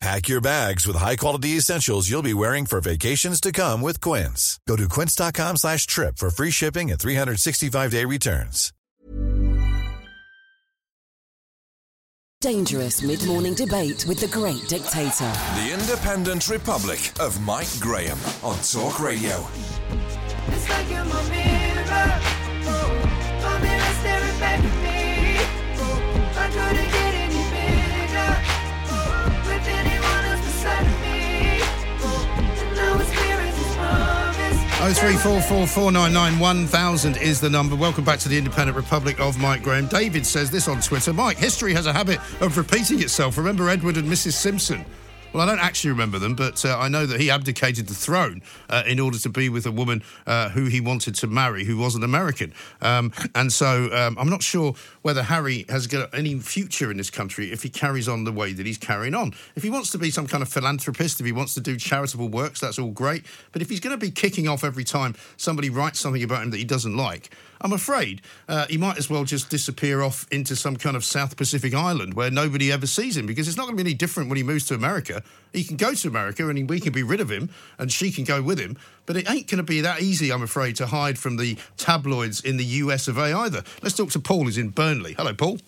Pack 0.00 0.28
your 0.30 0.40
bags 0.40 0.86
with 0.86 0.96
high-quality 0.96 1.50
essentials 1.58 2.08
you'll 2.08 2.22
be 2.22 2.32
wearing 2.32 2.64
for 2.64 2.80
vacations 2.80 3.38
to 3.38 3.52
come 3.52 3.82
with 3.82 4.00
Quince. 4.00 4.58
Go 4.66 4.74
to 4.76 4.88
quince.com 4.88 5.58
slash 5.58 5.86
trip 5.86 6.16
for 6.16 6.30
free 6.30 6.50
shipping 6.50 6.90
and 6.90 6.98
365-day 6.98 8.06
returns. 8.06 8.72
Dangerous 12.40 13.02
mid-morning 13.02 13.52
debate 13.52 14.06
with 14.08 14.18
the 14.18 14.28
great 14.28 14.66
dictator. 14.66 15.30
The 15.56 15.76
Independent 15.78 16.48
Republic 16.48 17.12
of 17.20 17.38
Mike 17.42 17.68
Graham 17.78 18.16
on 18.42 18.56
Talk 18.60 18.98
Radio. 18.98 19.46
03444991000 34.80 37.20
is 37.20 37.38
the 37.38 37.50
number. 37.50 37.76
Welcome 37.76 38.02
back 38.02 38.18
to 38.20 38.30
the 38.30 38.38
Independent 38.38 38.74
Republic 38.76 39.20
of 39.20 39.38
Mike 39.38 39.62
Graham. 39.62 39.86
David 39.88 40.26
says 40.26 40.50
this 40.50 40.68
on 40.68 40.80
Twitter. 40.80 41.12
Mike, 41.12 41.36
history 41.36 41.74
has 41.74 41.86
a 41.86 41.92
habit 41.92 42.18
of 42.40 42.56
repeating 42.56 43.02
itself. 43.02 43.36
Remember 43.36 43.68
Edward 43.68 43.98
and 43.98 44.08
Mrs. 44.08 44.32
Simpson? 44.32 44.86
Well, 45.32 45.44
I 45.44 45.46
don't 45.46 45.60
actually 45.64 45.90
remember 45.90 46.18
them, 46.18 46.34
but 46.34 46.64
uh, 46.64 46.76
I 46.76 46.88
know 46.88 47.06
that 47.06 47.20
he 47.20 47.30
abdicated 47.30 47.86
the 47.86 47.94
throne 47.94 48.42
uh, 48.68 48.82
in 48.84 48.98
order 48.98 49.16
to 49.18 49.28
be 49.28 49.48
with 49.48 49.64
a 49.64 49.70
woman 49.70 50.02
uh, 50.26 50.48
who 50.48 50.64
he 50.64 50.80
wanted 50.80 51.14
to 51.16 51.28
marry, 51.28 51.62
who 51.62 51.76
was 51.76 51.94
an 51.94 52.02
American. 52.02 52.52
Um, 52.82 53.12
and 53.36 53.52
so 53.52 53.88
um, 53.92 54.18
I'm 54.18 54.28
not 54.28 54.42
sure 54.42 54.74
whether 55.02 55.22
Harry 55.22 55.66
has 55.68 55.86
got 55.86 56.12
any 56.12 56.36
future 56.40 56.90
in 56.90 56.96
this 56.96 57.10
country 57.10 57.52
if 57.52 57.62
he 57.62 57.68
carries 57.68 58.08
on 58.08 58.24
the 58.24 58.32
way 58.32 58.52
that 58.52 58.66
he's 58.66 58.76
carrying 58.76 59.14
on. 59.14 59.32
If 59.54 59.62
he 59.62 59.70
wants 59.70 59.92
to 59.92 59.98
be 59.98 60.10
some 60.10 60.26
kind 60.26 60.42
of 60.42 60.48
philanthropist, 60.48 61.20
if 61.20 61.26
he 61.26 61.32
wants 61.32 61.54
to 61.54 61.60
do 61.60 61.76
charitable 61.76 62.28
works, 62.28 62.58
that's 62.58 62.80
all 62.80 62.90
great. 62.90 63.24
But 63.52 63.62
if 63.62 63.70
he's 63.70 63.80
going 63.80 63.94
to 63.94 64.04
be 64.04 64.10
kicking 64.10 64.48
off 64.48 64.64
every 64.64 64.84
time 64.84 65.14
somebody 65.36 65.70
writes 65.70 66.00
something 66.00 66.24
about 66.24 66.42
him 66.42 66.50
that 66.50 66.56
he 66.56 66.64
doesn't 66.64 66.96
like, 66.96 67.30
I'm 67.60 67.72
afraid 67.72 68.22
uh, 68.48 68.66
he 68.68 68.78
might 68.78 68.96
as 68.96 69.10
well 69.10 69.24
just 69.24 69.50
disappear 69.50 70.02
off 70.02 70.26
into 70.32 70.56
some 70.56 70.76
kind 70.76 70.96
of 70.96 71.04
South 71.04 71.36
Pacific 71.36 71.74
island 71.74 72.14
where 72.14 72.30
nobody 72.30 72.72
ever 72.72 72.86
sees 72.86 73.16
him 73.16 73.26
because 73.26 73.48
it's 73.48 73.56
not 73.56 73.64
going 73.64 73.76
to 73.76 73.84
be 73.84 73.90
any 73.90 73.94
different 73.94 74.30
when 74.30 74.36
he 74.36 74.42
moves 74.42 74.66
to 74.66 74.74
America. 74.74 75.19
He 75.52 75.64
can 75.64 75.76
go 75.76 75.94
to 75.94 76.08
America 76.08 76.48
and 76.48 76.70
we 76.70 76.78
can 76.80 76.92
be 76.92 77.02
rid 77.02 77.20
of 77.20 77.30
him 77.30 77.50
and 77.78 77.90
she 77.90 78.12
can 78.12 78.24
go 78.24 78.40
with 78.40 78.58
him. 78.60 78.76
But 79.06 79.16
it 79.16 79.28
ain't 79.30 79.48
going 79.48 79.58
to 79.58 79.64
be 79.64 79.80
that 79.80 80.00
easy, 80.00 80.32
I'm 80.32 80.42
afraid, 80.42 80.76
to 80.76 80.86
hide 80.86 81.18
from 81.18 81.36
the 81.36 81.56
tabloids 81.76 82.40
in 82.40 82.56
the 82.56 82.64
US 82.64 83.08
of 83.08 83.18
A 83.18 83.32
either. 83.34 83.64
Let's 83.82 83.96
talk 83.96 84.10
to 84.10 84.20
Paul, 84.20 84.44
who's 84.44 84.58
in 84.58 84.68
Burnley. 84.68 85.14
Hello, 85.14 85.34
Paul. 85.34 85.58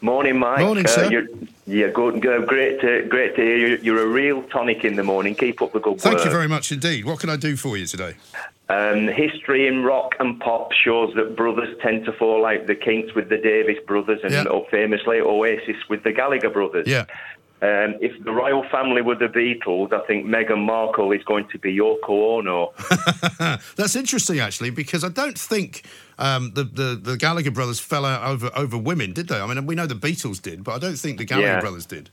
Morning, 0.00 0.38
Mike. 0.38 0.60
Morning, 0.60 0.86
Uh, 0.86 0.88
sir. 0.88 1.10
You're, 1.10 1.26
yeah, 1.66 1.88
good, 1.88 2.22
good, 2.22 2.46
great, 2.46 2.80
to, 2.80 3.04
great 3.08 3.34
to 3.36 3.42
hear 3.42 3.56
you. 3.56 3.78
You're 3.82 4.02
a 4.02 4.06
real 4.06 4.42
tonic 4.44 4.84
in 4.84 4.94
the 4.96 5.02
morning. 5.02 5.34
Keep 5.34 5.60
up 5.60 5.72
the 5.72 5.80
good 5.80 6.00
Thank 6.00 6.04
work. 6.14 6.22
Thank 6.22 6.24
you 6.24 6.30
very 6.30 6.48
much 6.48 6.70
indeed. 6.72 7.04
What 7.04 7.18
can 7.18 7.28
I 7.30 7.36
do 7.36 7.56
for 7.56 7.76
you 7.76 7.84
today? 7.84 8.14
Um, 8.70 9.08
history 9.08 9.66
in 9.66 9.82
rock 9.82 10.14
and 10.20 10.38
pop 10.38 10.72
shows 10.72 11.14
that 11.16 11.34
brothers 11.36 11.74
tend 11.82 12.04
to 12.04 12.12
fall 12.12 12.44
out. 12.46 12.66
The 12.66 12.74
Kinks 12.76 13.14
with 13.14 13.28
the 13.30 13.38
Davis 13.38 13.78
brothers, 13.86 14.20
and 14.22 14.32
Yeah. 14.32 14.44
famously 14.70 15.20
Oasis 15.20 15.76
with 15.88 16.02
the 16.04 16.12
Gallagher 16.12 16.50
brothers. 16.50 16.86
Yeah. 16.86 17.06
Um, 17.60 17.96
if 18.00 18.22
the 18.22 18.30
royal 18.30 18.62
family 18.70 19.02
were 19.02 19.16
the 19.16 19.26
Beatles, 19.26 19.92
I 19.92 20.06
think 20.06 20.24
Meghan 20.26 20.64
Markle 20.64 21.10
is 21.10 21.24
going 21.24 21.48
to 21.48 21.58
be 21.58 21.76
Yoko 21.76 22.38
Ono. 22.38 22.72
That's 23.76 23.96
interesting, 23.96 24.38
actually, 24.38 24.70
because 24.70 25.02
I 25.02 25.08
don't 25.08 25.36
think 25.36 25.82
um, 26.20 26.52
the, 26.54 26.62
the 26.62 26.94
the 27.02 27.16
Gallagher 27.16 27.50
brothers 27.50 27.80
fell 27.80 28.04
out 28.04 28.22
over 28.28 28.50
over 28.54 28.78
women, 28.78 29.12
did 29.12 29.26
they? 29.26 29.40
I 29.40 29.46
mean, 29.52 29.66
we 29.66 29.74
know 29.74 29.86
the 29.86 29.96
Beatles 29.96 30.40
did, 30.40 30.62
but 30.62 30.72
I 30.76 30.78
don't 30.78 30.96
think 30.96 31.18
the 31.18 31.24
Gallagher 31.24 31.48
Yeah. 31.48 31.60
brothers 31.60 31.84
did. 31.86 32.10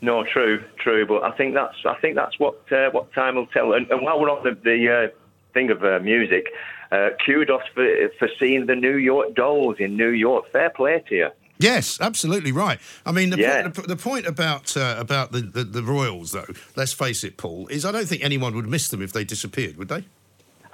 No, 0.00 0.24
true, 0.24 0.60
true. 0.80 1.06
But 1.06 1.22
I 1.22 1.30
think 1.36 1.54
that's 1.54 1.76
I 1.86 1.94
think 2.00 2.16
that's 2.16 2.36
what 2.40 2.56
uh, 2.72 2.90
what 2.90 3.12
time 3.12 3.36
will 3.36 3.46
tell. 3.46 3.74
And, 3.74 3.88
and 3.88 4.02
while 4.02 4.20
we're 4.20 4.30
on 4.30 4.42
the, 4.42 4.58
the 4.64 4.92
uh, 4.92 5.08
thing 5.54 5.70
of 5.70 5.84
uh, 5.84 6.00
music, 6.02 6.46
uh, 6.90 7.10
kudos 7.24 7.62
for 7.72 8.08
for 8.18 8.28
seeing 8.40 8.66
the 8.66 8.74
New 8.74 8.96
York 8.96 9.36
Dolls 9.36 9.76
in 9.78 9.96
New 9.96 10.10
York. 10.10 10.50
Fair 10.50 10.70
play 10.70 11.04
to 11.08 11.14
you. 11.14 11.28
Yes, 11.62 11.98
absolutely 12.00 12.52
right. 12.52 12.78
I 13.06 13.12
mean, 13.12 13.30
the, 13.30 13.38
Yeah. 13.38 13.62
point, 13.62 13.74
the, 13.74 13.82
the 13.82 13.96
point 13.96 14.26
about 14.26 14.76
uh, 14.76 14.96
about 14.98 15.32
the, 15.32 15.40
the, 15.40 15.64
the 15.64 15.82
Royals, 15.82 16.32
though, 16.32 16.46
let's 16.76 16.92
face 16.92 17.24
it, 17.24 17.36
Paul, 17.36 17.68
is 17.68 17.84
I 17.84 17.92
don't 17.92 18.06
think 18.06 18.24
anyone 18.24 18.54
would 18.54 18.66
miss 18.68 18.88
them 18.88 19.00
if 19.02 19.12
they 19.12 19.24
disappeared, 19.24 19.76
would 19.76 19.88
they? 19.88 20.04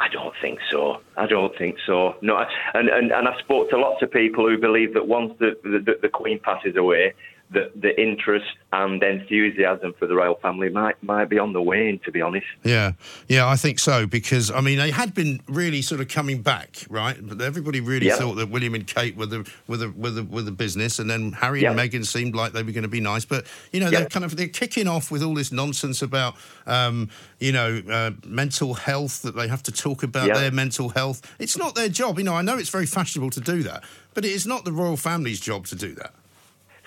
I 0.00 0.08
don't 0.08 0.34
think 0.40 0.60
so. 0.70 1.00
I 1.16 1.26
don't 1.26 1.56
think 1.58 1.76
so. 1.84 2.14
No, 2.22 2.36
I- 2.36 2.48
and 2.74 2.88
and, 2.88 3.10
and 3.12 3.28
I 3.28 3.38
spoke 3.40 3.68
to 3.70 3.76
lots 3.78 4.00
of 4.02 4.10
people 4.12 4.48
who 4.48 4.56
believe 4.56 4.94
that 4.94 5.06
once 5.08 5.32
the 5.38 5.56
the, 5.62 5.96
the 6.00 6.08
Queen 6.08 6.38
passes 6.38 6.76
away, 6.76 7.14
that 7.50 7.80
the 7.80 7.98
interest 8.00 8.46
and 8.72 9.02
enthusiasm 9.02 9.94
for 9.98 10.06
the 10.06 10.14
royal 10.14 10.34
family 10.36 10.68
might 10.68 11.02
might 11.02 11.26
be 11.30 11.38
on 11.38 11.52
the 11.52 11.62
wane. 11.62 11.98
To 12.04 12.12
be 12.12 12.20
honest. 12.20 12.46
Yeah, 12.64 12.92
yeah, 13.28 13.48
I 13.48 13.56
think 13.56 13.78
so 13.78 14.06
because 14.06 14.50
I 14.50 14.60
mean 14.60 14.78
they 14.78 14.90
had 14.90 15.14
been 15.14 15.40
really 15.48 15.80
sort 15.82 16.00
of 16.00 16.08
coming 16.08 16.42
back, 16.42 16.84
right? 16.90 17.16
But 17.20 17.40
everybody 17.40 17.80
really 17.80 18.06
Yeah. 18.08 18.16
thought 18.16 18.34
that 18.34 18.50
William 18.50 18.74
and 18.74 18.86
Kate 18.86 19.16
were 19.16 19.26
the 19.26 19.50
were 19.66 19.78
the 19.78 19.90
were 19.90 20.10
the, 20.10 20.24
were 20.24 20.42
the 20.42 20.52
business, 20.52 20.98
and 20.98 21.08
then 21.08 21.32
Harry 21.32 21.64
and 21.64 21.76
Yeah. 21.78 21.86
Meghan 21.86 22.04
seemed 22.04 22.34
like 22.34 22.52
they 22.52 22.62
were 22.62 22.72
going 22.72 22.82
to 22.82 22.88
be 22.88 23.00
nice, 23.00 23.24
but 23.24 23.46
you 23.72 23.80
know 23.80 23.88
Yeah. 23.88 24.00
they're 24.00 24.08
kind 24.08 24.24
of 24.24 24.36
they're 24.36 24.48
kicking 24.48 24.86
off 24.88 25.10
with 25.10 25.22
all 25.22 25.34
this 25.34 25.50
nonsense 25.52 26.02
about 26.02 26.34
um, 26.66 27.08
you 27.40 27.52
know 27.52 27.82
uh, 27.90 28.10
mental 28.26 28.74
health 28.74 29.22
that 29.22 29.34
they 29.36 29.48
have 29.48 29.62
to 29.64 29.72
talk 29.72 30.02
about 30.02 30.26
their 30.34 30.50
mental 30.50 30.90
health. 30.90 31.22
It's 31.38 31.56
not 31.56 31.74
their 31.74 31.88
job, 31.88 32.18
you 32.18 32.24
know. 32.24 32.34
I 32.34 32.42
know 32.42 32.58
it's 32.58 32.68
very 32.70 32.86
fashionable 32.86 33.30
to 33.30 33.40
do 33.40 33.62
that, 33.62 33.84
but 34.14 34.24
it 34.26 34.32
is 34.32 34.46
not 34.46 34.64
the 34.64 34.72
royal 34.72 34.96
family's 34.98 35.40
job 35.40 35.66
to 35.68 35.74
do 35.76 35.94
that. 35.94 36.12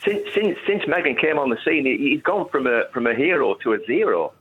Since 0.03 0.33
since 0.33 0.57
since 0.65 0.83
Meghan 0.83 1.19
came 1.19 1.37
on 1.37 1.49
the 1.49 1.57
scene, 1.63 1.85
he, 1.85 1.97
he's 1.97 2.21
gone 2.23 2.49
from 2.49 2.67
a 2.67 2.83
from 2.93 3.07
a 3.07 3.13
hero 3.13 3.55
to 3.63 3.73
a 3.73 3.85
zero. 3.85 4.33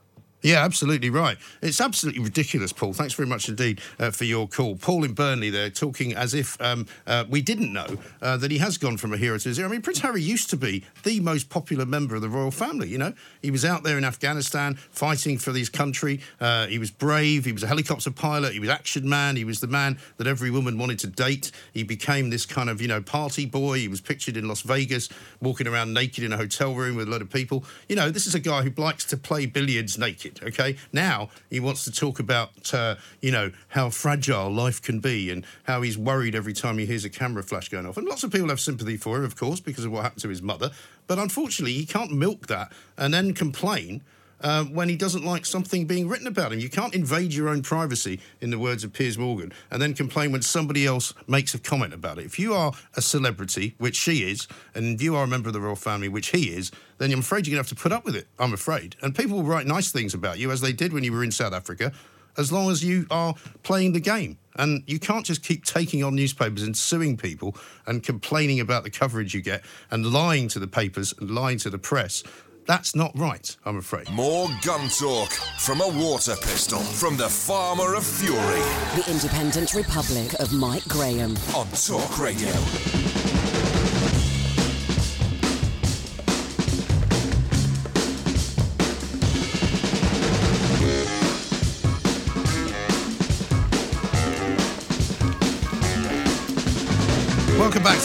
Yeah, 0.42 0.64
absolutely 0.64 1.10
right. 1.10 1.36
It's 1.60 1.82
absolutely 1.82 2.22
ridiculous, 2.22 2.72
Paul. 2.72 2.94
Thanks 2.94 3.12
very 3.12 3.28
much 3.28 3.48
indeed 3.48 3.80
uh, 3.98 4.10
for 4.10 4.24
your 4.24 4.48
call. 4.48 4.76
Paul 4.76 5.04
in 5.04 5.12
Burnley 5.12 5.50
there 5.50 5.68
talking 5.68 6.14
as 6.14 6.32
if 6.32 6.58
um, 6.62 6.86
uh, 7.06 7.24
we 7.28 7.42
didn't 7.42 7.72
know 7.72 7.98
uh, 8.22 8.38
that 8.38 8.50
he 8.50 8.56
has 8.56 8.78
gone 8.78 8.96
from 8.96 9.12
a 9.12 9.18
hero 9.18 9.36
to 9.36 9.50
a 9.50 9.52
zero. 9.52 9.68
I 9.68 9.72
mean, 9.72 9.82
Prince 9.82 9.98
Harry 9.98 10.22
used 10.22 10.48
to 10.50 10.56
be 10.56 10.84
the 11.02 11.20
most 11.20 11.50
popular 11.50 11.84
member 11.84 12.14
of 12.14 12.22
the 12.22 12.28
royal 12.30 12.50
family, 12.50 12.88
you 12.88 12.96
know. 12.96 13.12
He 13.42 13.50
was 13.50 13.66
out 13.66 13.82
there 13.82 13.98
in 13.98 14.04
Afghanistan 14.04 14.76
fighting 14.76 15.36
for 15.36 15.52
his 15.52 15.68
country. 15.68 16.20
Uh, 16.40 16.66
he 16.68 16.78
was 16.78 16.90
brave. 16.90 17.44
He 17.44 17.52
was 17.52 17.62
a 17.62 17.66
helicopter 17.66 18.10
pilot. 18.10 18.54
He 18.54 18.60
was 18.60 18.70
action 18.70 19.06
man. 19.06 19.36
He 19.36 19.44
was 19.44 19.60
the 19.60 19.66
man 19.66 19.98
that 20.16 20.26
every 20.26 20.50
woman 20.50 20.78
wanted 20.78 21.00
to 21.00 21.06
date. 21.06 21.52
He 21.74 21.82
became 21.82 22.30
this 22.30 22.46
kind 22.46 22.70
of, 22.70 22.80
you 22.80 22.88
know, 22.88 23.02
party 23.02 23.44
boy. 23.44 23.78
He 23.78 23.88
was 23.88 24.00
pictured 24.00 24.38
in 24.38 24.48
Las 24.48 24.62
Vegas 24.62 25.10
walking 25.42 25.66
around 25.66 25.92
naked 25.92 26.24
in 26.24 26.32
a 26.32 26.38
hotel 26.38 26.74
room 26.74 26.96
with 26.96 27.08
a 27.08 27.10
lot 27.10 27.20
of 27.20 27.28
people. 27.28 27.62
You 27.90 27.96
know, 27.96 28.10
this 28.10 28.26
is 28.26 28.34
a 28.34 28.40
guy 28.40 28.62
who 28.62 28.70
likes 28.80 29.04
to 29.06 29.18
play 29.18 29.44
billiards 29.44 29.98
naked. 29.98 30.29
Okay, 30.42 30.76
now 30.92 31.28
he 31.48 31.60
wants 31.60 31.84
to 31.84 31.90
talk 31.90 32.18
about 32.18 32.72
uh, 32.74 32.96
you 33.20 33.30
know 33.30 33.50
how 33.68 33.90
fragile 33.90 34.50
life 34.50 34.80
can 34.80 35.00
be 35.00 35.30
and 35.30 35.44
how 35.64 35.82
he's 35.82 35.98
worried 35.98 36.34
every 36.34 36.52
time 36.52 36.78
he 36.78 36.86
hears 36.86 37.04
a 37.04 37.10
camera 37.10 37.42
flash 37.42 37.68
going 37.68 37.86
off. 37.86 37.96
And 37.96 38.06
lots 38.06 38.22
of 38.22 38.30
people 38.30 38.48
have 38.48 38.60
sympathy 38.60 38.96
for 38.96 39.16
him, 39.18 39.24
of 39.24 39.36
course, 39.36 39.60
because 39.60 39.84
of 39.84 39.92
what 39.92 40.02
happened 40.02 40.22
to 40.22 40.28
his 40.28 40.42
mother. 40.42 40.70
But 41.06 41.18
unfortunately, 41.18 41.72
he 41.72 41.86
can't 41.86 42.12
milk 42.12 42.46
that 42.46 42.72
and 42.96 43.12
then 43.12 43.34
complain. 43.34 44.02
Uh, 44.40 44.64
when 44.64 44.88
he 44.88 44.96
doesn't 44.96 45.24
like 45.24 45.44
something 45.44 45.84
being 45.84 46.08
written 46.08 46.26
about 46.26 46.52
him. 46.52 46.60
You 46.60 46.70
can't 46.70 46.94
invade 46.94 47.34
your 47.34 47.48
own 47.48 47.62
privacy, 47.62 48.20
in 48.40 48.50
the 48.50 48.58
words 48.58 48.84
of 48.84 48.92
Piers 48.92 49.18
Morgan, 49.18 49.52
and 49.70 49.82
then 49.82 49.92
complain 49.92 50.32
when 50.32 50.40
somebody 50.40 50.86
else 50.86 51.12
makes 51.26 51.52
a 51.54 51.58
comment 51.58 51.92
about 51.92 52.18
it. 52.18 52.24
If 52.24 52.38
you 52.38 52.54
are 52.54 52.72
a 52.96 53.02
celebrity, 53.02 53.74
which 53.78 53.96
she 53.96 54.30
is, 54.30 54.48
and 54.74 55.00
you 55.00 55.14
are 55.14 55.24
a 55.24 55.26
member 55.26 55.48
of 55.48 55.52
the 55.52 55.60
royal 55.60 55.76
family, 55.76 56.08
which 56.08 56.28
he 56.28 56.54
is, 56.54 56.70
then 56.98 57.12
I'm 57.12 57.20
afraid 57.20 57.46
you're 57.46 57.54
going 57.54 57.64
to 57.64 57.68
have 57.68 57.78
to 57.78 57.82
put 57.82 57.92
up 57.92 58.04
with 58.04 58.16
it. 58.16 58.28
I'm 58.38 58.54
afraid. 58.54 58.96
And 59.02 59.14
people 59.14 59.36
will 59.36 59.44
write 59.44 59.66
nice 59.66 59.92
things 59.92 60.14
about 60.14 60.38
you, 60.38 60.50
as 60.50 60.62
they 60.62 60.72
did 60.72 60.92
when 60.92 61.04
you 61.04 61.12
were 61.12 61.22
in 61.22 61.32
South 61.32 61.52
Africa, 61.52 61.92
as 62.38 62.50
long 62.50 62.70
as 62.70 62.82
you 62.82 63.06
are 63.10 63.34
playing 63.62 63.92
the 63.92 64.00
game. 64.00 64.38
And 64.56 64.82
you 64.86 64.98
can't 64.98 65.24
just 65.24 65.42
keep 65.42 65.64
taking 65.64 66.02
on 66.02 66.14
newspapers 66.14 66.62
and 66.62 66.76
suing 66.76 67.16
people 67.16 67.56
and 67.86 68.02
complaining 68.02 68.60
about 68.60 68.84
the 68.84 68.90
coverage 68.90 69.34
you 69.34 69.42
get 69.42 69.64
and 69.90 70.06
lying 70.06 70.48
to 70.48 70.58
the 70.58 70.66
papers 70.66 71.14
and 71.18 71.30
lying 71.30 71.58
to 71.58 71.70
the 71.70 71.78
press. 71.78 72.22
That's 72.70 72.94
not 72.94 73.10
right, 73.18 73.56
I'm 73.66 73.78
afraid. 73.78 74.08
More 74.10 74.46
gun 74.62 74.88
talk 74.90 75.32
from 75.58 75.80
a 75.80 75.88
water 75.88 76.36
pistol 76.36 76.78
from 76.78 77.16
the 77.16 77.28
farmer 77.28 77.96
of 77.96 78.06
fury 78.06 78.60
The 78.94 79.10
Independent 79.10 79.74
Republic 79.74 80.34
of 80.38 80.52
Mike 80.52 80.86
Graham. 80.86 81.36
on 81.52 81.66
Talk 81.72 82.20
Radio. 82.20 83.09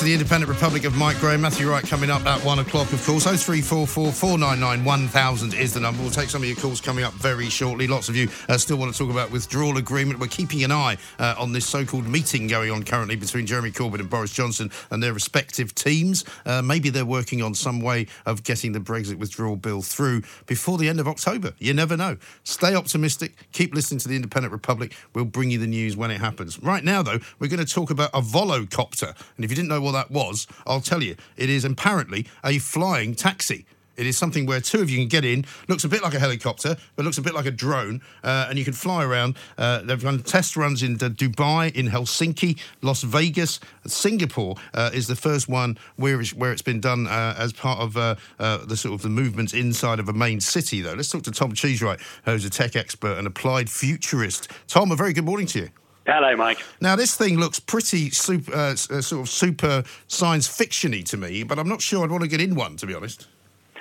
The 0.05 0.13
Independent 0.13 0.51
Republic 0.51 0.83
of 0.83 0.95
Mike 0.95 1.17
Graham. 1.17 1.41
Matthew 1.41 1.67
Wright 1.67 1.83
coming 1.83 2.11
up 2.11 2.23
at 2.27 2.39
one 2.45 2.59
o'clock, 2.59 2.93
of 2.93 3.03
course. 3.03 3.23
0344 3.23 4.11
499 4.11 4.85
1000 4.85 5.53
is 5.55 5.73
the 5.73 5.79
number. 5.79 5.99
We'll 6.03 6.11
take 6.11 6.29
some 6.29 6.43
of 6.43 6.47
your 6.47 6.57
calls 6.57 6.79
coming 6.79 7.03
up 7.03 7.13
very 7.13 7.49
shortly. 7.49 7.87
Lots 7.87 8.07
of 8.07 8.15
you 8.15 8.29
uh, 8.47 8.59
still 8.59 8.77
want 8.77 8.93
to 8.93 8.97
talk 8.99 9.09
about 9.09 9.31
withdrawal 9.31 9.77
agreement. 9.77 10.19
We're 10.19 10.27
keeping 10.27 10.63
an 10.63 10.71
eye 10.71 10.97
uh, 11.17 11.33
on 11.39 11.53
this 11.53 11.65
so 11.65 11.83
called 11.85 12.07
meeting 12.07 12.45
going 12.45 12.69
on 12.69 12.83
currently 12.83 13.15
between 13.15 13.47
Jeremy 13.47 13.71
Corbyn 13.71 13.99
and 13.99 14.07
Boris 14.07 14.31
Johnson 14.31 14.69
and 14.91 15.01
their 15.01 15.11
respective 15.11 15.73
teams. 15.73 16.23
Uh, 16.45 16.61
maybe 16.61 16.91
they're 16.91 17.03
working 17.03 17.41
on 17.41 17.55
some 17.55 17.81
way 17.81 18.05
of 18.27 18.43
getting 18.43 18.73
the 18.73 18.79
Brexit 18.79 19.17
withdrawal 19.17 19.55
bill 19.55 19.81
through 19.81 20.21
before 20.45 20.77
the 20.77 20.87
end 20.87 20.99
of 20.99 21.07
October. 21.07 21.53
You 21.57 21.73
never 21.73 21.97
know. 21.97 22.17
Stay 22.43 22.75
optimistic. 22.75 23.33
Keep 23.53 23.73
listening 23.73 24.01
to 24.01 24.07
the 24.07 24.15
Independent 24.15 24.51
Republic. 24.51 24.95
We'll 25.15 25.25
bring 25.25 25.49
you 25.49 25.57
the 25.57 25.65
news 25.65 25.97
when 25.97 26.11
it 26.11 26.21
happens. 26.21 26.61
Right 26.61 26.83
now, 26.83 27.01
though, 27.01 27.21
we're 27.39 27.49
going 27.49 27.65
to 27.65 27.73
talk 27.73 27.89
about 27.89 28.11
a 28.13 28.21
Volocopter. 28.21 29.15
And 29.35 29.43
if 29.43 29.49
you 29.49 29.55
didn't 29.55 29.69
know 29.69 29.81
what 29.81 29.94
that 29.95 30.11
was, 30.11 30.47
I'll 30.65 30.81
tell 30.81 31.03
you. 31.03 31.15
It 31.37 31.49
is 31.49 31.65
apparently 31.65 32.27
a 32.43 32.59
flying 32.59 33.15
taxi. 33.15 33.65
It 33.97 34.05
is 34.05 34.17
something 34.17 34.45
where 34.45 34.59
two 34.59 34.81
of 34.81 34.89
you 34.89 34.97
can 34.97 35.07
get 35.07 35.23
in. 35.23 35.45
Looks 35.67 35.83
a 35.83 35.89
bit 35.89 36.03
like 36.03 36.13
a 36.13 36.19
helicopter, 36.19 36.75
but 36.95 37.05
looks 37.05 37.17
a 37.17 37.21
bit 37.21 37.33
like 37.33 37.45
a 37.45 37.51
drone, 37.51 38.01
uh, 38.23 38.47
and 38.49 38.59
you 38.59 38.65
can 38.65 38.73
fly 38.73 39.03
around. 39.03 39.37
Uh, 39.57 39.81
they've 39.81 40.01
done 40.01 40.21
test 40.21 40.57
runs 40.57 40.83
in 40.83 40.97
Dubai, 40.97 41.73
in 41.75 41.87
Helsinki, 41.87 42.59
Las 42.81 43.03
Vegas, 43.03 43.59
Singapore 43.87 44.55
uh, 44.73 44.89
is 44.93 45.07
the 45.07 45.15
first 45.15 45.47
one 45.47 45.77
where 45.95 46.19
it's, 46.19 46.33
where 46.33 46.51
it's 46.51 46.61
been 46.61 46.81
done 46.81 47.07
uh, 47.07 47.35
as 47.37 47.53
part 47.53 47.79
of 47.79 47.95
uh, 47.95 48.15
uh, 48.39 48.65
the 48.65 48.75
sort 48.75 48.93
of 48.93 49.01
the 49.01 49.09
movements 49.09 49.53
inside 49.53 49.99
of 49.99 50.09
a 50.09 50.13
main 50.13 50.41
city. 50.41 50.81
Though, 50.81 50.93
let's 50.93 51.09
talk 51.09 51.23
to 51.23 51.31
Tom 51.31 51.53
Cheesewright, 51.53 52.01
who's 52.25 52.45
a 52.45 52.49
tech 52.49 52.75
expert 52.75 53.17
and 53.17 53.27
applied 53.27 53.69
futurist. 53.69 54.49
Tom, 54.67 54.91
a 54.91 54.95
very 54.95 55.13
good 55.13 55.25
morning 55.25 55.47
to 55.47 55.59
you. 55.59 55.69
Hello, 56.05 56.35
Mike. 56.35 56.59
Now, 56.81 56.95
this 56.95 57.15
thing 57.15 57.39
looks 57.39 57.59
pretty 57.59 58.11
super, 58.11 58.53
uh, 58.53 58.57
uh, 58.73 58.75
sort 58.75 59.21
of 59.21 59.29
super 59.29 59.83
science 60.07 60.47
fictiony 60.47 61.03
to 61.05 61.17
me, 61.17 61.43
but 61.43 61.57
I'm 61.57 61.67
not 61.67 61.81
sure 61.81 62.03
I'd 62.03 62.11
want 62.11 62.21
to 62.23 62.29
get 62.29 62.41
in 62.41 62.53
one, 62.55 62.77
to 62.77 62.85
be 62.85 62.93
honest. 62.93 63.27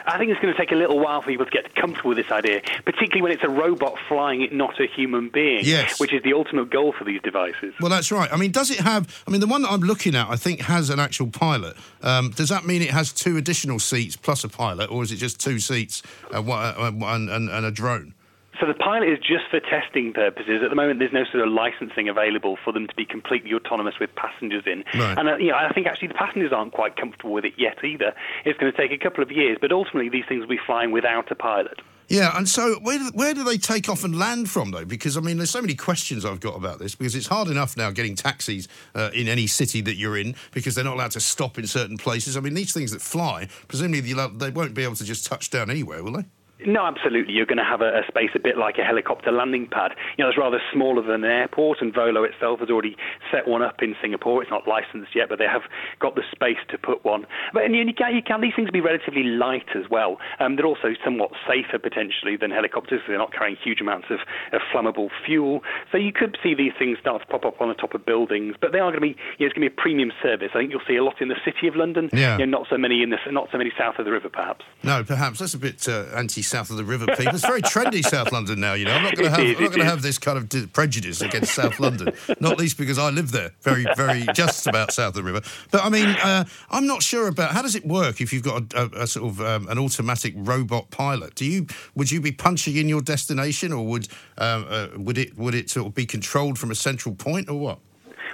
I 0.06 0.18
think 0.18 0.30
it's 0.30 0.40
going 0.40 0.52
to 0.52 0.58
take 0.58 0.70
a 0.70 0.74
little 0.74 0.98
while 1.00 1.22
for 1.22 1.28
people 1.28 1.46
to 1.46 1.50
get 1.50 1.74
comfortable 1.74 2.10
with 2.10 2.18
this 2.18 2.30
idea, 2.30 2.60
particularly 2.84 3.22
when 3.22 3.32
it's 3.32 3.42
a 3.42 3.48
robot 3.48 3.94
flying 4.06 4.42
it, 4.42 4.52
not 4.52 4.78
a 4.78 4.86
human 4.86 5.30
being, 5.30 5.60
Yes. 5.64 5.98
which 5.98 6.12
is 6.12 6.22
the 6.22 6.34
ultimate 6.34 6.68
goal 6.70 6.92
for 6.92 7.04
these 7.04 7.22
devices. 7.22 7.72
Well, 7.80 7.88
that's 7.88 8.12
right. 8.12 8.30
I 8.30 8.36
mean, 8.36 8.50
does 8.52 8.70
it 8.70 8.80
have? 8.80 9.22
I 9.26 9.30
mean, 9.30 9.40
the 9.40 9.46
one 9.46 9.62
that 9.62 9.70
I'm 9.72 9.80
looking 9.80 10.14
at, 10.14 10.28
I 10.28 10.36
think, 10.36 10.60
has 10.60 10.90
an 10.90 11.00
actual 11.00 11.28
pilot. 11.28 11.74
Um, 12.02 12.30
does 12.30 12.50
that 12.50 12.66
mean 12.66 12.82
it 12.82 12.90
has 12.90 13.12
two 13.14 13.38
additional 13.38 13.78
seats 13.78 14.14
plus 14.14 14.44
a 14.44 14.48
pilot, 14.50 14.90
or 14.90 15.02
is 15.02 15.10
it 15.10 15.16
just 15.16 15.40
two 15.40 15.58
seats 15.58 16.02
uh, 16.34 16.42
one, 16.42 16.58
uh, 16.76 17.06
and, 17.06 17.30
and 17.48 17.64
a 17.64 17.70
drone? 17.70 18.12
So 18.60 18.66
the 18.66 18.74
pilot 18.74 19.08
is 19.08 19.18
just 19.18 19.44
for 19.50 19.58
testing 19.60 20.12
purposes. 20.12 20.62
At 20.62 20.70
the 20.70 20.76
moment, 20.76 21.00
there's 21.00 21.12
no 21.12 21.24
sort 21.24 21.46
of 21.46 21.52
licensing 21.52 22.08
available 22.08 22.56
for 22.64 22.72
them 22.72 22.86
to 22.86 22.94
be 22.94 23.04
completely 23.04 23.52
autonomous 23.52 23.94
with 23.98 24.14
passengers 24.14 24.62
in. 24.66 24.84
Right. 24.94 25.18
And 25.18 25.28
uh, 25.28 25.36
you 25.36 25.48
know, 25.48 25.56
I 25.56 25.72
think 25.72 25.86
actually 25.86 26.08
the 26.08 26.14
passengers 26.14 26.52
aren't 26.52 26.72
quite 26.72 26.96
comfortable 26.96 27.32
with 27.32 27.44
it 27.44 27.54
yet 27.56 27.82
either. 27.82 28.14
It's 28.44 28.58
going 28.58 28.72
to 28.72 28.78
take 28.78 28.92
a 28.92 28.98
couple 28.98 29.22
of 29.22 29.32
years, 29.32 29.58
but 29.60 29.72
ultimately 29.72 30.08
these 30.08 30.24
things 30.28 30.40
will 30.40 30.48
be 30.48 30.60
flying 30.64 30.92
without 30.92 31.30
a 31.30 31.34
pilot. 31.34 31.80
Yeah, 32.08 32.36
and 32.36 32.46
so 32.48 32.74
where 32.80 32.98
do, 32.98 33.10
where 33.14 33.32
do 33.32 33.44
they 33.44 33.56
take 33.56 33.88
off 33.88 34.04
and 34.04 34.18
land 34.18 34.50
from, 34.50 34.70
though? 34.70 34.84
Because 34.84 35.16
I 35.16 35.20
mean, 35.20 35.38
there's 35.38 35.50
so 35.50 35.62
many 35.62 35.74
questions 35.74 36.24
I've 36.24 36.40
got 36.40 36.54
about 36.54 36.78
this. 36.78 36.94
Because 36.94 37.14
it's 37.14 37.26
hard 37.26 37.48
enough 37.48 37.76
now 37.76 37.90
getting 37.90 38.14
taxis 38.14 38.68
uh, 38.94 39.10
in 39.14 39.26
any 39.26 39.46
city 39.46 39.80
that 39.80 39.94
you're 39.94 40.18
in 40.18 40.34
because 40.52 40.74
they're 40.74 40.84
not 40.84 40.94
allowed 40.94 41.12
to 41.12 41.20
stop 41.20 41.58
in 41.58 41.66
certain 41.66 41.96
places. 41.96 42.36
I 42.36 42.40
mean, 42.40 42.54
these 42.54 42.72
things 42.72 42.92
that 42.92 43.00
fly, 43.00 43.48
presumably 43.68 44.00
they 44.00 44.50
won't 44.50 44.74
be 44.74 44.84
able 44.84 44.96
to 44.96 45.04
just 45.04 45.26
touch 45.26 45.50
down 45.50 45.70
anywhere, 45.70 46.04
will 46.04 46.12
they? 46.12 46.24
No, 46.66 46.86
absolutely. 46.86 47.34
You're 47.34 47.46
going 47.46 47.58
to 47.58 47.64
have 47.64 47.80
a, 47.80 47.98
a 47.98 48.02
space 48.06 48.30
a 48.34 48.38
bit 48.38 48.56
like 48.56 48.78
a 48.78 48.84
helicopter 48.84 49.32
landing 49.32 49.66
pad. 49.66 49.92
You 50.16 50.24
know, 50.24 50.28
it's 50.30 50.38
rather 50.38 50.60
smaller 50.72 51.02
than 51.02 51.24
an 51.24 51.30
airport, 51.30 51.82
and 51.82 51.92
Volo 51.92 52.22
itself 52.22 52.60
has 52.60 52.70
already 52.70 52.96
set 53.32 53.48
one 53.48 53.62
up 53.62 53.82
in 53.82 53.94
Singapore. 54.00 54.40
It's 54.42 54.50
not 54.50 54.66
licensed 54.68 55.14
yet, 55.14 55.28
but 55.28 55.38
they 55.38 55.50
have 55.50 55.62
got 56.00 56.14
the 56.14 56.22
space 56.30 56.62
to 56.70 56.78
put 56.78 57.04
one. 57.04 57.26
But 57.52 57.64
and 57.64 57.74
you, 57.74 57.82
you 57.82 57.92
can, 57.92 58.14
you 58.14 58.22
can 58.22 58.40
these 58.40 58.54
things 58.54 58.70
be 58.70 58.80
relatively 58.80 59.24
light 59.24 59.74
as 59.74 59.90
well. 59.90 60.18
Um, 60.38 60.56
they're 60.56 60.66
also 60.66 60.94
somewhat 61.04 61.32
safer 61.46 61.78
potentially 61.78 62.36
than 62.36 62.50
helicopters. 62.50 63.00
Because 63.00 63.08
they're 63.08 63.18
not 63.18 63.32
carrying 63.32 63.56
huge 63.62 63.80
amounts 63.80 64.06
of, 64.10 64.20
of 64.52 64.60
flammable 64.72 65.08
fuel, 65.24 65.62
so 65.90 65.98
you 65.98 66.12
could 66.12 66.36
see 66.42 66.54
these 66.54 66.72
things 66.78 66.98
start 67.00 67.22
to 67.22 67.26
pop 67.26 67.44
up 67.44 67.60
on 67.60 67.68
the 67.68 67.74
top 67.74 67.94
of 67.94 68.04
buildings. 68.04 68.56
But 68.60 68.72
they 68.72 68.78
are 68.78 68.90
going 68.90 69.00
to 69.00 69.00
be, 69.00 69.16
you 69.38 69.40
know, 69.40 69.46
it's 69.46 69.54
going 69.54 69.68
to 69.68 69.70
be 69.70 69.74
a 69.74 69.80
premium 69.80 70.12
service. 70.22 70.50
I 70.54 70.58
think 70.58 70.70
you'll 70.70 70.86
see 70.86 70.96
a 70.96 71.04
lot 71.04 71.20
in 71.20 71.28
the 71.28 71.36
city 71.44 71.66
of 71.66 71.76
London. 71.76 72.10
Yeah. 72.12 72.38
You 72.38 72.46
know, 72.46 72.58
not 72.58 72.68
so 72.68 72.78
many 72.78 73.02
in 73.02 73.10
the 73.10 73.16
not 73.30 73.48
so 73.50 73.58
many 73.58 73.72
south 73.76 73.98
of 73.98 74.04
the 74.04 74.12
river, 74.12 74.28
perhaps. 74.28 74.64
No, 74.82 75.02
perhaps 75.02 75.38
that's 75.38 75.54
a 75.54 75.58
bit 75.58 75.88
uh, 75.88 76.06
anti-south 76.44 76.70
of 76.70 76.76
the 76.76 76.84
river 76.84 77.06
people. 77.16 77.34
It's 77.34 77.46
very 77.46 77.62
trendy 77.62 78.04
South 78.04 78.32
London 78.32 78.60
now. 78.60 78.74
You 78.74 78.84
know, 78.84 78.92
I'm 78.92 79.02
not 79.02 79.16
going 79.16 79.30
to 79.30 79.30
have 79.30 79.40
I'm 79.40 79.62
not 79.62 79.70
going 79.70 79.80
to 79.80 79.84
have 79.84 80.02
this 80.02 80.18
kind 80.18 80.38
of 80.38 80.72
prejudice 80.72 81.20
against 81.20 81.54
South 81.54 81.80
London. 81.80 82.14
Not 82.40 82.58
least 82.58 82.78
because 82.78 82.98
I 82.98 83.10
live 83.10 83.30
there, 83.30 83.52
very 83.62 83.86
very 83.96 84.26
just 84.34 84.66
about 84.66 84.92
south 84.92 85.08
of 85.08 85.14
the 85.14 85.22
river. 85.22 85.40
But 85.70 85.84
I 85.84 85.88
mean, 85.88 86.08
uh, 86.08 86.44
I'm 86.70 86.86
not 86.86 87.02
sure 87.02 87.28
about 87.28 87.52
how 87.52 87.62
does 87.62 87.74
it 87.74 87.86
work 87.86 88.20
if 88.20 88.32
you've 88.32 88.42
got 88.42 88.74
a, 88.74 88.82
a, 88.82 89.02
a 89.02 89.06
sort 89.06 89.30
of 89.30 89.40
um, 89.40 89.68
an 89.68 89.78
automatic 89.78 90.34
robot 90.36 90.90
pilot. 90.90 91.34
Do 91.34 91.44
you 91.44 91.66
would 91.94 92.10
you 92.10 92.20
be 92.20 92.32
punching 92.32 92.76
in 92.76 92.88
your 92.88 93.00
destination, 93.00 93.72
or 93.72 93.86
would 93.86 94.08
um, 94.38 94.66
uh, 94.68 94.88
would 94.96 95.18
it 95.18 95.36
would 95.38 95.54
it 95.54 95.70
sort 95.70 95.86
of 95.86 95.94
be 95.94 96.06
controlled 96.06 96.58
from 96.58 96.70
a 96.70 96.74
central 96.74 97.14
point, 97.14 97.48
or 97.48 97.58
what? 97.58 97.78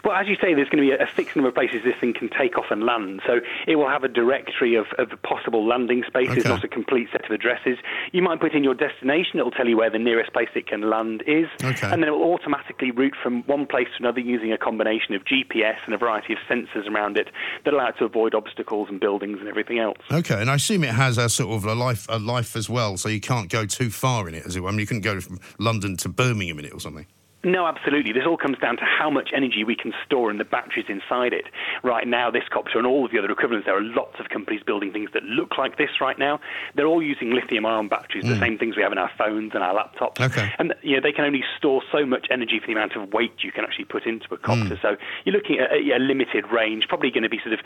Well, 0.04 0.14
as 0.16 0.28
you 0.28 0.36
say, 0.36 0.54
there's 0.54 0.68
going 0.68 0.84
to 0.88 0.96
be 0.96 1.02
a, 1.02 1.06
fixed 1.06 1.36
number 1.36 1.48
of 1.48 1.54
places 1.54 1.82
this 1.84 1.96
thing 2.00 2.14
can 2.14 2.28
take 2.30 2.56
off 2.56 2.66
and 2.70 2.84
land. 2.84 3.20
So 3.26 3.40
it 3.66 3.76
will 3.76 3.88
have 3.88 4.04
a 4.04 4.08
directory 4.08 4.74
of, 4.76 4.86
of 4.98 5.10
possible 5.22 5.66
landing 5.66 6.04
spaces, 6.06 6.38
Okay. 6.38 6.48
not 6.48 6.64
a 6.64 6.68
complete 6.68 7.08
set 7.12 7.24
of 7.24 7.30
addresses. 7.30 7.78
You 8.12 8.22
might 8.22 8.40
put 8.40 8.52
in 8.54 8.62
your 8.64 8.74
destination. 8.74 9.38
It'll 9.38 9.50
tell 9.50 9.66
you 9.66 9.76
where 9.76 9.90
the 9.90 9.98
nearest 9.98 10.32
place 10.32 10.48
it 10.54 10.66
can 10.66 10.88
land 10.88 11.22
is. 11.26 11.46
Okay. 11.62 11.90
And 11.90 12.02
then 12.02 12.08
it 12.08 12.12
will 12.12 12.32
automatically 12.32 12.90
route 12.90 13.16
from 13.22 13.42
one 13.44 13.66
place 13.66 13.88
to 13.96 14.02
another 14.04 14.20
using 14.20 14.52
a 14.52 14.58
combination 14.58 15.14
of 15.14 15.24
GPS 15.24 15.76
and 15.84 15.94
a 15.94 15.98
variety 15.98 16.32
of 16.32 16.38
sensors 16.48 16.86
around 16.88 17.16
it 17.16 17.28
that 17.64 17.74
allow 17.74 17.88
it 17.88 17.98
to 17.98 18.04
avoid 18.04 18.34
obstacles 18.34 18.88
and 18.88 19.00
buildings 19.00 19.38
and 19.40 19.48
everything 19.48 19.78
else. 19.78 19.98
Okay, 20.10 20.40
and 20.40 20.50
I 20.50 20.54
assume 20.54 20.84
it 20.84 20.94
has 20.94 21.18
a 21.18 21.28
sort 21.28 21.54
of 21.54 21.64
a 21.64 21.74
life 21.74 22.06
a 22.08 22.18
life 22.18 22.56
as 22.56 22.68
well, 22.68 22.96
so 22.96 23.08
you 23.08 23.20
can't 23.20 23.48
go 23.48 23.66
too 23.66 23.90
far 23.90 24.28
in 24.28 24.34
it, 24.34 24.46
as 24.46 24.56
it 24.56 24.60
were. 24.60 24.68
I 24.68 24.72
mean, 24.72 24.80
you 24.80 24.86
couldn't 24.86 25.02
go 25.02 25.20
from 25.20 25.38
London 25.58 25.96
to 25.98 26.08
Birmingham 26.08 26.58
in 26.58 26.64
it 26.64 26.72
or 26.72 26.80
something. 26.80 27.06
No, 27.42 27.66
absolutely. 27.66 28.12
This 28.12 28.24
all 28.26 28.36
comes 28.36 28.58
down 28.58 28.76
to 28.76 28.84
how 28.84 29.08
much 29.08 29.30
energy 29.34 29.64
we 29.64 29.74
can 29.74 29.94
store 30.04 30.30
in 30.30 30.36
the 30.36 30.44
batteries 30.44 30.86
inside 30.88 31.32
it. 31.32 31.44
Right 31.82 32.06
now, 32.06 32.30
this 32.30 32.42
copter 32.50 32.76
and 32.76 32.86
all 32.86 33.06
of 33.06 33.12
the 33.12 33.18
other 33.18 33.30
equivalents, 33.30 33.64
there 33.66 33.76
are 33.76 33.82
lots 33.82 34.20
of 34.20 34.28
companies 34.28 34.60
building 34.62 34.92
things 34.92 35.08
that 35.14 35.22
look 35.24 35.56
like 35.56 35.78
this 35.78 35.88
right 36.02 36.18
now. 36.18 36.38
They're 36.74 36.86
all 36.86 37.02
using 37.02 37.30
lithium-ion 37.30 37.88
batteries, 37.88 38.24
the 38.24 38.34
Mm. 38.34 38.40
same 38.40 38.58
things 38.58 38.76
we 38.76 38.82
have 38.82 38.92
in 38.92 38.98
our 38.98 39.10
phones 39.16 39.52
and 39.54 39.64
our 39.64 39.74
laptops. 39.74 40.20
Okay. 40.20 40.52
And 40.58 40.74
you 40.82 40.96
know, 40.96 41.00
they 41.02 41.12
can 41.12 41.24
only 41.24 41.42
store 41.56 41.82
so 41.90 42.04
much 42.04 42.26
energy 42.30 42.58
for 42.60 42.66
the 42.66 42.72
amount 42.72 42.94
of 42.94 43.10
weight 43.12 43.32
you 43.42 43.52
can 43.52 43.64
actually 43.64 43.86
put 43.86 44.04
into 44.04 44.32
a 44.34 44.36
copter. 44.36 44.76
Mm. 44.76 44.82
So 44.82 44.96
you're 45.24 45.34
looking 45.34 45.58
at 45.60 45.72
a, 45.72 45.96
a 45.96 45.98
limited 45.98 46.44
range, 46.52 46.88
probably 46.88 47.10
going 47.10 47.22
to 47.22 47.30
be 47.30 47.38
sort 47.40 47.54
of, 47.54 47.60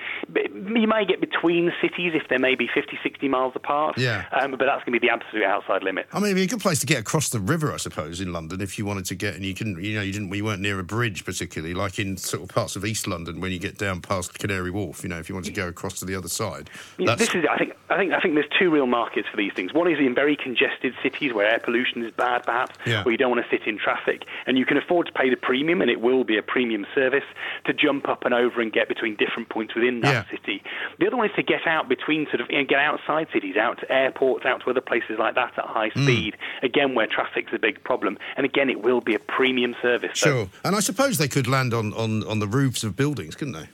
you 0.55 0.87
may 0.87 1.05
get 1.05 1.21
between 1.21 1.73
cities 1.83 2.13
if 2.15 2.29
they're 2.29 2.39
maybe 2.39 2.69
50, 2.73 2.97
60 3.03 3.29
miles 3.29 3.55
apart. 3.57 3.99
Yeah. 3.99 4.27
Um, 4.33 4.53
but 4.53 4.67
that's 4.67 4.85
going 4.85 4.93
to 4.95 5.01
be 5.01 5.05
the 5.05 5.13
absolute 5.13 5.43
outside 5.45 5.83
limit. 5.83 6.07
I 6.13 6.19
mean, 6.19 6.27
it'd 6.27 6.37
be 6.37 6.43
a 6.45 6.47
good 6.47 6.61
place 6.61 6.79
to 6.81 6.87
get 6.87 6.99
across 7.01 7.31
the 7.31 7.41
river, 7.41 7.73
I 7.73 7.79
suppose, 7.79 8.21
in 8.21 8.33
London, 8.33 8.61
if 8.61 8.79
you 8.79 8.87
wanted 8.87 9.07
to 9.07 9.15
get, 9.17 9.35
and 9.35 9.45
you 9.45 9.55
couldn't, 9.65 9.83
you 9.85 9.97
know, 9.97 10.03
you 10.03 10.13
didn't, 10.13 10.33
you 10.35 10.45
weren't 10.45 10.61
near 10.61 10.79
a 10.79 10.85
bridge 10.85 11.25
particularly, 11.25 11.75
like 11.75 11.99
in 11.99 12.17
sort 12.17 12.43
of 12.43 12.49
parts 12.51 12.77
of 12.77 12.85
East 12.85 13.07
London 13.07 13.41
when 13.41 13.51
you 13.53 13.59
get 13.59 13.79
down 13.79 14.01
past 14.01 14.39
Canary 14.39 14.71
Wharf. 14.71 15.03
You 15.03 15.09
know, 15.09 15.19
if 15.19 15.29
you 15.29 15.35
wanted 15.35 15.55
to 15.55 15.61
go 15.61 15.69
across 15.69 15.99
to 16.01 16.05
the 16.05 16.15
other 16.15 16.29
side, 16.29 16.69
Yeah, 16.99 17.15
this 17.15 17.35
is. 17.35 17.45
I 17.51 17.57
think. 17.59 17.73
I 17.91 17.97
think. 17.97 18.13
I 18.13 18.21
think 18.21 18.35
there's 18.35 18.51
two 18.59 18.71
real 18.71 18.87
markets 18.87 19.29
for 19.31 19.37
these 19.37 19.53
things. 19.55 19.73
One 19.73 19.91
is 19.91 19.99
in 19.99 20.15
very 20.15 20.37
congested 20.37 20.95
cities 21.03 21.33
where 21.33 21.47
air 21.47 21.59
pollution 21.59 22.05
is 22.05 22.13
bad, 22.13 22.45
perhaps, 22.45 22.77
Yeah. 22.87 23.03
where 23.05 23.13
you 23.13 23.19
don't 23.19 23.31
want 23.31 23.45
to 23.45 23.51
sit 23.51 23.67
in 23.67 23.79
traffic, 23.79 24.25
and 24.47 24.59
you 24.59 24.67
can 24.67 24.77
afford 24.77 25.07
to 25.07 25.13
pay 25.13 25.31
the 25.31 25.37
premium, 25.37 25.81
and 25.81 25.91
it 25.91 26.01
will 26.01 26.25
be 26.25 26.37
a 26.37 26.43
premium 26.43 26.87
service 26.95 27.25
to 27.65 27.73
jump 27.73 28.09
up 28.09 28.25
and 28.25 28.35
over 28.35 28.61
and 28.61 28.73
get 28.73 28.89
between 28.89 29.17
different 29.17 29.49
points 29.49 29.75
within 29.75 30.01
that 30.01 30.29
city. 30.31 30.63
The 30.99 31.07
other 31.07 31.17
one 31.17 31.29
is 31.31 31.35
to 31.37 31.43
get 31.43 31.67
out 31.67 31.89
between 31.89 32.27
sort 32.27 32.41
of 32.41 32.51
you 32.51 32.59
know, 32.59 32.65
get 32.65 32.79
outside 32.81 33.29
cities, 33.33 33.57
out 33.57 33.79
to 33.81 33.91
airports, 33.93 34.45
out 34.45 34.63
to 34.65 34.71
other 34.71 34.81
places 34.81 35.19
like 35.19 35.35
that 35.37 35.53
at 35.59 35.65
high 35.65 35.91
Mm. 35.91 36.03
speed. 36.03 36.37
Again, 36.63 36.95
where 36.95 37.07
traffic's 37.07 37.53
a 37.53 37.59
big 37.59 37.83
problem, 37.85 38.19
and 38.37 38.45
again, 38.45 38.69
it 38.69 38.83
will 38.83 39.01
be 39.01 39.15
a 39.15 39.19
premium 39.19 39.54
service. 39.81 40.13
So 40.15 40.31
sure. 40.31 40.49
And 40.65 40.77
I 40.77 40.81
suppose 40.81 41.19
they 41.19 41.29
could 41.29 41.47
land 41.47 41.75
on, 41.75 41.93
on, 41.95 42.25
on 42.25 42.39
the 42.39 42.47
roofs 42.47 42.85
of 42.85 42.97
buildings, 42.97 43.35
couldn't 43.35 43.55
they? 43.55 43.69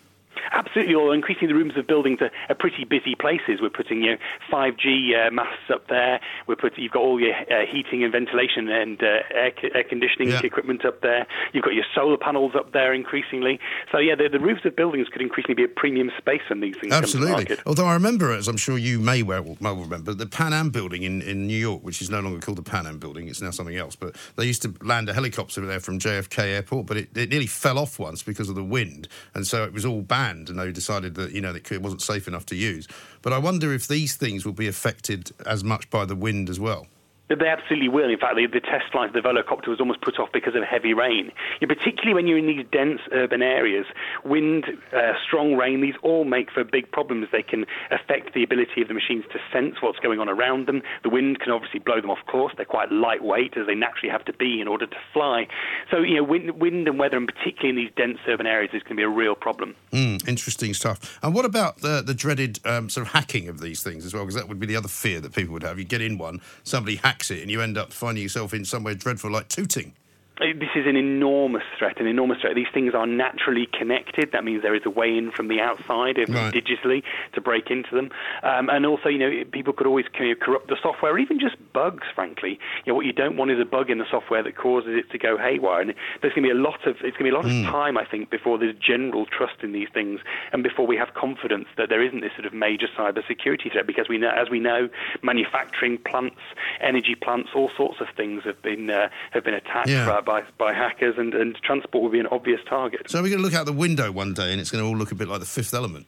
Absolutely, 0.53 0.95
or 0.95 1.15
increasing 1.15 1.49
the 1.49 1.55
rooms 1.55 1.77
of 1.77 1.87
buildings 1.87 2.19
are, 2.21 2.31
are 2.49 2.55
pretty 2.55 2.85
busy 2.85 3.15
places. 3.15 3.61
We're 3.61 3.71
putting 3.71 4.03
you 4.03 4.13
know 4.13 4.17
5G 4.53 5.27
uh, 5.27 5.31
masts 5.31 5.71
up 5.73 5.89
there. 5.89 6.21
We're 6.47 6.57
putting 6.57 6.83
you've 6.83 6.93
got 6.93 7.03
all 7.03 7.21
your 7.21 7.35
uh, 7.35 7.67
heating 7.71 8.03
and 8.03 8.13
ventilation 8.13 8.69
and 8.69 9.03
uh, 9.03 9.07
air, 9.35 9.53
co- 9.53 9.69
air 9.75 9.85
conditioning 9.85 10.29
Yeah. 10.29 10.41
equipment 10.43 10.85
up 10.85 11.01
there. 11.03 11.27
You've 11.53 11.65
got 11.65 11.75
your 11.75 11.85
solar 11.95 12.17
panels 12.17 12.53
up 12.55 12.73
there 12.73 12.93
increasingly. 12.95 13.59
So 13.93 13.99
yeah, 13.99 14.15
the, 14.15 14.29
the 14.29 14.41
roofs 14.41 14.65
of 14.65 14.77
buildings 14.77 15.09
could 15.13 15.23
increasingly 15.23 15.55
be 15.55 15.65
a 15.65 15.69
premium 15.69 16.11
space 16.19 16.43
when 16.49 16.61
these 16.61 16.77
things 16.81 16.93
Absolutely. 16.93 17.57
Although 17.67 17.87
I 17.87 17.95
remember, 17.95 18.33
as 18.33 18.49
I'm 18.49 18.57
sure 18.57 18.79
you 18.79 18.99
may 18.99 19.23
well, 19.23 19.57
well 19.61 19.77
remember, 19.77 20.15
the 20.15 20.27
Pan 20.27 20.53
Am 20.53 20.71
building 20.71 21.03
in, 21.03 21.23
in 21.23 21.47
New 21.47 21.57
York, 21.59 21.83
which 21.83 22.03
is 22.03 22.11
no 22.11 22.21
longer 22.21 22.41
called 22.41 22.59
the 22.59 22.63
Pan 22.63 22.87
Am 22.87 22.99
building, 22.99 23.29
it's 23.29 23.41
now 23.43 23.51
something 23.51 23.77
else. 23.77 23.95
But 23.97 24.17
they 24.37 24.45
used 24.45 24.63
to 24.63 24.75
land 24.83 25.09
a 25.09 25.15
helicopter 25.15 25.61
there 25.65 25.81
from 25.81 25.99
JFK 25.99 26.39
Airport, 26.39 26.87
but 26.87 26.97
it, 26.97 27.17
it 27.17 27.31
nearly 27.31 27.47
fell 27.47 27.79
off 27.79 27.99
once 27.99 28.23
because 28.23 28.49
of 28.49 28.55
the 28.55 28.65
wind, 28.65 29.09
and 29.35 29.47
so 29.47 29.65
it 29.65 29.73
was 29.73 29.85
all 29.85 30.03
banned. 30.03 30.40
And 30.49 30.59
they 30.59 30.73
decided 30.73 31.15
that 31.17 31.33
you 31.33 31.41
know 31.41 31.53
that 31.53 31.71
it 31.71 31.83
wasn't 31.83 32.03
safe 32.03 32.27
enough 32.27 32.47
to 32.47 32.57
use. 32.57 32.87
But 33.23 33.33
I 33.33 33.39
wonder 33.39 33.73
if 33.75 33.87
these 33.87 34.17
things 34.17 34.47
will 34.47 34.53
be 34.53 34.69
affected 34.69 35.33
as 35.45 35.63
much 35.63 35.91
by 35.91 36.05
the 36.05 36.17
wind 36.17 36.49
as 36.49 36.59
well. 36.59 36.87
They 37.31 37.47
absolutely 37.47 37.89
will. 37.89 38.11
In 38.11 38.19
fact, 38.19 38.35
the, 38.35 38.47
the 38.47 38.61
test 38.61 38.91
flight 38.91 39.09
of 39.09 39.13
the 39.15 39.21
Volocopter 39.21 39.69
was 39.69 39.79
almost 39.79 40.01
put 40.01 40.19
off 40.19 40.31
because 40.33 40.57
of 40.57 40.65
heavy 40.65 40.95
rain. 40.95 41.31
Yeah, 41.61 41.69
particularly 41.69 42.15
when 42.15 42.27
you're 42.27 42.39
in 42.39 42.49
these 42.49 42.67
dense 42.73 43.01
urban 43.13 43.41
areas, 43.41 43.87
wind, 44.25 44.65
uh, 44.93 45.13
strong 45.25 45.55
rain, 45.55 45.81
these 45.81 45.95
all 46.03 46.25
make 46.25 46.51
for 46.51 46.65
big 46.65 46.91
problems. 46.91 47.29
They 47.31 47.43
can 47.43 47.67
affect 47.93 48.35
the 48.35 48.43
ability 48.43 48.83
of 48.83 48.89
the 48.89 48.95
machines 48.95 49.25
to 49.33 49.39
sense 49.53 49.77
what's 49.81 50.01
going 50.01 50.19
on 50.19 50.29
around 50.29 50.67
them. 50.67 50.83
The 51.05 51.09
wind 51.09 51.39
can 51.39 51.53
obviously 51.53 51.79
blow 51.79 52.01
them 52.01 52.11
off 52.11 52.19
course. 52.27 52.53
They're 52.57 52.67
quite 52.67 52.91
lightweight, 52.91 53.57
as 53.57 53.67
they 53.67 53.77
naturally 53.77 54.11
have 54.11 54.25
to 54.25 54.33
be 54.33 54.61
in 54.61 54.67
order 54.67 54.87
to 54.87 54.97
fly. 55.13 55.47
So, 55.91 55.99
you 55.99 56.17
know, 56.17 56.25
wind, 56.25 56.61
wind 56.61 56.89
and 56.89 56.99
weather, 56.99 57.17
and 57.17 57.29
particularly 57.29 57.71
in 57.71 57.77
these 57.77 57.95
dense 57.97 58.19
urban 58.27 58.47
areas, 58.47 58.71
is 58.75 58.83
going 58.83 58.97
to 58.97 59.01
be 59.01 59.03
a 59.03 59.09
real 59.09 59.37
problem. 59.37 59.77
Mm, 59.93 60.27
interesting 60.29 60.75
stuff. 60.75 61.19
And 61.23 61.33
what 61.33 61.45
about 61.45 61.79
the, 61.79 62.03
the 62.05 62.15
dreaded 62.15 62.59
um, 62.67 62.89
sort 62.89 63.07
of 63.07 63.13
hacking 63.13 63.49
of 63.49 63.61
these 63.61 63.85
things 63.85 64.05
as 64.05 64.15
well? 64.15 64.25
Because 64.25 64.35
that 64.35 64.49
would 64.49 64.59
be 64.59 64.67
the 64.67 64.77
other 64.77 64.89
fear 64.89 65.21
that 65.21 65.33
people 65.33 65.53
would 65.53 65.63
have. 65.63 65.79
You 65.79 65.85
get 65.85 66.01
in 66.01 66.19
one, 66.19 66.41
somebody 66.65 66.97
hacks 66.97 67.20
and 67.29 67.51
you 67.51 67.61
end 67.61 67.77
up 67.77 67.93
finding 67.93 68.23
yourself 68.23 68.55
in 68.55 68.65
somewhere 68.65 68.95
dreadful 68.95 69.31
like 69.31 69.49
Tooting. 69.49 69.93
This 70.41 70.71
is 70.75 70.87
an 70.87 70.97
enormous 70.97 71.65
threat, 71.79 72.01
an 72.01 72.07
enormous 72.07 72.39
threat. 72.41 72.55
These 72.55 72.73
things 72.73 72.95
are 72.95 73.07
naturally 73.07 73.67
connected. 73.79 74.33
That 74.33 74.43
means 74.43 74.63
there 74.63 74.75
is 74.75 74.87
a 74.87 74.91
way 74.91 75.17
in 75.17 75.31
from 75.31 75.49
the 75.49 75.61
outside, 75.61 76.17
if 76.17 76.31
Right. 76.31 76.53
digitally, 76.55 77.03
to 77.35 77.43
break 77.43 77.71
into 77.71 77.95
them. 77.95 78.11
Um, 78.43 78.71
and 78.71 78.87
also, 78.87 79.11
you 79.11 79.19
know, 79.19 79.45
people 79.53 79.75
could 79.75 79.87
always 79.87 80.07
kind 80.17 80.31
of 80.33 80.41
corrupt 80.41 80.69
the 80.69 80.77
software, 80.83 81.13
or 81.13 81.19
even 81.19 81.39
just 81.39 81.57
bugs. 81.75 82.07
Frankly, 82.15 82.59
you 82.85 82.91
know, 82.91 82.95
what 82.95 83.05
you 83.05 83.13
don't 83.13 83.37
want 83.37 83.51
is 83.51 83.61
a 83.61 83.67
bug 83.67 83.91
in 83.91 83.99
the 83.99 84.07
software 84.11 84.43
that 84.43 84.57
causes 84.57 84.97
it 84.97 85.11
to 85.11 85.19
go 85.19 85.37
haywire. 85.37 85.83
And 85.83 85.95
there's 86.23 86.33
going 86.33 86.49
to 86.49 86.55
be 86.55 86.59
a 86.59 86.63
lot 86.63 86.87
of 86.87 86.97
it's 87.03 87.17
going 87.19 87.19
to 87.19 87.25
be 87.25 87.29
a 87.29 87.35
lot 87.35 87.45
Hmm. 87.45 87.67
of 87.67 87.71
time, 87.71 87.99
I 87.99 88.05
think, 88.07 88.31
before 88.31 88.57
there's 88.57 88.75
general 88.77 89.27
trust 89.27 89.63
in 89.63 89.73
these 89.73 89.89
things, 89.93 90.21
and 90.55 90.63
before 90.63 90.87
we 90.87 90.97
have 90.97 91.13
confidence 91.13 91.69
that 91.77 91.91
there 91.91 92.01
isn't 92.03 92.21
this 92.21 92.33
sort 92.33 92.47
of 92.47 92.55
major 92.55 92.89
cyber 92.97 93.27
security 93.27 93.69
threat. 93.69 93.87
Because 93.87 94.09
we 94.09 94.17
know, 94.17 94.31
as 94.31 94.49
we 94.49 94.59
know, 94.59 94.89
manufacturing 95.23 95.99
plants, 95.99 96.41
energy 96.81 97.15
plants, 97.15 97.51
all 97.55 97.71
sorts 97.77 98.01
of 98.01 98.09
things 98.17 98.43
have 98.45 98.61
been 98.63 98.89
uh, 98.89 99.11
have 99.33 99.45
been 99.45 99.55
attacked 99.55 99.89
Yeah. 99.91 100.07
by, 100.07 100.21
by 100.31 100.43
by 100.59 100.73
hackers, 100.73 101.17
and, 101.19 101.35
and 101.35 101.57
transport 101.57 102.03
will 102.03 102.11
be 102.11 102.21
an 102.21 102.29
obvious 102.29 102.61
target. 102.69 103.11
So 103.11 103.21
we're 103.21 103.31
going 103.31 103.41
to 103.41 103.45
look 103.45 103.55
out 103.55 103.67
the 103.67 103.73
window 103.73 104.13
one 104.13 104.33
day, 104.33 104.53
and 104.53 104.61
it's 104.61 104.71
going 104.71 104.83
to 104.85 104.89
all 104.89 104.97
look 104.97 105.11
a 105.11 105.17
bit 105.17 105.29
like 105.29 105.41
the 105.41 105.47
Fifth 105.47 105.75
Element. 105.75 106.07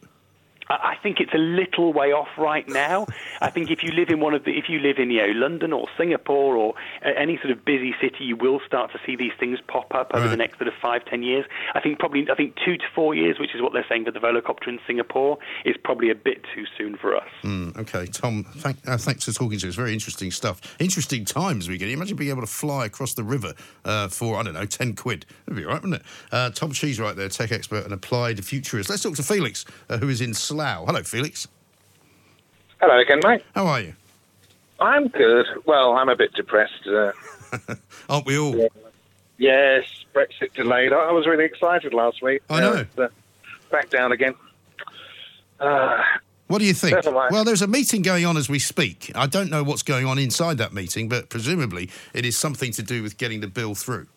I 0.68 0.91
think 1.02 1.20
it's 1.20 1.34
a 1.34 1.38
little 1.38 1.92
way 1.92 2.12
off 2.12 2.28
right 2.38 2.68
now. 2.68 3.06
I 3.40 3.50
think 3.50 3.70
if 3.70 3.82
you 3.82 3.92
live 3.92 4.08
in 4.08 4.20
one 4.20 4.34
of 4.34 4.44
the, 4.44 4.56
if 4.56 4.68
you 4.68 4.78
live 4.78 4.98
in 4.98 5.10
you 5.10 5.26
know 5.26 5.32
London 5.34 5.72
or 5.72 5.88
Singapore 5.96 6.56
or 6.56 6.74
uh, 7.04 7.10
any 7.16 7.36
sort 7.38 7.50
of 7.50 7.64
busy 7.64 7.94
city, 8.00 8.24
you 8.24 8.36
will 8.36 8.60
start 8.66 8.92
to 8.92 9.00
see 9.04 9.16
these 9.16 9.32
things 9.38 9.58
pop 9.66 9.94
up 9.94 10.12
over 10.14 10.28
the 10.28 10.36
next 10.36 10.58
sort 10.58 10.68
of 10.68 10.74
five, 10.80 11.04
ten 11.04 11.22
years. 11.22 11.44
I 11.74 11.80
think 11.80 11.98
probably, 11.98 12.26
I 12.30 12.34
think 12.34 12.56
two 12.64 12.76
to 12.76 12.84
four 12.94 13.14
years, 13.14 13.38
which 13.38 13.54
is 13.54 13.60
what 13.60 13.72
they're 13.72 13.86
saying 13.88 14.04
for 14.04 14.10
the 14.10 14.20
Volocopter 14.20 14.68
in 14.68 14.78
Singapore, 14.86 15.38
is 15.64 15.76
probably 15.82 16.10
a 16.10 16.14
bit 16.14 16.44
too 16.54 16.64
soon 16.78 16.96
for 16.96 17.16
us. 17.16 17.28
Mm, 17.42 17.76
okay, 17.78 18.06
Tom, 18.06 18.44
thank, 18.44 18.76
uh, 18.86 18.96
thanks 18.96 19.24
for 19.24 19.32
talking 19.32 19.58
to 19.58 19.68
us. 19.68 19.74
Very 19.74 19.92
interesting 19.92 20.30
stuff. 20.30 20.60
Interesting 20.78 21.24
times 21.24 21.68
we 21.68 21.78
get. 21.78 21.88
Imagine 21.90 22.16
being 22.16 22.30
able 22.30 22.42
to 22.42 22.46
fly 22.46 22.86
across 22.86 23.14
the 23.14 23.24
river 23.24 23.54
uh, 23.84 24.08
for, 24.08 24.38
I 24.38 24.42
don't 24.42 24.54
know, 24.54 24.66
10 24.66 24.94
quid. 24.94 25.26
That'd 25.46 25.56
be 25.56 25.64
all 25.64 25.72
right, 25.72 25.82
wouldn't 25.82 26.00
it? 26.00 26.06
Uh, 26.30 26.50
Tom 26.50 26.72
Cheesewright 26.72 27.16
there, 27.16 27.28
tech 27.28 27.52
expert 27.52 27.84
and 27.84 27.92
applied 27.92 28.42
futurist. 28.44 28.88
Let's 28.90 29.02
talk 29.02 29.16
to 29.16 29.22
Felix, 29.22 29.64
uh, 29.88 29.98
who 29.98 30.08
is 30.08 30.20
in 30.20 30.34
Slough. 30.34 30.91
Hello, 30.92 31.02
Felix. 31.04 31.48
Hello 32.78 33.00
again, 33.00 33.20
mate. 33.24 33.42
How 33.54 33.66
are 33.66 33.80
you? 33.80 33.94
I'm 34.78 35.08
good. 35.08 35.46
Well, 35.64 35.92
I'm 35.94 36.10
a 36.10 36.16
bit 36.16 36.34
depressed. 36.34 36.86
Uh, 36.86 37.12
Aren't 38.10 38.26
we 38.26 38.38
all? 38.38 38.68
yes, 39.38 39.84
Brexit 40.14 40.52
delayed. 40.52 40.92
I 40.92 40.96
I 40.96 41.12
was 41.12 41.26
really 41.26 41.44
excited 41.46 41.94
last 41.94 42.20
week. 42.20 42.42
I 42.50 42.60
know. 42.60 42.84
uh, 42.98 43.08
back 43.70 43.88
down 43.88 44.12
again. 44.12 44.34
Uh, 45.58 46.02
What 46.48 46.58
do 46.58 46.66
you 46.66 46.74
think? 46.74 47.02
Well, 47.06 47.44
there's 47.44 47.62
a 47.62 47.66
meeting 47.66 48.02
going 48.02 48.26
on 48.26 48.36
as 48.36 48.50
we 48.50 48.58
speak. 48.58 49.10
I 49.14 49.26
don't 49.26 49.48
know 49.48 49.62
what's 49.64 49.82
going 49.82 50.04
on 50.04 50.18
inside 50.18 50.58
that 50.58 50.74
meeting, 50.74 51.08
but 51.08 51.30
presumably 51.30 51.88
it 52.12 52.26
is 52.26 52.36
something 52.36 52.70
to 52.72 52.82
do 52.82 53.02
with 53.02 53.16
getting 53.16 53.40
the 53.40 53.48
bill 53.48 53.74
through. 53.74 54.08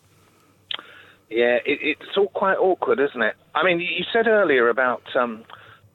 yeah, 1.30 1.56
it, 1.66 1.80
it's 1.82 2.18
all 2.18 2.28
quite 2.28 2.58
awkward, 2.58 3.00
isn't 3.00 3.22
it? 3.22 3.36
I 3.54 3.64
mean, 3.64 3.80
you 3.80 3.88
you 3.88 4.04
said 4.12 4.28
earlier 4.28 4.68
about, 4.68 5.04
um, 5.16 5.46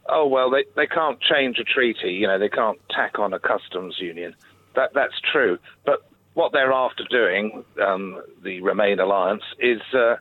oh 0.08 0.26
well, 0.26 0.50
they 0.50 0.64
they 0.76 0.86
can't 0.86 1.20
change 1.20 1.58
a 1.58 1.64
treaty. 1.64 2.12
You 2.12 2.26
know, 2.26 2.38
they 2.38 2.48
can't 2.48 2.78
tack 2.90 3.18
on 3.18 3.32
a 3.32 3.38
customs 3.38 3.98
union. 3.98 4.34
That 4.74 4.92
that's 4.94 5.18
true. 5.32 5.58
But 5.84 6.00
what 6.34 6.52
they're 6.52 6.72
after 6.72 7.04
doing, 7.10 7.64
um, 7.84 8.22
the 8.42 8.60
Remain 8.60 9.00
alliance, 9.00 9.42
is 9.58 9.80
uh, 9.92 10.16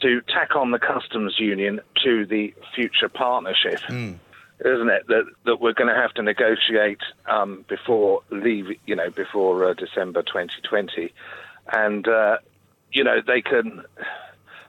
to 0.00 0.20
tack 0.22 0.56
on 0.56 0.70
the 0.70 0.78
customs 0.78 1.38
union 1.38 1.80
to 2.04 2.26
the 2.26 2.54
future 2.74 3.08
partnership. 3.08 3.80
isn't 4.60 4.88
it? 4.88 5.06
That 5.08 5.24
that 5.44 5.60
we're 5.60 5.72
going 5.72 5.94
to 5.94 6.00
have 6.00 6.12
to 6.14 6.22
negotiate 6.22 7.00
um, 7.26 7.64
before 7.68 8.22
leave, 8.30 8.66
you 8.86 8.96
know, 8.96 9.10
before 9.10 9.68
uh, 9.68 9.74
December 9.74 10.22
2020, 10.22 11.12
and 11.72 12.06
uh, 12.06 12.38
you 12.92 13.04
know 13.04 13.20
they 13.26 13.42
can 13.42 13.84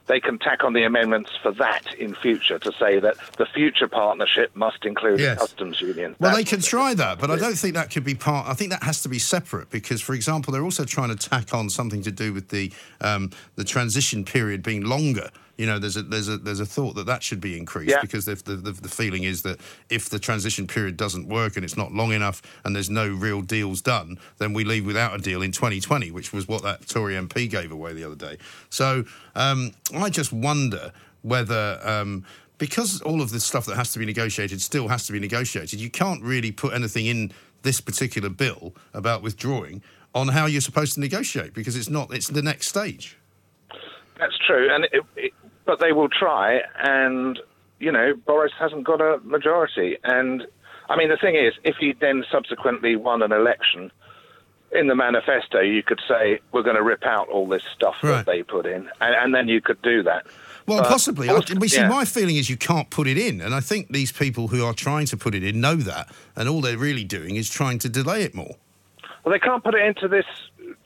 they 0.06 0.20
can 0.20 0.38
tack 0.38 0.62
on 0.64 0.72
the 0.72 0.84
amendments 0.84 1.30
for 1.42 1.52
that 1.52 1.94
in 1.98 2.14
future 2.14 2.58
to 2.60 2.72
say 2.72 2.98
that 3.00 3.16
the 3.38 3.46
future 3.46 3.88
partnership 3.88 4.54
must 4.54 4.84
include 4.84 5.20
Yes. 5.20 5.36
a 5.36 5.40
customs 5.40 5.80
union. 5.80 6.14
Well, 6.18 6.30
That's 6.34 6.36
they 6.36 6.56
can 6.56 6.62
try 6.62 6.94
that, 6.94 7.18
but 7.18 7.30
I 7.30 7.36
don't 7.36 7.56
think 7.58 7.74
that 7.74 7.90
could 7.90 8.04
be 8.04 8.14
part. 8.14 8.48
I 8.48 8.54
think 8.54 8.70
that 8.70 8.82
has 8.82 9.02
to 9.02 9.08
be 9.08 9.18
separate 9.18 9.70
because, 9.70 10.00
for 10.00 10.14
example, 10.14 10.52
they're 10.52 10.62
also 10.62 10.84
trying 10.84 11.16
to 11.16 11.16
tack 11.16 11.52
on 11.52 11.68
something 11.70 12.02
to 12.02 12.10
do 12.12 12.32
with 12.32 12.48
the 12.48 12.72
um, 13.00 13.30
the 13.56 13.64
transition 13.64 14.24
period 14.24 14.62
being 14.62 14.84
longer. 14.84 15.30
You 15.56 15.66
know, 15.66 15.78
there's 15.78 15.96
a 15.96 16.02
there's 16.02 16.28
a 16.28 16.36
there's 16.36 16.60
a 16.60 16.66
thought 16.66 16.96
that 16.96 17.06
that 17.06 17.22
should 17.22 17.40
be 17.40 17.56
increased 17.56 17.90
Yeah. 17.90 18.00
because 18.02 18.26
the, 18.26 18.34
the 18.34 18.56
the 18.56 18.72
the 18.72 18.88
feeling 18.88 19.24
is 19.24 19.42
that 19.42 19.58
if 19.88 20.10
the 20.10 20.18
transition 20.18 20.66
period 20.66 20.96
doesn't 20.96 21.28
work 21.28 21.56
and 21.56 21.64
it's 21.64 21.76
not 21.76 21.92
long 21.92 22.12
enough 22.12 22.42
and 22.64 22.76
there's 22.76 22.90
no 22.90 23.08
real 23.08 23.40
deals 23.40 23.80
done, 23.80 24.18
then 24.38 24.52
we 24.52 24.64
leave 24.64 24.84
without 24.84 25.14
a 25.14 25.18
deal 25.18 25.40
in 25.42 25.52
2020, 25.52 26.10
which 26.10 26.32
was 26.32 26.46
what 26.46 26.62
that 26.62 26.86
Tory 26.86 27.14
MP 27.14 27.48
gave 27.48 27.72
away 27.72 27.94
the 27.94 28.04
other 28.04 28.14
day. 28.16 28.36
So 28.68 29.04
um, 29.34 29.72
I 29.94 30.10
just 30.10 30.32
wonder 30.32 30.92
whether. 31.22 31.80
Um, 31.82 32.24
because 32.58 33.02
all 33.02 33.20
of 33.20 33.30
this 33.32 33.44
stuff 33.44 33.66
that 33.66 33.76
has 33.76 33.92
to 33.92 33.98
be 33.98 34.06
negotiated 34.06 34.62
still 34.62 34.88
has 34.88 35.06
to 35.06 35.12
be 35.12 35.20
negotiated, 35.20 35.78
you 35.78 35.90
can't 35.90 36.22
really 36.22 36.50
put 36.50 36.72
anything 36.72 37.04
in 37.04 37.30
this 37.62 37.82
particular 37.82 38.30
bill 38.30 38.74
about 38.94 39.20
withdrawing 39.20 39.82
on 40.14 40.28
how 40.28 40.46
you're 40.46 40.62
supposed 40.62 40.94
to 40.94 41.00
negotiate 41.00 41.52
because 41.52 41.76
it's 41.76 41.90
not. 41.90 42.14
It's 42.14 42.28
the 42.28 42.40
next 42.40 42.68
stage. 42.68 43.18
That's 44.18 44.38
true, 44.46 44.74
and 44.74 44.84
it, 44.86 45.02
it, 45.16 45.34
but 45.66 45.80
they 45.80 45.92
will 45.92 46.08
try, 46.08 46.60
and 46.78 47.38
you 47.80 47.92
know 47.92 48.14
Boris 48.26 48.52
hasn't 48.58 48.84
got 48.84 49.00
a 49.00 49.18
majority, 49.24 49.98
and 50.04 50.46
I 50.88 50.96
mean 50.96 51.08
the 51.08 51.16
thing 51.16 51.34
is, 51.34 51.52
if 51.64 51.76
he 51.76 51.92
then 51.92 52.24
subsequently 52.30 52.96
won 52.96 53.22
an 53.22 53.32
election. 53.32 53.90
In 54.72 54.88
the 54.88 54.96
manifesto, 54.96 55.60
you 55.60 55.82
could 55.84 56.00
say 56.08 56.40
we're 56.50 56.64
going 56.64 56.74
to 56.74 56.82
rip 56.82 57.04
out 57.06 57.28
all 57.28 57.46
this 57.46 57.62
stuff 57.72 57.94
Right. 58.02 58.16
that 58.16 58.26
they 58.26 58.42
put 58.42 58.66
in, 58.66 58.90
and, 59.00 59.14
and 59.14 59.34
then 59.34 59.46
you 59.46 59.60
could 59.60 59.80
do 59.80 60.02
that. 60.02 60.26
Well, 60.66 60.80
But 60.82 60.88
possibly. 60.88 61.28
I, 61.30 61.40
we 61.56 61.68
see, 61.68 61.78
yeah. 61.82 61.88
my 61.88 62.04
feeling 62.04 62.34
is 62.36 62.50
you 62.50 62.56
can't 62.56 62.90
put 62.90 63.06
it 63.06 63.16
in, 63.16 63.40
and 63.40 63.54
I 63.54 63.60
think 63.60 63.92
these 63.92 64.10
people 64.10 64.48
who 64.48 64.64
are 64.64 64.74
trying 64.74 65.06
to 65.06 65.16
put 65.16 65.36
it 65.36 65.44
in 65.44 65.60
know 65.60 65.76
that, 65.76 66.12
and 66.34 66.48
all 66.48 66.60
they're 66.60 66.76
really 66.76 67.04
doing 67.04 67.36
is 67.36 67.48
trying 67.48 67.78
to 67.78 67.88
delay 67.88 68.22
it 68.24 68.34
more. 68.34 68.56
Well, 69.24 69.32
they 69.32 69.38
can't 69.38 69.62
put 69.62 69.76
it 69.76 69.82
into 69.86 70.08
this 70.08 70.26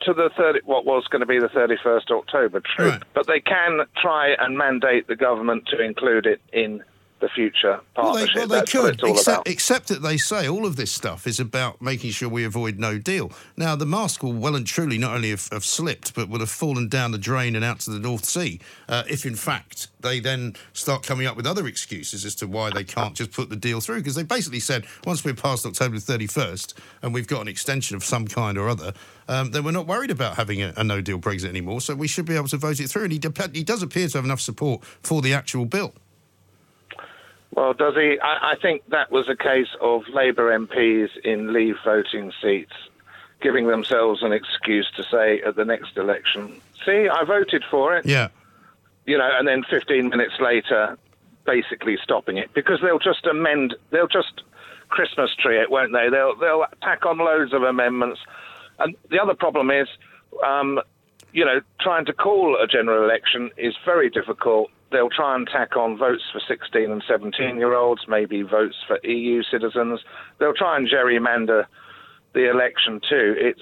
to 0.05 0.13
the 0.13 0.29
third, 0.37 0.61
what 0.65 0.85
was 0.85 1.05
going 1.09 1.21
to 1.21 1.25
be 1.25 1.39
the 1.39 1.49
thirty 1.49 1.75
first 1.81 2.11
October. 2.11 2.61
True, 2.61 2.93
but 3.13 3.27
they 3.27 3.39
can 3.39 3.81
try 4.01 4.35
and 4.39 4.57
mandate 4.57 5.07
the 5.07 5.15
government 5.15 5.67
to 5.67 5.81
include 5.81 6.25
it 6.25 6.41
in 6.53 6.83
the 7.21 7.29
future 7.29 7.79
Well, 7.95 8.13
they, 8.13 8.25
partnership. 8.25 8.35
well, 8.35 8.47
they 8.47 8.55
That's 8.57 8.73
what 8.73 8.99
could, 8.99 9.09
except, 9.09 9.47
except 9.47 9.87
that 9.87 10.01
they 10.01 10.17
say 10.17 10.49
all 10.49 10.65
of 10.65 10.75
this 10.75 10.91
stuff 10.91 11.25
is 11.27 11.39
about 11.39 11.81
making 11.81 12.11
sure 12.11 12.27
we 12.27 12.43
avoid 12.43 12.79
no 12.79 12.97
deal. 12.97 13.31
Now, 13.55 13.75
the 13.75 13.85
mask 13.85 14.23
will 14.23 14.33
well 14.33 14.55
and 14.55 14.67
truly 14.67 14.97
not 14.97 15.15
only 15.15 15.29
have, 15.29 15.47
have 15.51 15.63
slipped, 15.63 16.13
but 16.13 16.27
will 16.27 16.39
have 16.39 16.49
fallen 16.49 16.89
down 16.89 17.11
the 17.11 17.17
drain 17.17 17.55
and 17.55 17.63
out 17.63 17.79
to 17.81 17.91
the 17.91 17.99
North 17.99 18.25
Sea 18.25 18.59
uh, 18.89 19.03
if, 19.09 19.25
in 19.25 19.35
fact, 19.35 19.87
they 20.01 20.19
then 20.19 20.55
start 20.73 21.03
coming 21.03 21.27
up 21.27 21.37
with 21.37 21.45
other 21.45 21.67
excuses 21.67 22.25
as 22.25 22.35
to 22.35 22.47
why 22.47 22.71
they 22.71 22.83
can't 22.83 23.15
just 23.15 23.31
put 23.31 23.49
the 23.49 23.55
deal 23.55 23.79
through. 23.79 23.99
Because 23.99 24.15
they 24.15 24.23
basically 24.23 24.59
said 24.59 24.85
once 25.05 25.23
we're 25.23 25.33
past 25.35 25.65
October 25.65 25.97
31st 25.97 26.73
and 27.03 27.13
we've 27.13 27.27
got 27.27 27.41
an 27.41 27.47
extension 27.47 27.95
of 27.95 28.03
some 28.03 28.27
kind 28.27 28.57
or 28.57 28.67
other, 28.67 28.93
um, 29.27 29.51
then 29.51 29.63
we're 29.63 29.71
not 29.71 29.87
worried 29.87 30.11
about 30.11 30.35
having 30.35 30.61
a, 30.61 30.73
a 30.75 30.83
no 30.83 31.01
deal 31.01 31.19
Brexit 31.19 31.49
anymore. 31.49 31.81
So 31.81 31.93
we 31.95 32.07
should 32.07 32.25
be 32.25 32.35
able 32.35 32.47
to 32.47 32.57
vote 32.57 32.79
it 32.79 32.89
through. 32.89 33.03
And 33.03 33.11
he, 33.11 33.19
dep- 33.19 33.55
he 33.55 33.63
does 33.63 33.83
appear 33.83 34.07
to 34.07 34.17
have 34.17 34.25
enough 34.25 34.41
support 34.41 34.83
for 35.03 35.21
the 35.21 35.33
actual 35.33 35.65
bill. 35.65 35.93
Well, 37.51 37.73
does 37.73 37.95
he? 37.95 38.17
I, 38.21 38.51
I 38.51 38.55
think 38.61 38.83
that 38.89 39.11
was 39.11 39.27
a 39.27 39.35
case 39.35 39.67
of 39.81 40.03
Labour 40.13 40.57
MPs 40.57 41.09
in 41.23 41.53
Leave 41.53 41.75
voting 41.83 42.31
seats 42.41 42.73
giving 43.41 43.67
themselves 43.67 44.21
an 44.21 44.31
excuse 44.31 44.89
to 44.95 45.03
say 45.03 45.41
at 45.41 45.55
the 45.55 45.65
next 45.65 45.97
election, 45.97 46.61
"See, 46.85 47.09
I 47.09 47.23
voted 47.23 47.63
for 47.69 47.95
it." 47.97 48.05
Yeah. 48.05 48.29
You 49.05 49.17
know, 49.17 49.29
and 49.33 49.47
then 49.47 49.63
15 49.63 50.09
minutes 50.09 50.35
later, 50.39 50.97
basically 51.45 51.97
stopping 52.01 52.37
it 52.37 52.53
because 52.53 52.79
they'll 52.81 52.99
just 52.99 53.25
amend. 53.25 53.75
They'll 53.89 54.07
just 54.07 54.43
Christmas 54.89 55.31
tree 55.35 55.59
it, 55.59 55.71
won't 55.71 55.91
they? 55.93 56.09
They'll 56.09 56.35
they'll 56.35 56.65
tack 56.81 57.05
on 57.05 57.17
loads 57.17 57.53
of 57.53 57.63
amendments. 57.63 58.19
And 58.79 58.95
the 59.09 59.19
other 59.19 59.33
problem 59.33 59.71
is, 59.71 59.87
um, 60.45 60.79
you 61.33 61.45
know, 61.45 61.61
trying 61.79 62.05
to 62.05 62.13
call 62.13 62.57
a 62.61 62.67
general 62.67 63.03
election 63.03 63.51
is 63.57 63.75
very 63.83 64.09
difficult. 64.09 64.69
They'll 64.91 65.09
try 65.09 65.35
and 65.35 65.47
tack 65.47 65.77
on 65.77 65.97
votes 65.97 66.23
for 66.31 66.41
16 66.47 66.91
and 66.91 67.03
17 67.07 67.57
year 67.57 67.73
olds, 67.75 68.01
maybe 68.07 68.41
votes 68.41 68.75
for 68.87 68.99
EU 69.05 69.41
citizens. 69.43 70.01
They'll 70.39 70.53
try 70.53 70.77
and 70.77 70.87
gerrymander 70.87 71.65
the 72.33 72.49
election 72.49 72.99
too. 73.09 73.35
It's 73.37 73.61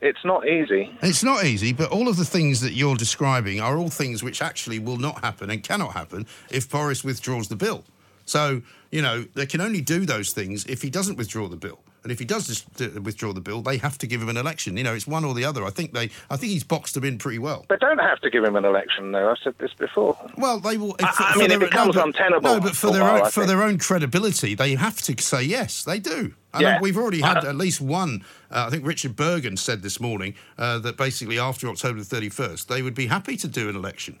it's 0.00 0.24
not 0.24 0.46
easy. 0.46 0.96
It's 1.02 1.24
not 1.24 1.44
easy, 1.44 1.72
but 1.72 1.90
all 1.90 2.08
of 2.08 2.16
the 2.16 2.24
things 2.24 2.60
that 2.60 2.72
you're 2.72 2.94
describing 2.94 3.60
are 3.60 3.76
all 3.76 3.88
things 3.88 4.22
which 4.22 4.40
actually 4.40 4.78
will 4.78 4.96
not 4.96 5.24
happen 5.24 5.50
and 5.50 5.62
cannot 5.62 5.92
happen 5.92 6.26
if 6.50 6.70
Boris 6.70 7.02
withdraws 7.02 7.48
the 7.48 7.56
bill. 7.56 7.84
So, 8.24 8.62
you 8.92 9.02
know, 9.02 9.24
they 9.34 9.46
can 9.46 9.60
only 9.60 9.80
do 9.80 10.06
those 10.06 10.32
things 10.32 10.64
if 10.66 10.82
he 10.82 10.90
doesn't 10.90 11.16
withdraw 11.16 11.48
the 11.48 11.56
bill. 11.56 11.80
And 12.04 12.12
if 12.12 12.18
he 12.18 12.24
does 12.24 12.46
just 12.46 13.00
withdraw 13.00 13.32
the 13.32 13.40
bill, 13.40 13.60
they 13.60 13.76
have 13.78 13.98
to 13.98 14.06
give 14.06 14.22
him 14.22 14.28
an 14.28 14.36
election. 14.36 14.76
You 14.76 14.84
know, 14.84 14.94
it's 14.94 15.06
one 15.06 15.24
or 15.24 15.34
the 15.34 15.44
other. 15.44 15.64
I 15.64 15.70
think 15.70 15.92
they, 15.92 16.10
I 16.30 16.36
think 16.36 16.52
he's 16.52 16.62
boxed 16.64 16.94
them 16.94 17.04
in 17.04 17.18
pretty 17.18 17.38
well. 17.38 17.66
They 17.68 17.76
don't 17.76 17.98
have 17.98 18.20
to 18.20 18.30
give 18.30 18.44
him 18.44 18.54
an 18.56 18.64
election, 18.64 19.12
though. 19.12 19.30
I've 19.30 19.38
said 19.42 19.54
this 19.58 19.72
before. 19.74 20.16
Well, 20.36 20.60
they 20.60 20.76
will. 20.76 20.94
I, 21.02 21.12
for- 21.12 21.22
I 21.24 21.32
for 21.32 21.38
mean, 21.40 21.48
their- 21.48 21.62
it 21.62 21.70
becomes 21.70 21.94
no, 21.96 22.00
but- 22.02 22.06
untenable. 22.08 22.40
No, 22.54 22.60
but 22.60 22.76
for 22.76 22.88
a 22.88 22.90
their 22.92 23.02
while, 23.02 23.24
own 23.24 23.30
for 23.30 23.46
their 23.46 23.62
own 23.62 23.78
credibility, 23.78 24.54
they 24.54 24.74
have 24.76 25.02
to 25.02 25.20
say 25.22 25.42
yes. 25.42 25.82
They 25.84 25.98
do. 25.98 26.34
And 26.54 26.62
Yeah. 26.62 26.78
we've 26.80 26.96
already 26.96 27.20
had 27.20 27.44
Uh, 27.44 27.48
at 27.50 27.56
least 27.56 27.80
one. 27.80 28.24
Uh, 28.50 28.64
I 28.66 28.70
think 28.70 28.86
Richard 28.86 29.16
Burgon 29.16 29.58
said 29.58 29.82
this 29.82 30.00
morning 30.00 30.34
uh, 30.56 30.78
that 30.78 30.96
basically 30.96 31.38
after 31.38 31.68
October 31.68 31.98
the 31.98 32.04
thirty 32.04 32.28
first, 32.30 32.68
they 32.68 32.80
would 32.80 32.94
be 32.94 33.06
happy 33.08 33.36
to 33.36 33.48
do 33.48 33.68
an 33.68 33.76
election. 33.76 34.18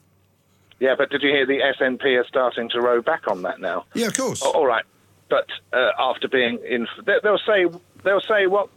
Yeah, 0.80 0.94
but 0.96 1.10
did 1.10 1.22
you 1.22 1.30
hear 1.30 1.46
the 1.46 1.60
SNP 1.60 2.04
are 2.20 2.26
starting 2.28 2.68
to 2.70 2.80
row 2.80 3.00
back 3.02 3.22
on 3.28 3.42
that 3.42 3.60
now? 3.60 3.86
Yeah, 3.94 4.06
of 4.08 4.16
course. 4.16 4.42
All 4.42 4.66
right, 4.66 4.84
but 5.28 5.46
uh, 5.72 5.90
after 5.98 6.28
being 6.28 6.58
in, 6.68 6.86
they, 7.04 7.14
they'll 7.22 7.38
say 7.38 7.66
they'll 8.04 8.20
say 8.20 8.46
what 8.46 8.68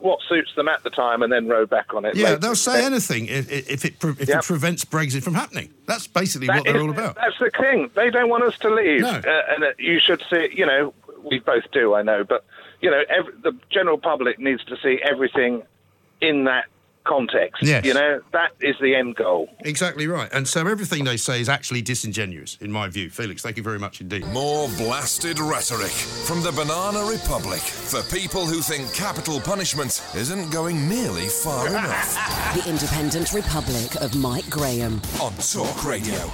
what 0.00 0.18
suits 0.28 0.52
them 0.56 0.66
at 0.66 0.82
the 0.82 0.90
time, 0.90 1.22
and 1.22 1.32
then 1.32 1.46
row 1.46 1.64
back 1.64 1.94
on 1.94 2.04
it. 2.04 2.16
Yeah, 2.16 2.24
later. 2.30 2.38
they'll 2.38 2.54
say 2.56 2.84
anything 2.84 3.26
if, 3.26 3.48
if 3.50 3.84
it 3.84 3.94
if 4.02 4.28
Yep. 4.28 4.38
it 4.40 4.44
prevents 4.44 4.84
Brexit 4.84 5.22
from 5.22 5.34
happening. 5.34 5.72
That's 5.86 6.08
basically 6.08 6.48
That 6.48 6.56
what 6.56 6.64
they're 6.64 6.76
is- 6.76 6.82
all 6.82 6.90
about. 6.90 7.14
That's 7.14 7.38
the 7.38 7.50
thing. 7.56 7.88
They 7.94 8.10
don't 8.10 8.28
want 8.28 8.42
us 8.42 8.58
to 8.58 8.70
leave, 8.74 9.02
No. 9.02 9.08
uh, 9.10 9.42
and 9.54 9.62
uh, 9.64 9.68
you 9.78 10.00
should 10.00 10.22
see. 10.28 10.48
You 10.52 10.66
know, 10.66 10.92
we 11.22 11.38
both 11.38 11.70
do. 11.72 11.94
I 11.94 12.02
know, 12.02 12.24
but 12.24 12.44
you 12.80 12.90
know, 12.90 13.02
ev 13.08 13.26
the 13.42 13.52
general 13.70 13.96
public 13.98 14.40
needs 14.40 14.64
to 14.64 14.76
see 14.82 14.98
everything 15.04 15.62
in 16.20 16.44
that 16.44 16.64
context. 17.04 17.62
Yes. 17.62 17.84
You 17.84 17.94
know, 17.94 18.20
that 18.32 18.52
is 18.60 18.76
the 18.80 18.94
end 18.94 19.16
goal. 19.16 19.48
Exactly 19.60 20.06
right. 20.06 20.28
And 20.32 20.46
so 20.46 20.66
everything 20.66 21.04
they 21.04 21.16
say 21.16 21.40
is 21.40 21.48
actually 21.48 21.82
disingenuous, 21.82 22.56
in 22.60 22.70
my 22.70 22.88
view. 22.88 23.10
Felix, 23.10 23.42
thank 23.42 23.56
you 23.56 23.62
very 23.62 23.78
much 23.78 24.00
indeed. 24.00 24.26
More 24.28 24.68
blasted 24.76 25.38
rhetoric 25.38 25.90
from 25.90 26.42
the 26.42 26.52
Banana 26.52 27.04
Republic 27.04 27.60
for 27.60 28.02
people 28.14 28.46
who 28.46 28.60
think 28.60 28.92
capital 28.94 29.40
punishment 29.40 30.02
isn't 30.14 30.50
going 30.50 30.88
nearly 30.88 31.26
far 31.28 31.66
enough. 31.68 32.54
The 32.54 32.68
Independent 32.70 33.32
Republic 33.32 33.96
of 33.96 34.14
Mike 34.16 34.48
Graham. 34.48 35.00
On 35.20 35.32
Talk 35.34 35.84
Radio. 35.84 36.30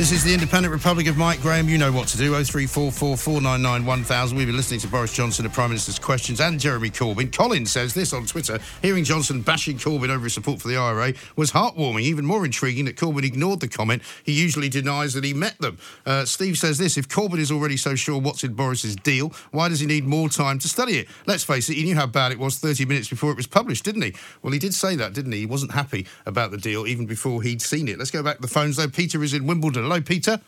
This 0.00 0.12
is 0.12 0.24
the 0.24 0.32
Independent 0.32 0.72
Republic 0.72 1.08
of 1.08 1.18
Mike 1.18 1.42
Graham. 1.42 1.68
You 1.68 1.76
know 1.76 1.92
what 1.92 2.08
to 2.08 2.16
do. 2.16 2.30
0344 2.30 3.18
499 3.18 3.84
1000. 3.84 4.38
We've 4.38 4.46
been 4.46 4.56
listening 4.56 4.80
to 4.80 4.88
Boris 4.88 5.12
Johnson 5.12 5.44
and 5.44 5.52
Prime 5.52 5.68
Minister's 5.68 5.98
questions 5.98 6.40
and 6.40 6.58
Jeremy 6.58 6.88
Corbyn. 6.88 7.30
Colin 7.30 7.66
says 7.66 7.92
this 7.92 8.14
on 8.14 8.24
Twitter 8.24 8.58
hearing 8.80 9.04
Johnson 9.04 9.42
bashing 9.42 9.76
Corbyn 9.76 10.08
over 10.08 10.24
his 10.24 10.32
support 10.32 10.62
for 10.62 10.68
the 10.68 10.78
IRA 10.78 11.12
was 11.36 11.52
heartwarming. 11.52 12.00
Even 12.00 12.24
more 12.24 12.46
intriguing 12.46 12.86
that 12.86 12.96
Corbyn 12.96 13.24
ignored 13.24 13.60
the 13.60 13.68
comment. 13.68 14.00
He 14.24 14.32
usually 14.32 14.70
denies 14.70 15.12
that 15.12 15.22
he 15.22 15.34
met 15.34 15.58
them. 15.58 15.76
Uh, 16.06 16.24
Steve 16.24 16.56
says 16.56 16.78
this 16.78 16.96
if 16.96 17.06
Corbyn 17.06 17.38
is 17.38 17.52
already 17.52 17.76
so 17.76 17.94
sure 17.94 18.18
what's 18.18 18.42
in 18.42 18.54
Boris's 18.54 18.96
deal, 18.96 19.34
why 19.50 19.68
does 19.68 19.80
he 19.80 19.86
need 19.86 20.06
more 20.06 20.30
time 20.30 20.58
to 20.60 20.68
study 20.68 20.94
it? 20.94 21.08
Let's 21.26 21.44
face 21.44 21.68
it, 21.68 21.74
he 21.74 21.84
knew 21.84 21.94
how 21.94 22.06
bad 22.06 22.32
it 22.32 22.38
was 22.38 22.56
30 22.56 22.86
minutes 22.86 23.10
before 23.10 23.32
it 23.32 23.36
was 23.36 23.46
published, 23.46 23.84
didn't 23.84 24.00
he? 24.00 24.14
Well, 24.40 24.54
he 24.54 24.58
did 24.58 24.72
say 24.72 24.96
that, 24.96 25.12
didn't 25.12 25.32
he? 25.32 25.40
He 25.40 25.46
wasn't 25.46 25.72
happy 25.72 26.06
about 26.24 26.52
the 26.52 26.56
deal 26.56 26.86
even 26.86 27.04
before 27.04 27.42
he'd 27.42 27.60
seen 27.60 27.86
it. 27.86 27.98
Let's 27.98 28.10
go 28.10 28.22
back 28.22 28.36
to 28.36 28.42
the 28.42 28.48
phones, 28.48 28.76
though. 28.76 28.88
Peter 28.88 29.22
is 29.22 29.34
in 29.34 29.46
Wimbledon. 29.46 29.89
Hello, 29.90 30.00
Peter. 30.00 30.40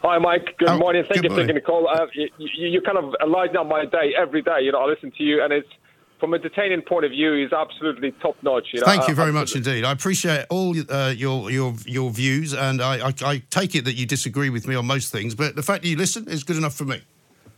Hi, 0.00 0.16
Mike. 0.16 0.56
Good 0.56 0.70
Oh, 0.70 0.78
morning. 0.78 1.04
Thank 1.06 1.20
good 1.20 1.24
you 1.24 1.36
for 1.36 1.42
taking 1.42 1.56
the 1.56 1.60
call. 1.60 1.86
Uh, 1.86 2.06
you, 2.14 2.30
you, 2.38 2.68
you 2.68 2.80
kind 2.80 2.96
of 2.96 3.12
lighten 3.28 3.58
up 3.58 3.66
my 3.66 3.84
day 3.84 4.14
every 4.16 4.40
day. 4.40 4.60
You 4.62 4.72
know, 4.72 4.78
I 4.78 4.86
listen 4.86 5.12
to 5.18 5.22
you, 5.22 5.42
and 5.44 5.52
it's 5.52 5.68
from 6.18 6.32
a 6.32 6.36
entertaining 6.38 6.80
point 6.80 7.04
of 7.04 7.10
view, 7.10 7.34
is 7.34 7.52
absolutely 7.52 8.12
top 8.22 8.36
notch. 8.42 8.68
You 8.72 8.80
know, 8.80 8.86
Thank 8.86 9.06
you 9.06 9.12
Uh, 9.12 9.16
very 9.16 9.32
much 9.32 9.54
indeed. 9.54 9.84
I 9.84 9.92
appreciate 9.92 10.46
all 10.48 10.74
uh, 10.90 11.12
your 11.14 11.50
your 11.50 11.74
your 11.84 12.10
views, 12.10 12.54
and 12.54 12.80
I, 12.80 13.08
I, 13.08 13.12
I 13.22 13.42
take 13.50 13.74
it 13.74 13.84
that 13.84 13.96
you 13.96 14.06
disagree 14.06 14.48
with 14.48 14.66
me 14.66 14.74
on 14.74 14.86
most 14.86 15.12
things, 15.12 15.34
but 15.34 15.56
the 15.56 15.62
fact 15.62 15.82
that 15.82 15.88
you 15.90 15.98
listen 15.98 16.26
is 16.26 16.42
good 16.42 16.56
enough 16.56 16.74
for 16.74 16.86
me. 16.86 17.02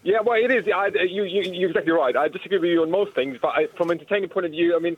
Yeah, 0.02 0.22
well, 0.24 0.42
it 0.42 0.50
is. 0.50 0.66
I, 0.74 0.88
you, 1.08 1.22
you, 1.22 1.42
you're 1.52 1.68
exactly 1.70 1.92
right. 1.92 2.16
I 2.16 2.26
disagree 2.26 2.58
with 2.58 2.70
you 2.70 2.82
on 2.82 2.90
most 2.90 3.14
things, 3.14 3.38
but 3.40 3.50
I, 3.50 3.68
from 3.76 3.90
an 3.90 4.00
entertaining 4.00 4.28
point 4.28 4.46
of 4.46 4.50
view, 4.50 4.74
I 4.74 4.80
mean, 4.80 4.96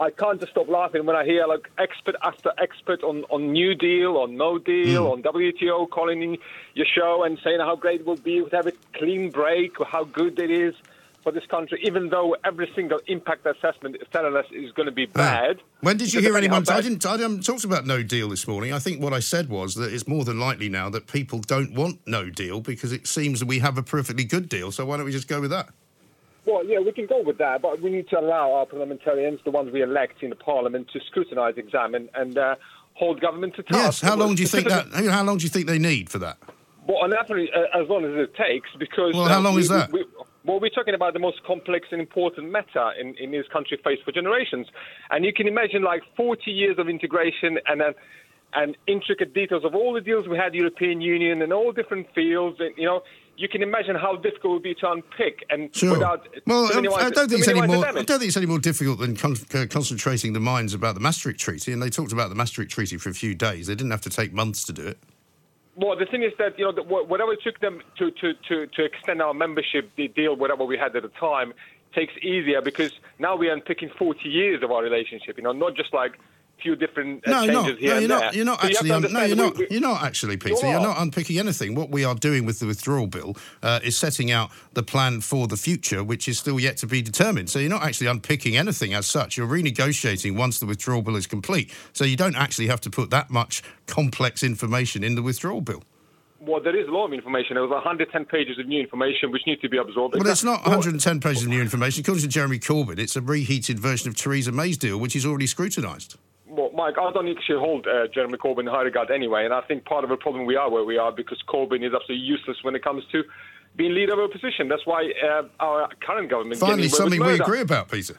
I 0.00 0.10
can't 0.10 0.40
just 0.40 0.52
stop 0.52 0.66
laughing 0.68 1.04
when 1.04 1.14
I 1.14 1.24
hear 1.26 1.46
like 1.46 1.70
expert 1.78 2.16
after 2.22 2.50
expert 2.56 3.02
on, 3.04 3.24
on 3.24 3.52
New 3.52 3.74
Deal, 3.74 4.16
on 4.16 4.34
No 4.36 4.58
Deal, 4.58 5.04
Hmm. 5.04 5.12
on 5.12 5.22
WTO 5.22 5.88
calling 5.90 6.22
in 6.22 6.38
your 6.74 6.86
show 6.86 7.22
and 7.24 7.38
saying 7.44 7.60
how 7.60 7.76
great 7.76 8.00
it 8.00 8.06
will 8.06 8.16
be 8.16 8.42
to 8.42 8.56
have 8.56 8.66
a 8.66 8.72
clean 8.94 9.30
break, 9.30 9.78
or 9.78 9.84
how 9.86 10.04
good 10.04 10.38
it 10.38 10.50
is 10.50 10.74
for 11.22 11.32
this 11.32 11.44
country, 11.44 11.78
even 11.84 12.08
though 12.08 12.34
every 12.44 12.70
single 12.74 12.98
impact 13.06 13.44
assessment 13.44 13.94
is 13.96 14.08
telling 14.10 14.34
us 14.34 14.46
is 14.52 14.72
going 14.72 14.86
to 14.86 14.92
be 14.92 15.04
bad. 15.04 15.58
When 15.82 15.98
did 15.98 16.14
you 16.14 16.20
hear 16.22 16.34
anyone? 16.34 16.64
I 16.70 16.80
didn't. 16.80 17.04
I 17.04 17.18
didn't 17.18 17.44
talk 17.44 17.62
about 17.64 17.86
no 17.86 18.02
deal 18.02 18.30
this 18.30 18.48
morning. 18.48 18.72
I 18.72 18.78
think 18.78 19.02
what 19.02 19.12
I 19.12 19.20
said 19.20 19.50
was 19.50 19.74
that 19.74 19.92
it's 19.92 20.08
more 20.08 20.24
than 20.24 20.40
likely 20.40 20.70
now 20.70 20.88
that 20.88 21.08
people 21.08 21.40
don't 21.40 21.74
want 21.74 22.00
no 22.06 22.30
deal 22.30 22.62
because 22.62 22.90
it 22.90 23.06
seems 23.06 23.40
that 23.40 23.46
we 23.46 23.58
have 23.58 23.76
a 23.76 23.82
perfectly 23.82 24.24
good 24.24 24.48
deal. 24.48 24.72
So 24.72 24.86
why 24.86 24.96
don't 24.96 25.04
we 25.04 25.12
just 25.12 25.28
go 25.28 25.42
with 25.42 25.50
that? 25.50 25.68
Well, 26.50 26.66
yeah, 26.66 26.80
we 26.80 26.92
can 26.92 27.06
go 27.06 27.22
with 27.22 27.38
that, 27.38 27.62
but 27.62 27.80
we 27.80 27.90
need 27.90 28.08
to 28.08 28.18
allow 28.18 28.52
our 28.52 28.66
parliamentarians, 28.66 29.40
the 29.44 29.52
ones 29.52 29.72
we 29.72 29.82
elect 29.82 30.22
in 30.22 30.30
the 30.30 30.36
parliament, 30.36 30.88
to 30.92 31.00
scrutinise, 31.06 31.54
examine, 31.56 32.08
and 32.14 32.36
uh, 32.36 32.56
hold 32.94 33.20
government 33.20 33.54
to 33.56 33.62
task. 33.62 33.78
Yes. 33.78 34.00
How 34.00 34.16
long 34.16 34.34
do 34.34 34.42
you 34.42 34.48
think 34.48 34.68
that? 34.68 34.88
How 34.92 35.22
long 35.22 35.38
do 35.38 35.44
you 35.44 35.48
think 35.48 35.66
they 35.66 35.78
need 35.78 36.10
for 36.10 36.18
that? 36.18 36.38
Well, 36.88 37.04
and 37.04 37.12
naturally, 37.12 37.50
uh, 37.52 37.80
as 37.80 37.88
long 37.88 38.04
as 38.04 38.12
it 38.16 38.34
takes, 38.34 38.68
because. 38.78 39.14
Well, 39.14 39.26
how 39.26 39.38
uh, 39.38 39.42
long 39.42 39.54
we- 39.54 39.60
is 39.60 39.68
that? 39.68 39.92
We, 39.92 40.04
well, 40.42 40.58
we're 40.58 40.70
talking 40.70 40.94
about 40.94 41.12
the 41.12 41.18
most 41.18 41.44
complex 41.44 41.88
and 41.92 42.00
important 42.00 42.50
matter 42.50 42.92
in, 42.98 43.14
in 43.16 43.30
this 43.30 43.46
country 43.52 43.78
faced 43.84 44.04
for 44.04 44.10
generations. 44.10 44.66
And 45.10 45.24
you 45.24 45.34
can 45.34 45.46
imagine 45.46 45.82
like 45.82 46.02
40 46.16 46.50
years 46.50 46.78
of 46.78 46.88
integration 46.88 47.58
and 47.66 47.82
then 47.82 47.94
and 48.52 48.76
intricate 48.86 49.32
details 49.32 49.64
of 49.64 49.74
all 49.74 49.92
the 49.92 50.00
deals 50.00 50.26
we 50.26 50.36
had, 50.36 50.52
the 50.52 50.58
European 50.58 51.00
Union 51.00 51.42
and 51.42 51.52
all 51.52 51.72
different 51.72 52.06
fields. 52.14 52.58
And, 52.58 52.74
you 52.76 52.86
know, 52.86 53.02
you 53.40 53.48
can 53.48 53.62
imagine 53.62 53.96
how 53.96 54.16
difficult 54.16 54.50
it 54.50 54.54
would 54.54 54.62
be 54.62 54.74
to 54.74 54.90
unpick 54.90 55.46
and 55.48 55.74
Sure. 55.74 55.92
without 55.92 56.28
well, 56.46 56.68
to 56.68 56.74
I, 56.92 57.06
I 57.06 57.10
don't 57.10 57.28
think 57.28 57.40
it's 57.40 57.48
any 57.48 57.66
more. 57.66 57.86
I 57.86 57.92
don't 57.92 58.06
think 58.06 58.24
it's 58.24 58.36
any 58.36 58.44
more 58.44 58.58
difficult 58.58 58.98
than 58.98 59.16
con- 59.16 59.36
uh, 59.54 59.64
concentrating 59.70 60.34
the 60.34 60.40
minds 60.40 60.74
about 60.74 60.94
the 60.94 61.00
Maastricht 61.00 61.40
Treaty. 61.40 61.72
And 61.72 61.82
they 61.82 61.88
talked 61.88 62.12
about 62.12 62.28
the 62.28 62.34
Maastricht 62.34 62.70
Treaty 62.70 62.98
for 62.98 63.08
a 63.08 63.14
few 63.14 63.34
days. 63.34 63.66
They 63.66 63.74
didn't 63.74 63.92
have 63.92 64.02
to 64.02 64.10
take 64.10 64.34
months 64.34 64.62
to 64.64 64.74
do 64.74 64.86
it. 64.86 64.98
Well, 65.74 65.96
the 65.96 66.04
thing 66.04 66.22
is 66.22 66.32
that 66.38 66.58
you 66.58 66.70
know 66.70 66.82
whatever 66.82 67.32
it 67.32 67.38
took 67.42 67.60
them 67.60 67.80
to, 67.96 68.10
to, 68.10 68.34
to, 68.48 68.66
to 68.66 68.84
extend 68.84 69.22
our 69.22 69.32
membership 69.32 69.90
the 69.96 70.08
deal, 70.08 70.36
whatever 70.36 70.64
we 70.66 70.76
had 70.76 70.94
at 70.94 71.02
the 71.02 71.08
time, 71.08 71.54
takes 71.94 72.12
easier 72.22 72.60
because 72.60 72.92
now 73.18 73.36
we 73.36 73.48
are 73.48 73.54
unpicking 73.54 73.90
40 73.98 74.28
years 74.28 74.62
of 74.62 74.70
our 74.70 74.82
relationship. 74.82 75.38
You 75.38 75.44
know, 75.44 75.52
not 75.52 75.76
just 75.76 75.94
like 75.94 76.18
few 76.60 76.76
different 76.76 77.26
uh, 77.26 77.30
No, 77.30 77.40
changes 77.40 77.54
no, 77.54 77.62
here 77.62 77.74
no, 77.94 77.98
you're 77.98 78.08
there. 78.08 78.18
not. 78.20 78.34
You're 78.34 78.44
not 78.44 78.60
So 78.60 78.66
actually. 78.68 78.88
to 78.90 78.94
Un- 78.96 79.12
no, 79.12 79.22
you're 79.24 79.36
not. 79.36 79.58
we- 79.58 79.66
You're 79.70 79.80
not 79.80 80.02
actually, 80.02 80.36
Peter. 80.36 80.54
You 80.66 80.68
You're 80.72 80.78
are. 80.80 80.82
not 80.86 81.00
unpicking 81.00 81.38
anything. 81.38 81.74
What 81.74 81.90
we 81.90 82.04
are 82.04 82.14
doing 82.14 82.46
with 82.46 82.58
the 82.60 82.66
withdrawal 82.66 83.06
bill 83.06 83.36
uh, 83.62 83.80
is 83.82 83.98
setting 83.98 84.30
out 84.30 84.50
the 84.74 84.82
plan 84.82 85.20
for 85.20 85.46
the 85.48 85.56
future, 85.56 86.04
which 86.04 86.28
is 86.28 86.38
still 86.38 86.60
yet 86.60 86.76
to 86.78 86.86
be 86.86 87.02
determined. 87.02 87.50
So 87.50 87.58
you're 87.58 87.70
not 87.70 87.82
actually 87.82 88.06
unpicking 88.08 88.56
anything 88.56 88.94
as 88.94 89.06
such. 89.06 89.36
You're 89.36 89.48
renegotiating 89.48 90.36
once 90.36 90.58
the 90.60 90.66
withdrawal 90.66 91.02
bill 91.02 91.16
is 91.16 91.26
complete. 91.26 91.72
So 91.92 92.04
you 92.04 92.16
don't 92.16 92.36
actually 92.36 92.68
have 92.68 92.80
to 92.82 92.90
put 92.90 93.10
that 93.10 93.30
much 93.30 93.62
complex 93.86 94.42
information 94.42 95.02
in 95.02 95.14
the 95.14 95.22
withdrawal 95.22 95.60
bill. 95.60 95.82
Well, 96.42 96.58
there 96.62 96.74
is 96.74 96.88
a 96.88 96.90
lot 96.90 97.04
of 97.04 97.12
information. 97.12 97.54
There 97.56 97.62
was 97.62 97.70
110 97.70 98.24
pages 98.24 98.58
of 98.58 98.66
new 98.66 98.80
information 98.80 99.30
which 99.30 99.42
need 99.46 99.60
to 99.60 99.68
be 99.68 99.76
absorbed. 99.76 100.14
Well, 100.16 100.26
it's 100.26 100.42
not 100.42 100.62
110 100.62 101.20
pages 101.20 101.42
of 101.42 101.48
new 101.50 101.60
information. 101.60 102.00
According 102.00 102.22
to 102.22 102.28
Jeremy 102.28 102.58
Corbyn, 102.58 102.98
it's 102.98 103.14
a 103.14 103.20
reheated 103.20 103.78
version 103.78 104.08
of 104.08 104.16
Theresa 104.16 104.50
May's 104.50 104.78
deal, 104.78 104.98
which 104.98 105.14
is 105.14 105.26
already 105.26 105.46
scrutinised. 105.46 106.16
Well, 106.50 106.70
Mike, 106.74 106.94
I 106.98 107.12
don't 107.12 107.28
actually 107.28 107.60
hold 107.60 107.86
uh, 107.86 108.08
Jeremy 108.12 108.36
Corbyn 108.36 108.60
in 108.60 108.66
high 108.66 108.82
regard 108.82 109.10
anyway, 109.10 109.44
and 109.44 109.54
I 109.54 109.60
think 109.60 109.84
part 109.84 110.02
of 110.02 110.10
the 110.10 110.16
problem 110.16 110.46
we 110.46 110.56
are 110.56 110.68
where 110.68 110.84
we 110.84 110.98
are 110.98 111.12
because 111.12 111.40
Corbyn 111.48 111.86
is 111.86 111.94
absolutely 111.94 112.16
useless 112.26 112.56
when 112.62 112.74
it 112.74 112.82
comes 112.82 113.04
to 113.12 113.22
being 113.76 113.94
leader 113.94 114.14
of 114.14 114.18
a 114.18 114.22
opposition. 114.22 114.68
That's 114.68 114.84
why 114.84 115.12
uh, 115.24 115.42
our 115.60 115.88
current 116.04 116.28
government 116.28 116.58
Finally, 116.58 116.88
getting 116.88 117.00
away 117.00 117.04
with 117.04 117.18
something 117.18 117.38
we 117.38 117.40
agree 117.40 117.60
about, 117.60 117.88
Peter. 117.88 118.16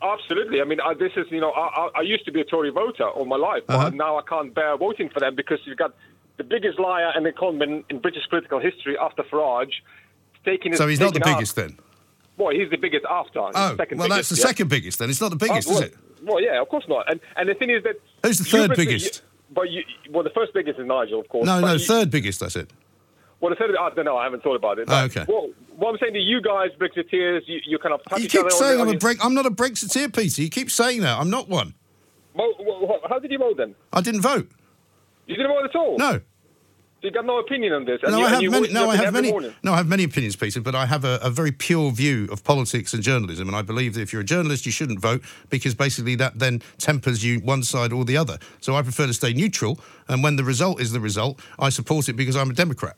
Absolutely. 0.00 0.60
I 0.60 0.64
mean, 0.64 0.80
I, 0.80 0.94
this 0.94 1.12
is, 1.16 1.26
you 1.30 1.40
know, 1.40 1.50
I, 1.50 1.88
I, 1.96 2.00
used 2.02 2.24
to 2.26 2.32
be 2.32 2.40
a 2.40 2.44
Tory 2.44 2.70
voter 2.70 3.08
all 3.08 3.24
my 3.24 3.36
life, 3.36 3.64
Uh-huh. 3.68 3.84
but 3.90 3.94
now 3.94 4.16
I 4.16 4.22
can't 4.22 4.54
bear 4.54 4.76
voting 4.76 5.08
for 5.08 5.20
them 5.20 5.34
because 5.34 5.58
you've 5.64 5.76
got 5.76 5.94
the 6.36 6.44
biggest 6.44 6.78
liar 6.78 7.12
and 7.14 7.26
incumbent 7.26 7.86
in 7.90 7.98
British 7.98 8.22
political 8.30 8.58
history 8.60 8.96
after 8.96 9.22
Farage 9.24 9.72
taking 10.44 10.72
his 10.72 10.78
So 10.78 10.86
he's 10.86 11.00
not 11.00 11.14
the 11.14 11.20
biggest 11.20 11.58
up, 11.58 11.66
then. 11.66 11.78
Well, 12.36 12.50
he's 12.54 12.70
the 12.70 12.78
biggest 12.78 13.04
after. 13.10 13.40
Oh, 13.40 13.76
well, 13.96 14.08
that's 14.08 14.28
the 14.30 14.36
yeah. 14.36 14.46
second 14.46 14.68
biggest 14.68 14.98
then. 14.98 15.10
It's 15.10 15.20
not 15.20 15.30
the 15.30 15.36
biggest, 15.36 15.68
Oh, 15.68 15.72
is 15.72 15.80
it? 15.80 15.94
Well, 16.22 16.40
yeah, 16.42 16.60
of 16.60 16.68
course 16.68 16.84
not. 16.88 17.10
And 17.10 17.20
and 17.36 17.48
the 17.48 17.54
thing 17.54 17.70
is 17.70 17.82
that 17.84 17.96
Who's 18.22 18.38
the 18.38 18.44
third 18.44 18.74
biggest? 18.76 19.22
but 19.50 19.70
you, 19.70 19.82
well, 20.10 20.22
the 20.22 20.30
first 20.30 20.54
biggest 20.54 20.78
is 20.78 20.86
Nigel, 20.86 21.20
of 21.20 21.28
course. 21.28 21.46
No, 21.46 21.60
no, 21.60 21.72
you- 21.74 21.78
third 21.78 22.10
biggest, 22.10 22.42
I 22.42 22.48
said. 22.48 22.72
Well, 23.40 23.50
the 23.50 23.56
third, 23.56 23.74
I 23.76 23.90
don't 23.90 24.04
know. 24.04 24.16
I 24.16 24.22
haven't 24.22 24.44
thought 24.44 24.54
about 24.54 24.78
it. 24.78 24.84
Oh, 24.88 24.92
But 25.08 25.16
okay. 25.16 25.24
Well, 25.28 25.50
what 25.74 25.90
I'm 25.90 25.98
saying 25.98 26.14
to 26.14 26.20
you 26.20 26.40
guys, 26.40 26.70
Brexiteers, 26.78 27.40
you, 27.46 27.60
you 27.66 27.76
kind 27.80 27.92
of 27.92 28.00
You 28.20 28.28
keep 28.28 28.48
saying 28.52 28.80
I'm 28.80 28.86
a 28.88 28.96
break. 28.96 29.22
I'm 29.24 29.34
not 29.34 29.46
a 29.46 29.50
Brexiteer, 29.50 30.14
Peter. 30.14 30.42
You 30.42 30.48
keep 30.48 30.70
saying 30.70 31.00
that. 31.00 31.18
I'm 31.18 31.28
not 31.28 31.48
one. 31.48 31.74
Well, 32.34 32.54
well, 32.60 33.00
how 33.08 33.18
did 33.18 33.32
you 33.32 33.38
vote 33.38 33.56
then? 33.56 33.74
I 33.92 34.00
didn't 34.00 34.20
vote. 34.20 34.48
You 35.26 35.34
didn't 35.36 35.50
vote 35.50 35.64
at 35.64 35.74
all. 35.74 35.98
No. 35.98 36.20
You 37.02 37.10
got 37.10 37.26
no 37.26 37.40
opinion 37.40 37.72
on 37.72 37.84
this. 37.84 38.00
And 38.04 38.12
No, 38.12 38.18
you, 38.20 38.24
I 38.26 38.28
have 38.28 38.42
many. 38.42 38.72
No, 38.72 38.88
I 38.88 38.96
have 38.96 39.12
many. 39.12 39.30
morning. 39.30 39.52
No, 39.64 39.72
I 39.72 39.78
have 39.78 39.88
many 39.88 40.04
opinions, 40.04 40.36
Peter. 40.36 40.60
But 40.60 40.76
I 40.76 40.86
have 40.86 41.04
a, 41.04 41.18
a 41.20 41.30
very 41.30 41.50
pure 41.50 41.90
view 41.90 42.28
of 42.30 42.44
politics 42.44 42.94
and 42.94 43.02
journalism, 43.02 43.48
and 43.48 43.56
I 43.56 43.62
believe 43.62 43.94
that 43.94 44.02
if 44.02 44.12
you're 44.12 44.22
a 44.22 44.24
journalist, 44.24 44.66
you 44.66 44.72
shouldn't 44.72 45.00
vote 45.00 45.20
because 45.50 45.74
basically 45.74 46.14
that 46.16 46.38
then 46.38 46.62
tempers 46.78 47.24
you 47.24 47.40
one 47.40 47.64
side 47.64 47.92
or 47.92 48.04
the 48.04 48.16
other. 48.16 48.38
So 48.60 48.76
I 48.76 48.82
prefer 48.82 49.08
to 49.08 49.14
stay 49.14 49.32
neutral, 49.32 49.80
and 50.06 50.22
when 50.22 50.36
the 50.36 50.44
result 50.44 50.80
is 50.80 50.92
the 50.92 51.00
result, 51.00 51.40
I 51.58 51.70
support 51.70 52.08
it 52.08 52.12
because 52.12 52.36
I'm 52.36 52.50
a 52.50 52.54
Democrat. 52.54 52.96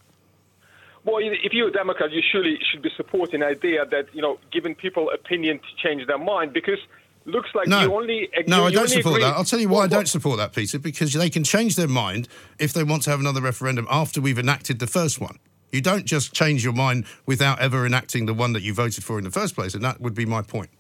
Well, 1.07 1.17
if 1.21 1.53
you're 1.53 1.69
a 1.69 1.73
Democrat, 1.73 2.13
you 2.13 2.23
surely 2.31 2.59
should 2.71 2.83
be 2.83 2.91
supporting 2.97 3.41
the 3.41 3.47
idea 3.47 3.87
that 3.87 4.15
you 4.15 4.21
know 4.21 4.39
giving 4.53 4.75
people 4.75 5.11
opinion 5.11 5.61
to 5.61 5.89
change 5.89 6.07
their 6.07 6.19
mind 6.19 6.53
because 6.53 6.79
looks 7.27 7.51
like 7.55 7.67
No, 7.69 7.81
you 7.83 7.95
only 7.95 8.29
no, 8.47 8.65
I 8.67 8.71
don't 8.71 8.89
support 8.89 9.17
agree- 9.17 9.23
that. 9.25 9.35
I'll 9.37 9.45
tell 9.45 9.59
you 9.61 9.69
why 9.69 9.85
I 9.85 9.87
don't 9.87 10.09
support 10.09 10.37
that, 10.39 10.53
Peter. 10.53 10.79
Because 10.79 11.13
they 11.13 11.31
can 11.31 11.45
change 11.45 11.77
their 11.77 11.89
mind 11.89 12.29
if 12.59 12.73
they 12.73 12.83
want 12.85 13.03
to 13.05 13.11
have 13.11 13.21
another 13.21 13.41
referendum 13.41 13.87
after 13.91 14.21
we've 14.21 14.39
enacted 14.39 14.79
the 14.79 14.87
first 14.87 15.21
one. 15.21 15.39
You 15.73 15.81
don't 15.81 16.05
just 16.05 16.33
change 16.33 16.63
your 16.63 16.73
mind 16.73 17.05
without 17.27 17.59
ever 17.61 17.85
enacting 17.85 18.27
the 18.27 18.35
one 18.35 18.53
that 18.53 18.63
you 18.63 18.73
voted 18.75 19.03
for 19.03 19.19
in 19.19 19.25
the 19.25 19.31
first 19.31 19.55
place, 19.57 19.75
and 19.75 19.83
that 19.85 20.01
would 20.01 20.15
be 20.15 20.25
my 20.25 20.41
point. 20.43 20.71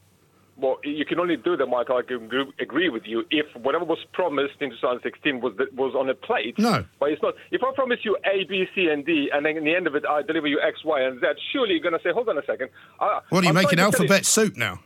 Well, 0.57 0.79
you 0.85 1.05
can 1.05 1.19
only 1.19 1.37
do 1.37 1.57
that, 1.57 1.67
Michael. 1.67 1.97
I 1.97 2.03
can 2.03 2.31
agree- 2.61 2.89
with 2.89 3.03
you 3.07 3.25
if 3.33 3.47
whatever 3.57 3.85
was 3.85 3.99
promised 4.13 4.55
in 4.61 4.71
2016 4.71 5.41
was 5.41 5.53
was 5.75 5.95
on 5.97 6.09
a 6.09 6.15
plate. 6.15 6.57
No. 6.59 6.85
but 7.01 7.11
it's 7.11 7.21
not. 7.23 7.35
If 7.51 7.65
I 7.65 7.73
promise 7.75 7.99
you 8.05 8.17
A, 8.25 8.45
B, 8.45 8.67
C, 8.73 8.87
and 8.87 9.05
D, 9.05 9.31
and 9.33 9.45
then 9.45 9.57
in 9.57 9.65
the 9.65 9.75
end 9.75 9.89
of 9.89 9.97
it 9.97 10.05
I 10.09 10.23
deliver 10.23 10.47
you 10.47 10.61
X, 10.61 10.85
Y, 10.85 11.01
and 11.01 11.19
Z, 11.21 11.27
surely 11.53 11.73
you're 11.73 11.81
going 11.83 11.95
to 11.95 12.03
say, 12.05 12.13
"Hold 12.13 12.29
on 12.29 12.39
a 12.39 12.45
second. 12.47 12.69
I, 13.01 13.19
What 13.31 13.41
are 13.41 13.43
you 13.45 13.49
I'm 13.49 13.55
making 13.57 13.81
alphabet 13.81 14.25
soup 14.27 14.57
now? 14.57 14.79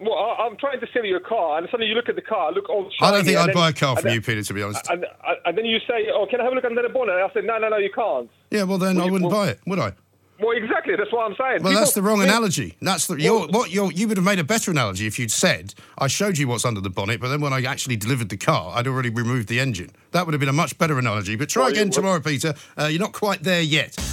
Well, 0.00 0.14
I, 0.14 0.44
I'm 0.44 0.56
trying 0.56 0.80
to 0.80 0.86
sell 0.92 1.04
you 1.04 1.16
a 1.16 1.20
car, 1.20 1.58
and 1.58 1.66
suddenly 1.70 1.86
you 1.88 1.94
look 1.94 2.08
at 2.08 2.16
the 2.16 2.22
car, 2.22 2.52
look 2.52 2.68
all. 2.68 2.90
shiny. 2.98 3.08
I 3.08 3.10
don't 3.16 3.24
think 3.24 3.38
I'd 3.38 3.48
then- 3.48 3.54
buy 3.54 3.68
a 3.68 3.72
car 3.72 3.94
from 3.96 4.04
then- 4.04 4.14
you, 4.14 4.20
Peter. 4.22 4.42
To 4.42 4.54
be 4.54 4.62
honest. 4.62 4.88
And, 4.90 5.04
and, 5.04 5.36
and 5.46 5.58
then 5.58 5.64
you 5.64 5.78
say, 5.88 6.08
"Oh, 6.12 6.26
can 6.28 6.40
I 6.40 6.44
have 6.44 6.52
a 6.52 6.56
look 6.56 6.64
under 6.64 6.82
the 6.82 6.88
bonnet?" 6.88 7.12
And 7.14 7.22
I 7.22 7.32
said, 7.32 7.44
"No, 7.44 7.58
no, 7.58 7.68
no, 7.68 7.76
you 7.78 7.90
can't." 7.94 8.28
Yeah, 8.50 8.64
well 8.64 8.78
then 8.78 9.00
I 9.00 9.06
wouldn't 9.06 9.30
buy 9.30 9.48
it, 9.50 9.60
would 9.66 9.78
I? 9.78 9.92
Well, 10.40 10.56
exactly. 10.56 10.96
That's 10.96 11.12
what 11.12 11.30
I'm 11.30 11.36
saying. 11.38 11.62
Well, 11.62 11.72
that's 11.72 11.92
the 11.94 12.02
wrong 12.02 12.18
think- 12.18 12.28
analogy. 12.30 12.76
That's 12.82 13.06
the 13.06 13.14
your, 13.14 13.46
what 13.46 13.70
your, 13.70 13.92
you 13.92 14.08
would 14.08 14.16
have 14.16 14.26
made 14.26 14.40
a 14.40 14.44
better 14.44 14.72
analogy 14.72 15.06
if 15.06 15.16
you'd 15.16 15.30
said 15.30 15.74
I 15.96 16.08
showed 16.08 16.38
you 16.38 16.48
what's 16.48 16.64
under 16.64 16.80
the 16.80 16.90
bonnet, 16.90 17.20
but 17.20 17.28
then 17.28 17.40
when 17.40 17.52
I 17.52 17.62
actually 17.62 17.94
delivered 17.96 18.30
the 18.30 18.36
car, 18.36 18.72
I'd 18.74 18.88
already 18.88 19.10
removed 19.10 19.48
the 19.48 19.60
engine. 19.60 19.90
That 20.10 20.26
would 20.26 20.32
have 20.34 20.40
been 20.40 20.48
a 20.48 20.52
much 20.52 20.76
better 20.76 20.98
analogy. 20.98 21.36
But 21.36 21.50
try 21.50 21.62
Well, 21.64 21.72
again 21.72 21.90
tomorrow, 21.90 22.18
Peter. 22.18 22.54
Uh, 22.76 22.86
you're 22.86 23.00
not 23.00 23.12
quite 23.12 23.44
there 23.44 23.62
yet. 23.62 23.96